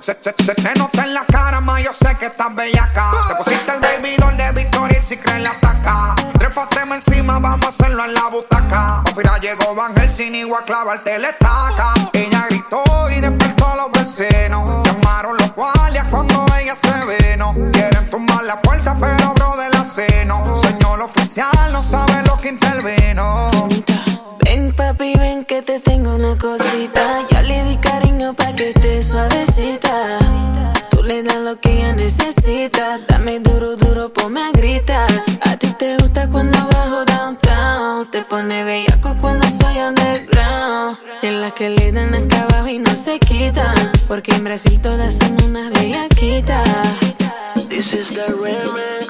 Se, 0.00 0.16
se- 0.20 0.34
se 0.44 0.54
te 0.54 0.74
nota 0.78 1.04
en 1.04 1.14
la 1.14 1.24
cara, 1.26 1.60
ma, 1.60 1.80
yo 1.80 1.92
sé 1.92 2.16
que 2.18 2.26
estás 2.26 2.54
bellaca. 2.54 3.10
Te 3.28 3.34
pusiste 3.36 3.72
el 3.72 3.80
baby 3.80 4.16
doll 4.18 4.36
de 4.36 4.50
Victoria 4.52 4.98
y 4.98 5.02
si 5.06 5.16
crees 5.16 5.42
la 5.42 5.50
ataca. 5.50 6.14
Trépateme 6.38 6.96
encima, 6.96 7.38
vamos 7.38 7.66
a 7.66 7.68
hacerlo 7.68 8.04
en 8.04 8.14
la 8.14 8.28
butaca. 8.28 9.02
Mira, 9.16 9.38
llegó 9.38 9.74
Van 9.74 9.94
Helsing 9.94 10.34
y 10.34 10.42
a 10.42 10.64
clavarte 10.64 11.18
la 11.18 11.28
estaca. 11.30 11.94
Ella 12.12 12.46
gritó 12.50 12.82
y 13.10 13.20
despertó 13.20 13.68
a 13.68 13.76
los 13.76 13.92
vecinos. 13.92 14.82
Llamaron 14.86 15.36
los 15.36 15.54
guardias 15.54 16.06
cuando 16.10 16.46
ella 16.60 16.74
se 16.74 16.90
vino. 17.32 17.54
Quieren 17.72 18.10
tumbar 18.10 18.42
la 18.44 18.60
puerta, 18.60 18.96
pero 19.00 19.34
bro 19.34 19.56
de 19.56 19.70
la 19.70 19.84
seno. 19.84 20.56
Señor 20.58 21.00
oficial, 21.02 21.70
no 21.72 21.80
sabe 21.82 22.22
lo 22.26 22.36
que 22.38 22.48
intervino. 22.48 23.50
Papi, 25.02 25.44
que 25.46 25.62
te 25.62 25.80
tengo 25.80 26.14
una 26.14 26.38
cosita. 26.38 27.26
Ya 27.28 27.42
le 27.42 27.64
di 27.64 27.76
cariño 27.76 28.34
pa' 28.34 28.54
que 28.54 28.68
esté 28.70 29.02
suavecita. 29.02 30.18
Tú 30.90 31.02
le 31.02 31.24
das 31.24 31.38
lo 31.38 31.58
que 31.58 31.78
ella 31.78 31.92
necesita. 31.92 33.00
Dame 33.08 33.40
duro, 33.40 33.76
duro, 33.76 34.12
ponme 34.12 34.42
a 34.42 34.52
gritar. 34.52 35.10
A 35.40 35.56
ti 35.56 35.74
te 35.76 35.96
gusta 35.96 36.28
cuando 36.30 36.56
bajo 36.68 37.04
downtown. 37.04 38.10
Te 38.12 38.22
pone 38.22 38.62
bellaco 38.62 39.16
cuando 39.20 39.48
soy 39.50 39.78
underground. 39.78 40.98
En 41.22 41.40
las 41.40 41.52
que 41.54 41.70
le 41.70 41.90
dan 41.90 42.14
acá 42.14 42.42
abajo 42.42 42.68
y 42.68 42.78
no 42.78 42.94
se 42.94 43.18
quitan. 43.18 43.74
Porque 44.06 44.32
en 44.36 44.44
Brasil 44.44 44.80
todas 44.80 45.16
son 45.16 45.36
unas 45.44 45.70
bellaquitas. 45.72 46.68
This 47.68 47.92
is 47.92 48.08
the 48.10 48.26
remix. 48.26 49.01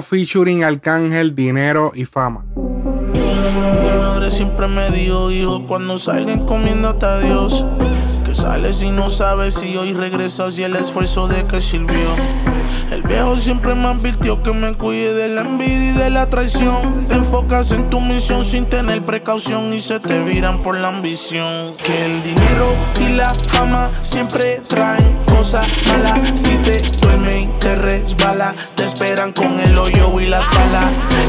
Featuring 0.00 0.64
Arcángel, 0.64 1.34
Dinero 1.34 1.92
y 1.94 2.04
Fama. 2.04 2.44
Mi 2.54 3.98
madre 3.98 4.30
siempre 4.30 4.66
me 4.68 4.90
dijo, 4.90 5.30
hijo, 5.30 5.66
cuando 5.66 5.98
salgan 5.98 6.46
comiéndote 6.46 7.04
a 7.04 7.18
Dios. 7.18 7.64
Que 8.24 8.34
sales 8.34 8.80
y 8.82 8.90
no 8.90 9.10
sabes 9.10 9.54
si 9.54 9.76
hoy 9.76 9.92
regresas 9.92 10.56
y 10.58 10.62
el 10.62 10.76
esfuerzo 10.76 11.28
de 11.28 11.44
que 11.44 11.60
sirvió. 11.60 12.16
Viejo 13.12 13.36
siempre 13.36 13.74
me 13.74 13.88
advirtió 13.88 14.42
que 14.42 14.54
me 14.54 14.72
cuide 14.72 15.12
de 15.12 15.28
la 15.28 15.42
envidia 15.42 15.90
y 15.90 15.92
de 15.92 16.08
la 16.08 16.30
traición. 16.30 17.04
Te 17.08 17.16
enfocas 17.16 17.70
en 17.72 17.90
tu 17.90 18.00
misión 18.00 18.42
sin 18.42 18.64
tener 18.64 19.02
precaución 19.02 19.70
y 19.74 19.82
se 19.82 20.00
te 20.00 20.22
viran 20.24 20.62
por 20.62 20.78
la 20.78 20.88
ambición. 20.88 21.74
Que 21.76 22.06
el 22.06 22.22
dinero 22.22 22.64
y 23.02 23.12
la 23.12 23.30
fama 23.50 23.90
siempre 24.00 24.62
traen 24.66 25.14
cosas 25.26 25.68
malas. 25.88 26.20
Si 26.34 26.56
te 26.56 26.78
duerme 27.02 27.42
y 27.42 27.46
te 27.60 27.76
resbala, 27.76 28.54
te 28.76 28.84
esperan 28.84 29.32
con 29.32 29.60
el 29.60 29.76
hoyo 29.76 30.18
y 30.18 30.24
las 30.24 30.46
balas. 30.48 30.86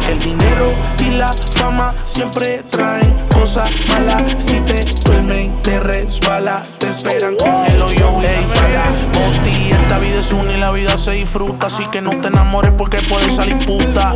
El 0.10 0.20
dinero 0.20 0.68
y 1.00 1.18
la 1.18 1.28
fama 1.58 1.94
siempre 2.06 2.64
traen 2.70 3.14
cosas 3.34 3.70
malas. 3.90 4.24
Si 4.38 4.62
te 4.62 4.80
duerme 5.04 5.34
y 5.34 5.50
te 5.62 5.82
resbala, 5.82 6.64
te 6.78 6.88
esperan 6.88 7.36
con 7.36 7.66
el 7.66 7.82
hoyo 7.82 8.22
y 8.22 8.26
las 8.26 8.48
balas. 8.48 8.90
Monty, 9.16 9.72
esta 9.72 10.00
vida 10.00 10.20
es 10.22 10.32
una 10.32 10.54
y 10.54 10.58
la 10.58 10.72
vida 10.72 10.98
se 10.98 11.12
disfruta. 11.12 11.73
Así 11.74 11.88
que 11.88 12.04
no 12.04 12.12
te 12.12 12.28
enamores 12.28 12.72
porque 12.78 13.02
puedes 13.10 13.36
salir 13.36 13.58
puta. 13.66 14.16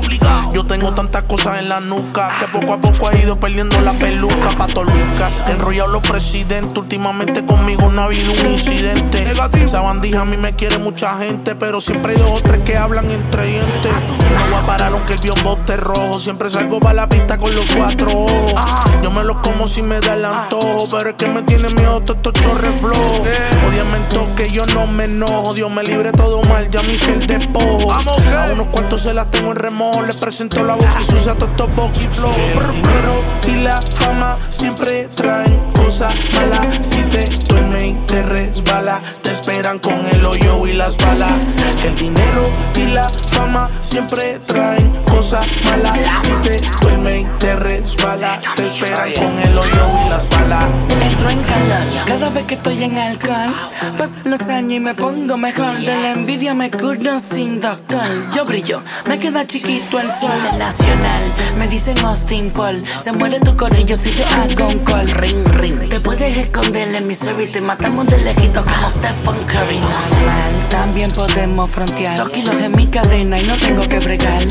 tengo 0.67 0.93
tantas 0.93 1.23
cosas 1.23 1.57
en 1.57 1.69
la 1.69 1.79
nuca 1.79 2.29
que 2.39 2.47
poco 2.49 2.73
a 2.73 2.77
poco 2.77 3.07
ha 3.07 3.15
ido 3.15 3.39
perdiendo 3.39 3.81
la 3.81 3.93
peluca. 3.93 4.51
Pato 4.55 4.83
Lucas, 4.83 5.43
enrollado 5.47 5.87
los 5.89 6.03
presidentes. 6.03 6.77
Últimamente 6.77 7.43
conmigo 7.43 7.89
no 7.89 8.01
ha 8.01 8.05
habido 8.05 8.31
un 8.31 8.51
incidente. 8.51 9.25
Esa 9.63 9.81
bandija 9.81 10.21
a 10.21 10.25
mí 10.25 10.37
me 10.37 10.55
quiere 10.55 10.77
mucha 10.77 11.17
gente, 11.17 11.55
pero 11.55 11.81
siempre 11.81 12.13
hay 12.13 12.19
dos 12.19 12.29
o 12.29 12.41
tres 12.43 12.61
que 12.61 12.77
hablan 12.77 13.09
entre 13.09 13.47
dientes. 13.47 14.11
No 14.21 14.55
voy 14.55 14.63
a 14.63 14.67
parar 14.67 14.93
aunque 14.93 15.13
el 15.13 15.19
biombo 15.21 15.53
esté 15.53 15.77
rojo. 15.77 16.19
Siempre 16.19 16.51
salgo 16.51 16.79
para 16.79 16.93
la 16.93 17.09
pista 17.09 17.39
con 17.39 17.55
los 17.55 17.65
cuatro 17.71 18.11
ojos. 18.11 18.53
Yo 19.01 19.09
me 19.09 19.23
los 19.23 19.37
como 19.37 19.67
si 19.67 19.81
me 19.81 19.99
da 19.99 20.13
el 20.13 20.25
antojo, 20.25 20.87
pero 20.91 21.09
es 21.09 21.15
que 21.15 21.27
me 21.27 21.41
tiene 21.41 21.69
miedo 21.69 22.01
todo 22.01 22.17
estos 22.17 22.33
chorres 22.33 22.71
flojos. 22.79 23.21
Odiamente 23.67 24.07
que 24.37 24.49
yo 24.49 24.63
no 24.73 24.87
me 24.87 25.05
enojo. 25.05 25.53
Dios 25.53 25.69
me 25.71 25.83
libre 25.83 26.11
todo 26.11 26.41
mal, 26.43 26.69
ya 26.69 26.81
me 26.83 26.93
hice 26.93 27.13
el 27.13 27.27
despojo. 27.37 27.91
A 27.91 28.51
unos 28.51 28.67
cuantos 28.67 29.01
se 29.01 29.13
las 29.13 29.29
tengo 29.31 29.51
en 29.51 29.57
remojo. 29.57 30.01
Les 30.03 30.17
presento 30.17 30.63
la 30.63 30.75
boca 30.75 30.93
y 31.01 31.11
sucia 31.11 31.33
estos 31.33 31.75
box 31.75 32.01
y 32.03 32.07
flow. 32.07 32.33
y 33.47 33.55
la 33.61 33.79
fama 33.95 34.37
siempre 34.49 35.07
traen 35.15 35.59
cosas 35.73 36.13
malas. 36.33 36.67
Si 36.81 37.01
te 37.03 37.23
duerme 37.47 37.87
y 37.87 37.93
te 38.05 38.23
resbala, 38.23 39.01
te 39.21 39.31
esperan 39.31 39.79
con 39.79 40.05
el 40.05 40.25
hoyo 40.25 40.67
y 40.67 40.71
las 40.71 40.97
balas. 40.97 41.33
El 41.83 41.95
dinero 41.95 42.43
y 42.75 42.87
la 42.87 43.07
fama 43.31 43.69
siempre 43.81 44.39
traen 44.39 44.91
cosas 45.17 45.47
malas. 45.65 45.97
Si 46.21 46.29
te 46.43 46.55
duerme 46.81 47.21
y 47.21 47.25
te 47.39 47.55
resbala, 47.55 48.39
te 48.55 48.65
esperan 48.67 49.11
con 49.13 49.39
el 49.39 49.57
hoyo 49.57 49.85
y 50.05 50.09
las 50.09 50.29
balas. 50.29 50.65
Entro 51.01 51.29
en 51.31 51.41
calor 51.41 52.07
cada 52.07 52.29
vez 52.29 52.45
que 52.45 52.53
estoy 52.53 52.83
en 52.83 52.97
alcohol. 52.99 53.53
Pasan 53.97 54.21
los 54.25 54.41
años 54.41 54.73
y 54.73 54.79
me 54.79 54.93
pongo 54.93 55.35
mejor. 55.37 55.79
De 55.79 55.87
la 55.87 56.11
envidia 56.11 56.53
me 56.53 56.69
curo 56.69 57.19
sin 57.19 57.59
doctor. 57.59 58.05
Yo 58.35 58.45
brillo, 58.45 58.83
me 59.07 59.17
queda 59.17 59.47
chiquito 59.47 59.99
el 59.99 60.11
sol 60.11 60.39
nacional. 60.59 61.23
Me 61.57 61.67
dicen 61.67 61.97
Austin 62.05 62.51
Paul. 62.51 62.83
Se 63.03 63.11
muere 63.11 63.39
tu 63.39 63.57
corillo 63.57 63.97
si 63.97 64.13
yo 64.13 64.23
hago 64.25 64.67
un 64.67 64.79
call. 64.85 65.09
Ring, 65.09 65.43
ring. 65.55 65.89
Te 65.89 65.99
puedes 65.99 66.37
esconder 66.37 66.93
en 66.93 67.07
mi 67.07 67.15
y 67.15 67.47
te 67.47 67.61
matamos 67.61 68.05
de 68.05 68.19
lejito 68.19 68.63
como 68.63 68.89
Stephen 68.91 69.43
Curry. 69.45 69.79
Normal, 69.79 70.69
también 70.69 71.09
podemos 71.11 71.71
frontear. 71.71 72.17
Dos 72.17 72.29
kilos 72.29 72.55
en 72.61 72.71
mi 72.73 72.85
cadena 72.85 73.39
y 73.39 73.47
no 73.47 73.57
tengo 73.57 73.81
que 73.87 73.99
bregar. 73.99 74.45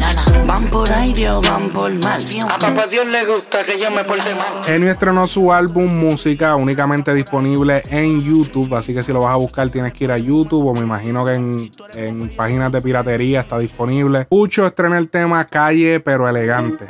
Van 0.57 0.70
por 0.70 0.90
aire 0.90 1.30
o 1.30 1.42
van 1.42 1.68
por 1.68 1.92
mal. 1.92 2.18
A 2.48 2.59
papá 2.59 2.86
Dios 2.86 3.07
le 3.07 3.26
gusta 3.26 3.62
que 3.62 3.78
yo 3.78 3.90
me 3.90 4.04
porte 4.04 4.34
mal. 4.34 4.64
Genio 4.64 4.90
estrenó 4.90 5.26
su 5.26 5.52
álbum 5.52 5.98
Música 5.98 6.57
únicamente 6.57 7.12
disponible 7.12 7.82
en 7.90 8.22
YouTube. 8.22 8.74
Así 8.74 8.94
que 8.94 9.02
si 9.02 9.12
lo 9.12 9.20
vas 9.20 9.34
a 9.34 9.36
buscar 9.36 9.68
tienes 9.68 9.92
que 9.92 10.04
ir 10.04 10.12
a 10.12 10.16
YouTube 10.16 10.66
o 10.66 10.72
me 10.72 10.80
imagino 10.80 11.26
que 11.26 11.34
en, 11.34 11.70
en 11.94 12.28
páginas 12.30 12.72
de 12.72 12.80
piratería 12.80 13.40
está 13.40 13.59
disponible. 13.59 14.24
Pucho 14.24 14.66
estrena 14.66 14.96
el 14.96 15.11
tema 15.11 15.44
Calle 15.44 16.00
pero 16.00 16.26
elegante. 16.26 16.86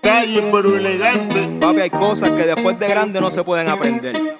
Calle 0.00 0.48
pero 0.52 0.76
elegante. 0.76 1.48
Papi, 1.60 1.80
hay 1.80 1.90
cosas 1.90 2.30
que 2.30 2.46
después 2.46 2.78
de 2.78 2.86
grande 2.86 3.20
no 3.20 3.32
se 3.32 3.42
pueden 3.42 3.68
aprender. 3.68 4.38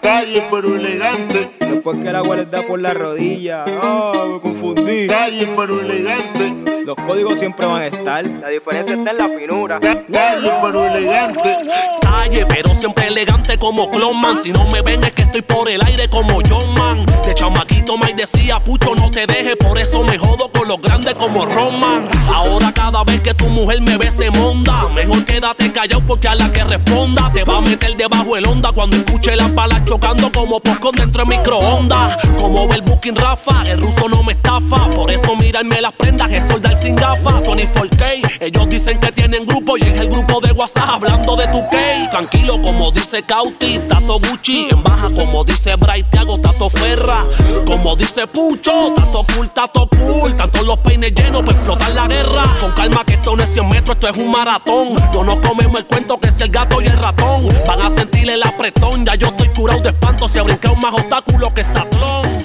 Calle 0.00 0.44
pero 0.50 0.74
elegante. 0.76 1.50
Después 1.60 1.98
que 2.02 2.08
el 2.08 2.16
agua 2.16 2.36
les 2.36 2.50
da 2.50 2.66
por 2.66 2.80
la 2.80 2.92
rodilla. 2.94 3.64
Oh, 3.82 4.34
me 4.34 4.40
confundí. 4.40 5.06
Calle 5.06 5.48
pero 5.56 5.80
elegante. 5.80 6.71
Los 6.84 6.96
códigos 6.96 7.38
siempre 7.38 7.64
van 7.64 7.82
a 7.82 7.86
estar. 7.86 8.24
La 8.24 8.48
diferencia 8.48 8.96
está 8.96 9.10
en 9.10 9.18
la 9.18 9.28
finura. 9.28 9.78
Calle 9.80 10.52
pero 10.62 10.84
elegante. 10.84 11.56
Calle 12.00 12.46
pero 12.46 12.74
siempre 12.74 13.06
elegante 13.06 13.56
como 13.58 13.88
Clonman. 13.90 14.38
Si 14.42 14.52
no 14.52 14.66
me 14.66 14.82
ven 14.82 15.04
es 15.04 15.12
que 15.12 15.22
estoy 15.22 15.42
por 15.42 15.68
el 15.68 15.80
aire 15.84 16.08
como 16.10 16.40
John 16.48 16.74
Man. 16.74 17.06
De 17.24 17.34
chamaquito 17.34 17.96
me 17.96 18.12
decía, 18.14 18.58
pucho 18.64 18.94
no 18.96 19.10
te 19.10 19.26
dejes. 19.26 19.56
Por 19.56 19.78
eso 19.78 20.02
me 20.02 20.18
jodo 20.18 20.50
con 20.50 20.66
los 20.66 20.80
grandes 20.80 21.14
como 21.14 21.46
Roman. 21.46 22.08
Ahora 22.26 22.72
cada 22.74 23.04
vez 23.04 23.20
que 23.20 23.34
tu 23.34 23.48
mujer 23.48 23.80
me 23.80 23.96
ve 23.96 24.10
se 24.10 24.30
monda. 24.30 24.88
Mejor 24.88 25.24
quédate 25.24 25.72
callado 25.72 26.02
porque 26.04 26.28
a 26.28 26.34
la 26.34 26.50
que 26.52 26.64
responda 26.64 27.30
te 27.32 27.44
va 27.44 27.58
a 27.58 27.60
meter 27.60 27.96
debajo 27.96 28.36
el 28.36 28.46
onda 28.46 28.72
cuando 28.72 28.96
escuche 28.96 29.36
las 29.36 29.54
balas 29.54 29.84
chocando 29.84 30.32
como 30.32 30.58
popcorn 30.58 30.96
dentro 30.96 31.24
de 31.24 31.36
microondas. 31.36 32.18
Como 32.38 32.66
ve 32.66 32.76
el 32.76 32.82
booking 32.82 33.14
Rafa, 33.14 33.62
el 33.66 33.80
ruso 33.80 34.08
no 34.08 34.22
me 34.24 34.32
estafa. 34.32 34.90
Por 34.90 35.10
eso 35.10 35.36
mirarme 35.36 35.80
las 35.80 35.92
prendas 35.92 36.30
es 36.32 36.44
sin 36.76 36.96
gafas. 36.96 37.42
24K, 37.42 38.38
ellos 38.40 38.68
dicen 38.68 38.98
que 39.00 39.12
tienen 39.12 39.46
grupo 39.46 39.76
y 39.76 39.82
es 39.82 40.00
el 40.00 40.08
grupo 40.08 40.40
de 40.40 40.52
WhatsApp 40.52 40.88
hablando 40.90 41.36
de 41.36 41.46
tu 41.48 41.60
K. 41.68 42.08
Tranquilo, 42.10 42.60
como 42.62 42.90
dice 42.90 43.22
Cauti, 43.22 43.78
Tato 43.88 44.18
Gucci. 44.18 44.68
En 44.70 44.82
baja, 44.82 45.10
como 45.14 45.44
dice 45.44 45.76
Bright, 45.76 46.06
te 46.08 46.18
Tato 46.18 46.70
Ferra. 46.70 47.24
Como 47.66 47.96
dice 47.96 48.26
Pucho, 48.26 48.92
Tato 48.94 49.24
cool, 49.34 49.48
Tato 49.50 49.88
cool. 49.88 50.34
Tanto 50.34 50.62
los 50.62 50.78
peines 50.78 51.12
llenos 51.14 51.42
para 51.42 51.56
explotar 51.56 51.92
la 51.94 52.06
guerra. 52.06 52.44
Con 52.60 52.72
calma 52.72 53.04
que 53.04 53.14
esto 53.14 53.36
no 53.36 53.42
es 53.42 53.50
100 53.50 53.68
metros, 53.68 53.96
esto 53.96 54.08
es 54.08 54.16
un 54.16 54.30
maratón. 54.30 54.96
Yo 55.12 55.24
no 55.24 55.40
comemos 55.40 55.78
el 55.78 55.86
cuento 55.86 56.18
que 56.18 56.28
es 56.28 56.40
el 56.40 56.50
gato 56.50 56.80
y 56.80 56.86
el 56.86 56.96
ratón. 56.96 57.48
Van 57.66 57.80
a 57.80 57.90
sentirle 57.90 58.34
el 58.34 58.42
apretón, 58.42 59.04
ya 59.04 59.14
yo 59.14 59.28
estoy 59.28 59.48
curado 59.48 59.80
de 59.80 59.90
espanto. 59.90 60.28
Se 60.28 60.38
ha 60.38 60.42
brincado 60.42 60.76
más 60.76 60.94
obstáculo 60.94 61.52
que 61.54 61.64
Satlón. 61.64 62.41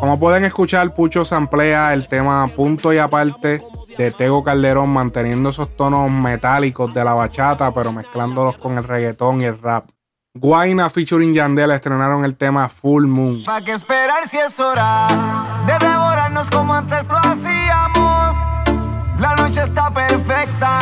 Como 0.00 0.18
pueden 0.18 0.44
escuchar, 0.44 0.94
Pucho 0.94 1.26
samplea 1.26 1.92
el 1.92 2.08
tema 2.08 2.48
punto 2.48 2.90
y 2.92 2.96
aparte 2.96 3.62
de 3.98 4.10
Tego 4.10 4.42
Calderón, 4.42 4.88
manteniendo 4.88 5.50
esos 5.50 5.76
tonos 5.76 6.10
metálicos 6.10 6.94
de 6.94 7.04
la 7.04 7.12
bachata, 7.12 7.70
pero 7.74 7.92
mezclándolos 7.92 8.56
con 8.56 8.78
el 8.78 8.84
reggaetón 8.84 9.42
y 9.42 9.44
el 9.44 9.60
rap. 9.60 9.90
Guaina 10.32 10.88
featuring 10.88 11.34
Yandel 11.34 11.72
estrenaron 11.72 12.24
el 12.24 12.34
tema 12.34 12.68
Full 12.70 13.04
Moon. 13.06 13.44
¿Para 13.44 13.62
qué 13.62 13.72
esperar 13.72 14.26
si 14.26 14.38
es 14.38 14.58
hora 14.58 15.08
de 15.66 15.72
devorarnos 15.86 16.48
como 16.50 16.72
antes 16.72 17.04
lo 17.06 17.18
hacíamos? 17.18 18.36
La 19.18 19.36
noche 19.36 19.60
está 19.60 19.92
perfecta, 19.92 20.79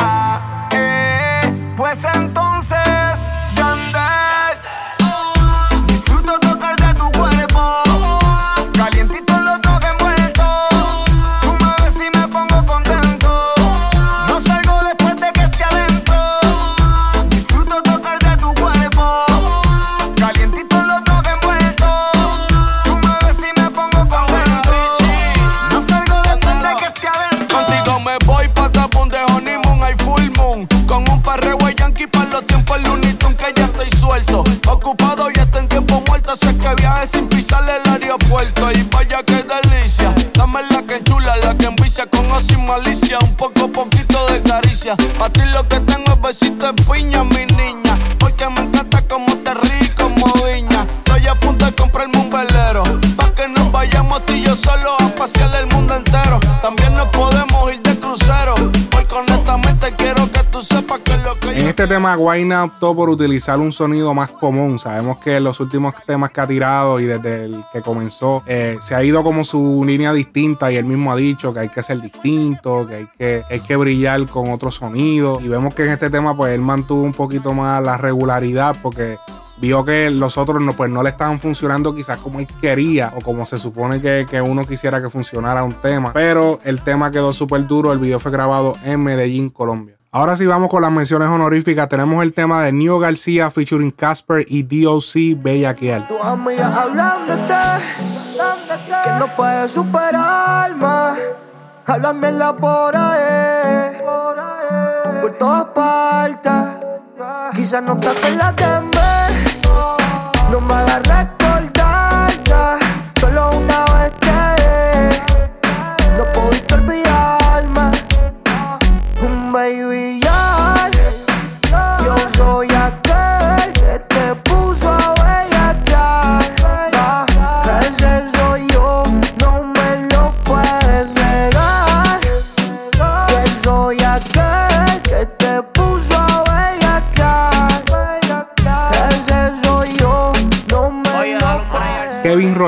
tema, 61.89 62.15
Guaina 62.15 62.65
optó 62.65 62.95
por 62.95 63.09
utilizar 63.09 63.57
un 63.57 63.71
sonido 63.71 64.13
más 64.13 64.29
común. 64.29 64.77
Sabemos 64.77 65.17
que 65.17 65.37
en 65.37 65.43
los 65.43 65.59
últimos 65.59 65.95
temas 66.05 66.29
que 66.29 66.39
ha 66.39 66.45
tirado 66.45 66.99
y 66.99 67.05
desde 67.05 67.45
el 67.45 67.63
que 67.73 67.81
comenzó, 67.81 68.43
eh, 68.45 68.77
se 68.79 68.93
ha 68.93 69.03
ido 69.03 69.23
como 69.23 69.43
su 69.43 69.83
línea 69.83 70.13
distinta 70.13 70.71
y 70.71 70.75
él 70.75 70.85
mismo 70.85 71.11
ha 71.11 71.15
dicho 71.15 71.51
que 71.51 71.61
hay 71.61 71.69
que 71.69 71.81
ser 71.81 71.99
distinto, 71.99 72.85
que 72.87 72.95
hay 72.95 73.07
que, 73.17 73.43
hay 73.49 73.59
que 73.61 73.75
brillar 73.75 74.27
con 74.27 74.51
otro 74.51 74.69
sonido. 74.69 75.39
Y 75.41 75.47
vemos 75.47 75.73
que 75.73 75.85
en 75.85 75.89
este 75.89 76.11
tema, 76.11 76.37
pues 76.37 76.53
él 76.53 76.61
mantuvo 76.61 77.01
un 77.01 77.13
poquito 77.13 77.55
más 77.55 77.81
la 77.83 77.97
regularidad 77.97 78.75
porque 78.83 79.17
vio 79.57 79.83
que 79.83 80.11
los 80.11 80.37
otros 80.37 80.61
no, 80.61 80.73
pues 80.73 80.91
no 80.91 81.01
le 81.01 81.09
estaban 81.09 81.39
funcionando 81.39 81.95
quizás 81.95 82.19
como 82.19 82.39
él 82.39 82.47
quería 82.61 83.13
o 83.17 83.21
como 83.21 83.47
se 83.47 83.57
supone 83.57 83.99
que, 83.99 84.27
que 84.29 84.39
uno 84.39 84.63
quisiera 84.63 85.01
que 85.01 85.09
funcionara 85.09 85.63
un 85.63 85.73
tema. 85.73 86.13
Pero 86.13 86.59
el 86.63 86.81
tema 86.81 87.09
quedó 87.09 87.33
súper 87.33 87.65
duro. 87.65 87.91
El 87.91 87.97
video 87.97 88.19
fue 88.19 88.31
grabado 88.31 88.75
en 88.85 89.01
Medellín, 89.01 89.49
Colombia. 89.49 89.98
Ahora 90.11 90.35
sí 90.35 90.47
vamos 90.47 90.71
con 90.71 90.81
las 90.81 90.91
menciones 90.91 91.29
honoríficas. 91.29 91.87
Tenemos 91.87 92.23
el 92.23 92.33
tema 92.33 92.63
de 92.63 92.71
Neo 92.71 92.97
García 92.97 93.51
featuring 93.51 93.91
Casper 93.91 94.43
y 94.47 94.63
DOC 94.63 95.39
Bellaquiel. 95.39 96.07
Tus 96.07 96.19
amigas 96.19 96.75
hablándote, 96.75 97.53
que 99.03 99.11
no 99.19 99.27
puedes 99.35 99.71
superarme. 99.71 100.87
Hablan 101.85 102.19
mierda 102.19 102.57
por 102.57 102.95
ahí, 102.95 103.97
por 105.21 105.33
todas 105.33 105.65
partes. 105.65 106.53
Quizás 107.53 107.83
no 107.83 107.95
te 107.99 108.07
acuerdas 108.07 108.55
de 108.55 108.81
mí, 108.81 109.61
no 110.49 110.59
me 110.61 110.73
hagas 110.73 111.03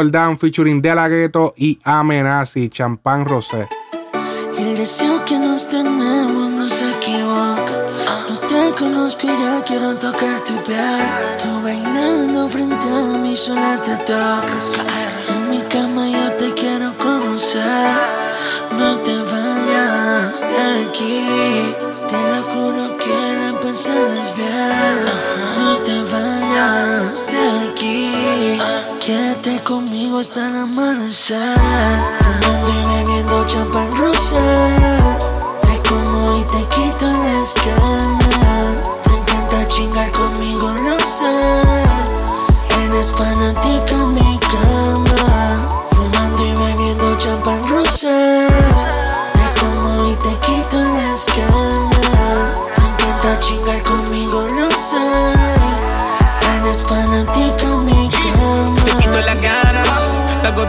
Roldán 0.01 0.39
featuring 0.39 0.81
De 0.81 0.95
La 0.95 1.07
Ghetto 1.07 1.53
y 1.55 1.79
Amenazi, 1.83 2.69
Champán 2.69 3.23
Rosé. 3.23 3.67
El 4.57 4.75
deseo 4.75 5.23
que 5.25 5.37
nos 5.37 5.67
tenemos 5.67 6.49
no 6.49 6.67
se 6.67 6.89
equivoca. 6.89 7.85
No 8.27 8.35
te 8.47 8.71
conozco 8.79 9.27
y 9.27 9.43
ya 9.43 9.63
quiero 9.63 9.93
tocar 9.93 10.39
tu 10.43 10.55
piel. 10.63 11.07
Tú 11.37 11.61
bailando 11.61 12.47
frente 12.47 12.87
a 12.87 13.17
mí 13.21 13.35
sola 13.35 13.79
te 13.83 13.95
tocas. 13.97 14.71
En 15.29 15.51
mi 15.51 15.61
cama 15.67 16.07
yo 16.09 16.31
te 16.31 16.51
quiero 16.55 16.97
conocer. 16.97 17.95
No 18.75 18.97
te 19.05 19.15
vayas 19.31 20.39
de 20.49 20.87
aquí. 20.89 21.75
Te 22.09 22.19
lo 22.31 22.41
juro 22.51 22.97
que 22.97 23.17
la 23.39 23.51
pasarás 23.59 24.35
bien. 24.35 25.59
No 25.59 25.77
te 25.83 26.01
vayas. 26.11 27.30
Quédate 29.03 29.59
conmigo 29.63 30.19
hasta 30.19 30.47
el 30.47 30.57
amanecer. 30.57 31.57
Fumando 32.19 32.69
y 32.69 33.03
bebiendo 33.03 33.47
champán 33.47 33.91
rosa. 33.93 34.80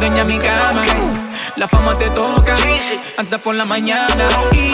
Dueña 0.02 0.24
mi 0.24 0.38
cama. 0.38 0.84
La 1.54 1.68
fama 1.68 1.92
te 1.92 2.10
toca, 2.10 2.56
hasta 3.16 3.38
por 3.38 3.54
la 3.54 3.64
mañana. 3.64 4.28
Y 4.52 4.72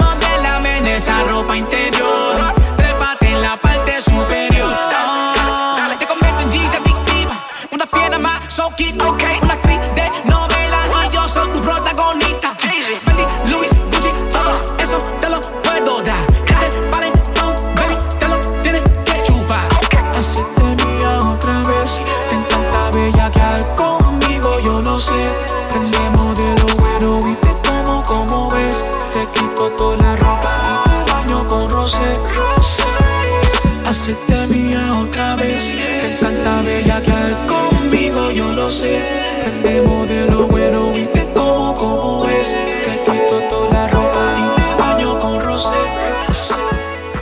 modélame 0.00 0.78
en 0.78 0.86
esa 0.86 1.24
ropa 1.24 1.56
interior. 1.56 2.34
Trépate 2.76 3.28
en 3.28 3.40
la 3.40 3.56
parte 3.56 4.00
superior. 4.00 4.72
Ah, 4.72 5.96
te 5.98 6.06
convierto 6.06 6.42
en 6.42 6.50
G's 6.50 6.74
adictiva. 6.74 7.44
Una 7.72 7.86
fiera 7.86 8.18
más, 8.18 8.52
so 8.54 8.72
kid. 8.76 8.94
Una 8.94 9.61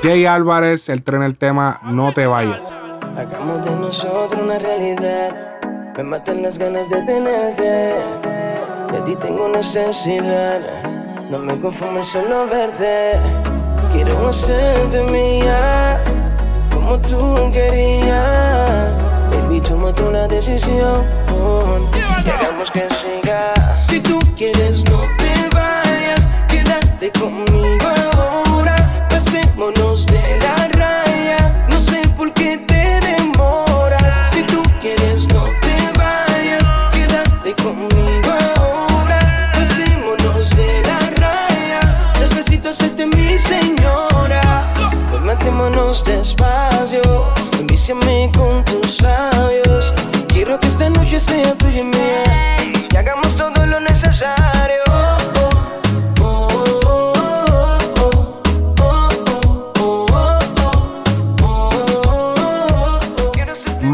Jay 0.02 0.24
Álvarez, 0.24 0.88
el 0.88 1.02
tren 1.02 1.22
el 1.22 1.36
tema 1.36 1.78
No 1.84 2.14
te 2.14 2.26
vayas. 2.26 2.60
Hagamos 3.18 3.62
de 3.62 3.70
nosotros 3.72 4.40
una 4.42 4.58
realidad. 4.58 5.60
Me 5.94 6.02
matan 6.02 6.40
las 6.40 6.58
ganas 6.58 6.88
de 6.88 7.02
tenerte. 7.02 7.94
De 8.92 9.00
ti 9.04 9.14
tengo 9.16 9.48
necesidad. 9.50 10.60
No 11.30 11.38
me 11.38 11.60
conforme 11.60 12.02
solo 12.02 12.46
verte. 12.46 13.12
Quiero 13.92 14.28
hacerte 14.28 15.02
mía. 15.02 16.02
Como 16.72 16.98
tú 17.00 17.50
querías. 17.52 18.88
Baby, 19.32 19.60
toma 19.60 19.92
tú 19.92 20.10
la 20.10 20.26
decisión. 20.28 21.04
Hagamos 22.26 22.70
que 22.70 22.88
siga. 22.88 23.52
Si 23.86 24.00
tú 24.00 24.18
quieres, 24.34 24.82
no 24.90 25.02
te 25.18 25.54
vayas. 25.54 26.26
Quédate 26.48 27.10
conmigo 27.20 27.59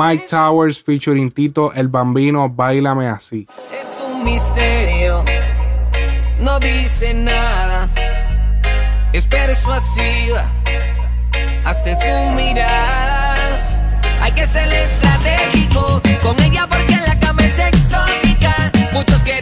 Mike 0.06 0.28
Towers 0.28 0.80
featuring 0.80 1.32
Tito 1.32 1.72
el 1.74 1.88
Bambino, 1.88 2.48
Bailame 2.48 3.08
así. 3.08 3.48
Es 3.76 4.00
un 4.06 4.22
misterio, 4.22 5.24
no 6.38 6.60
dice 6.60 7.12
nada. 7.12 7.88
Es 9.12 9.26
persuasiva, 9.26 10.44
hasta 11.64 11.96
su 11.96 12.32
mirada. 12.36 13.58
Hay 14.20 14.30
que 14.30 14.46
ser 14.46 14.72
estratégico 14.72 16.00
con 16.22 16.40
ella 16.40 16.68
porque 16.68 16.96
la 17.04 17.18
cama 17.18 17.44
es 17.44 17.58
exótica. 17.58 18.70
Muchos 18.92 19.24
quieren, 19.24 19.35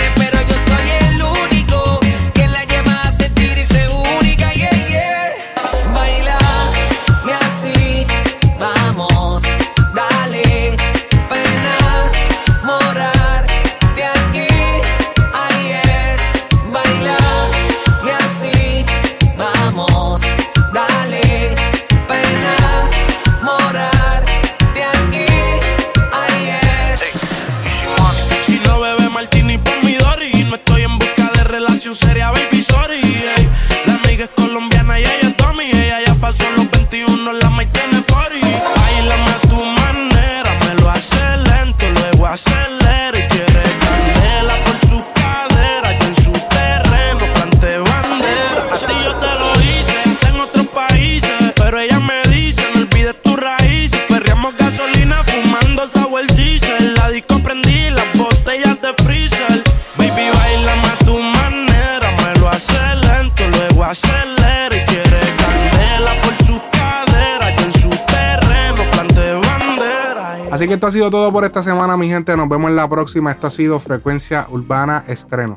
todo 71.11 71.33
por 71.33 71.45
esta 71.45 71.63
semana, 71.63 71.97
mi 71.97 72.09
gente. 72.09 72.37
Nos 72.37 72.49
vemos 72.49 72.71
en 72.71 72.77
la 72.77 72.89
próxima. 72.89 73.31
Esto 73.31 73.47
ha 73.47 73.51
sido 73.51 73.81
Frecuencia 73.81 74.47
Urbana 74.51 75.05
Estreno. 75.07 75.57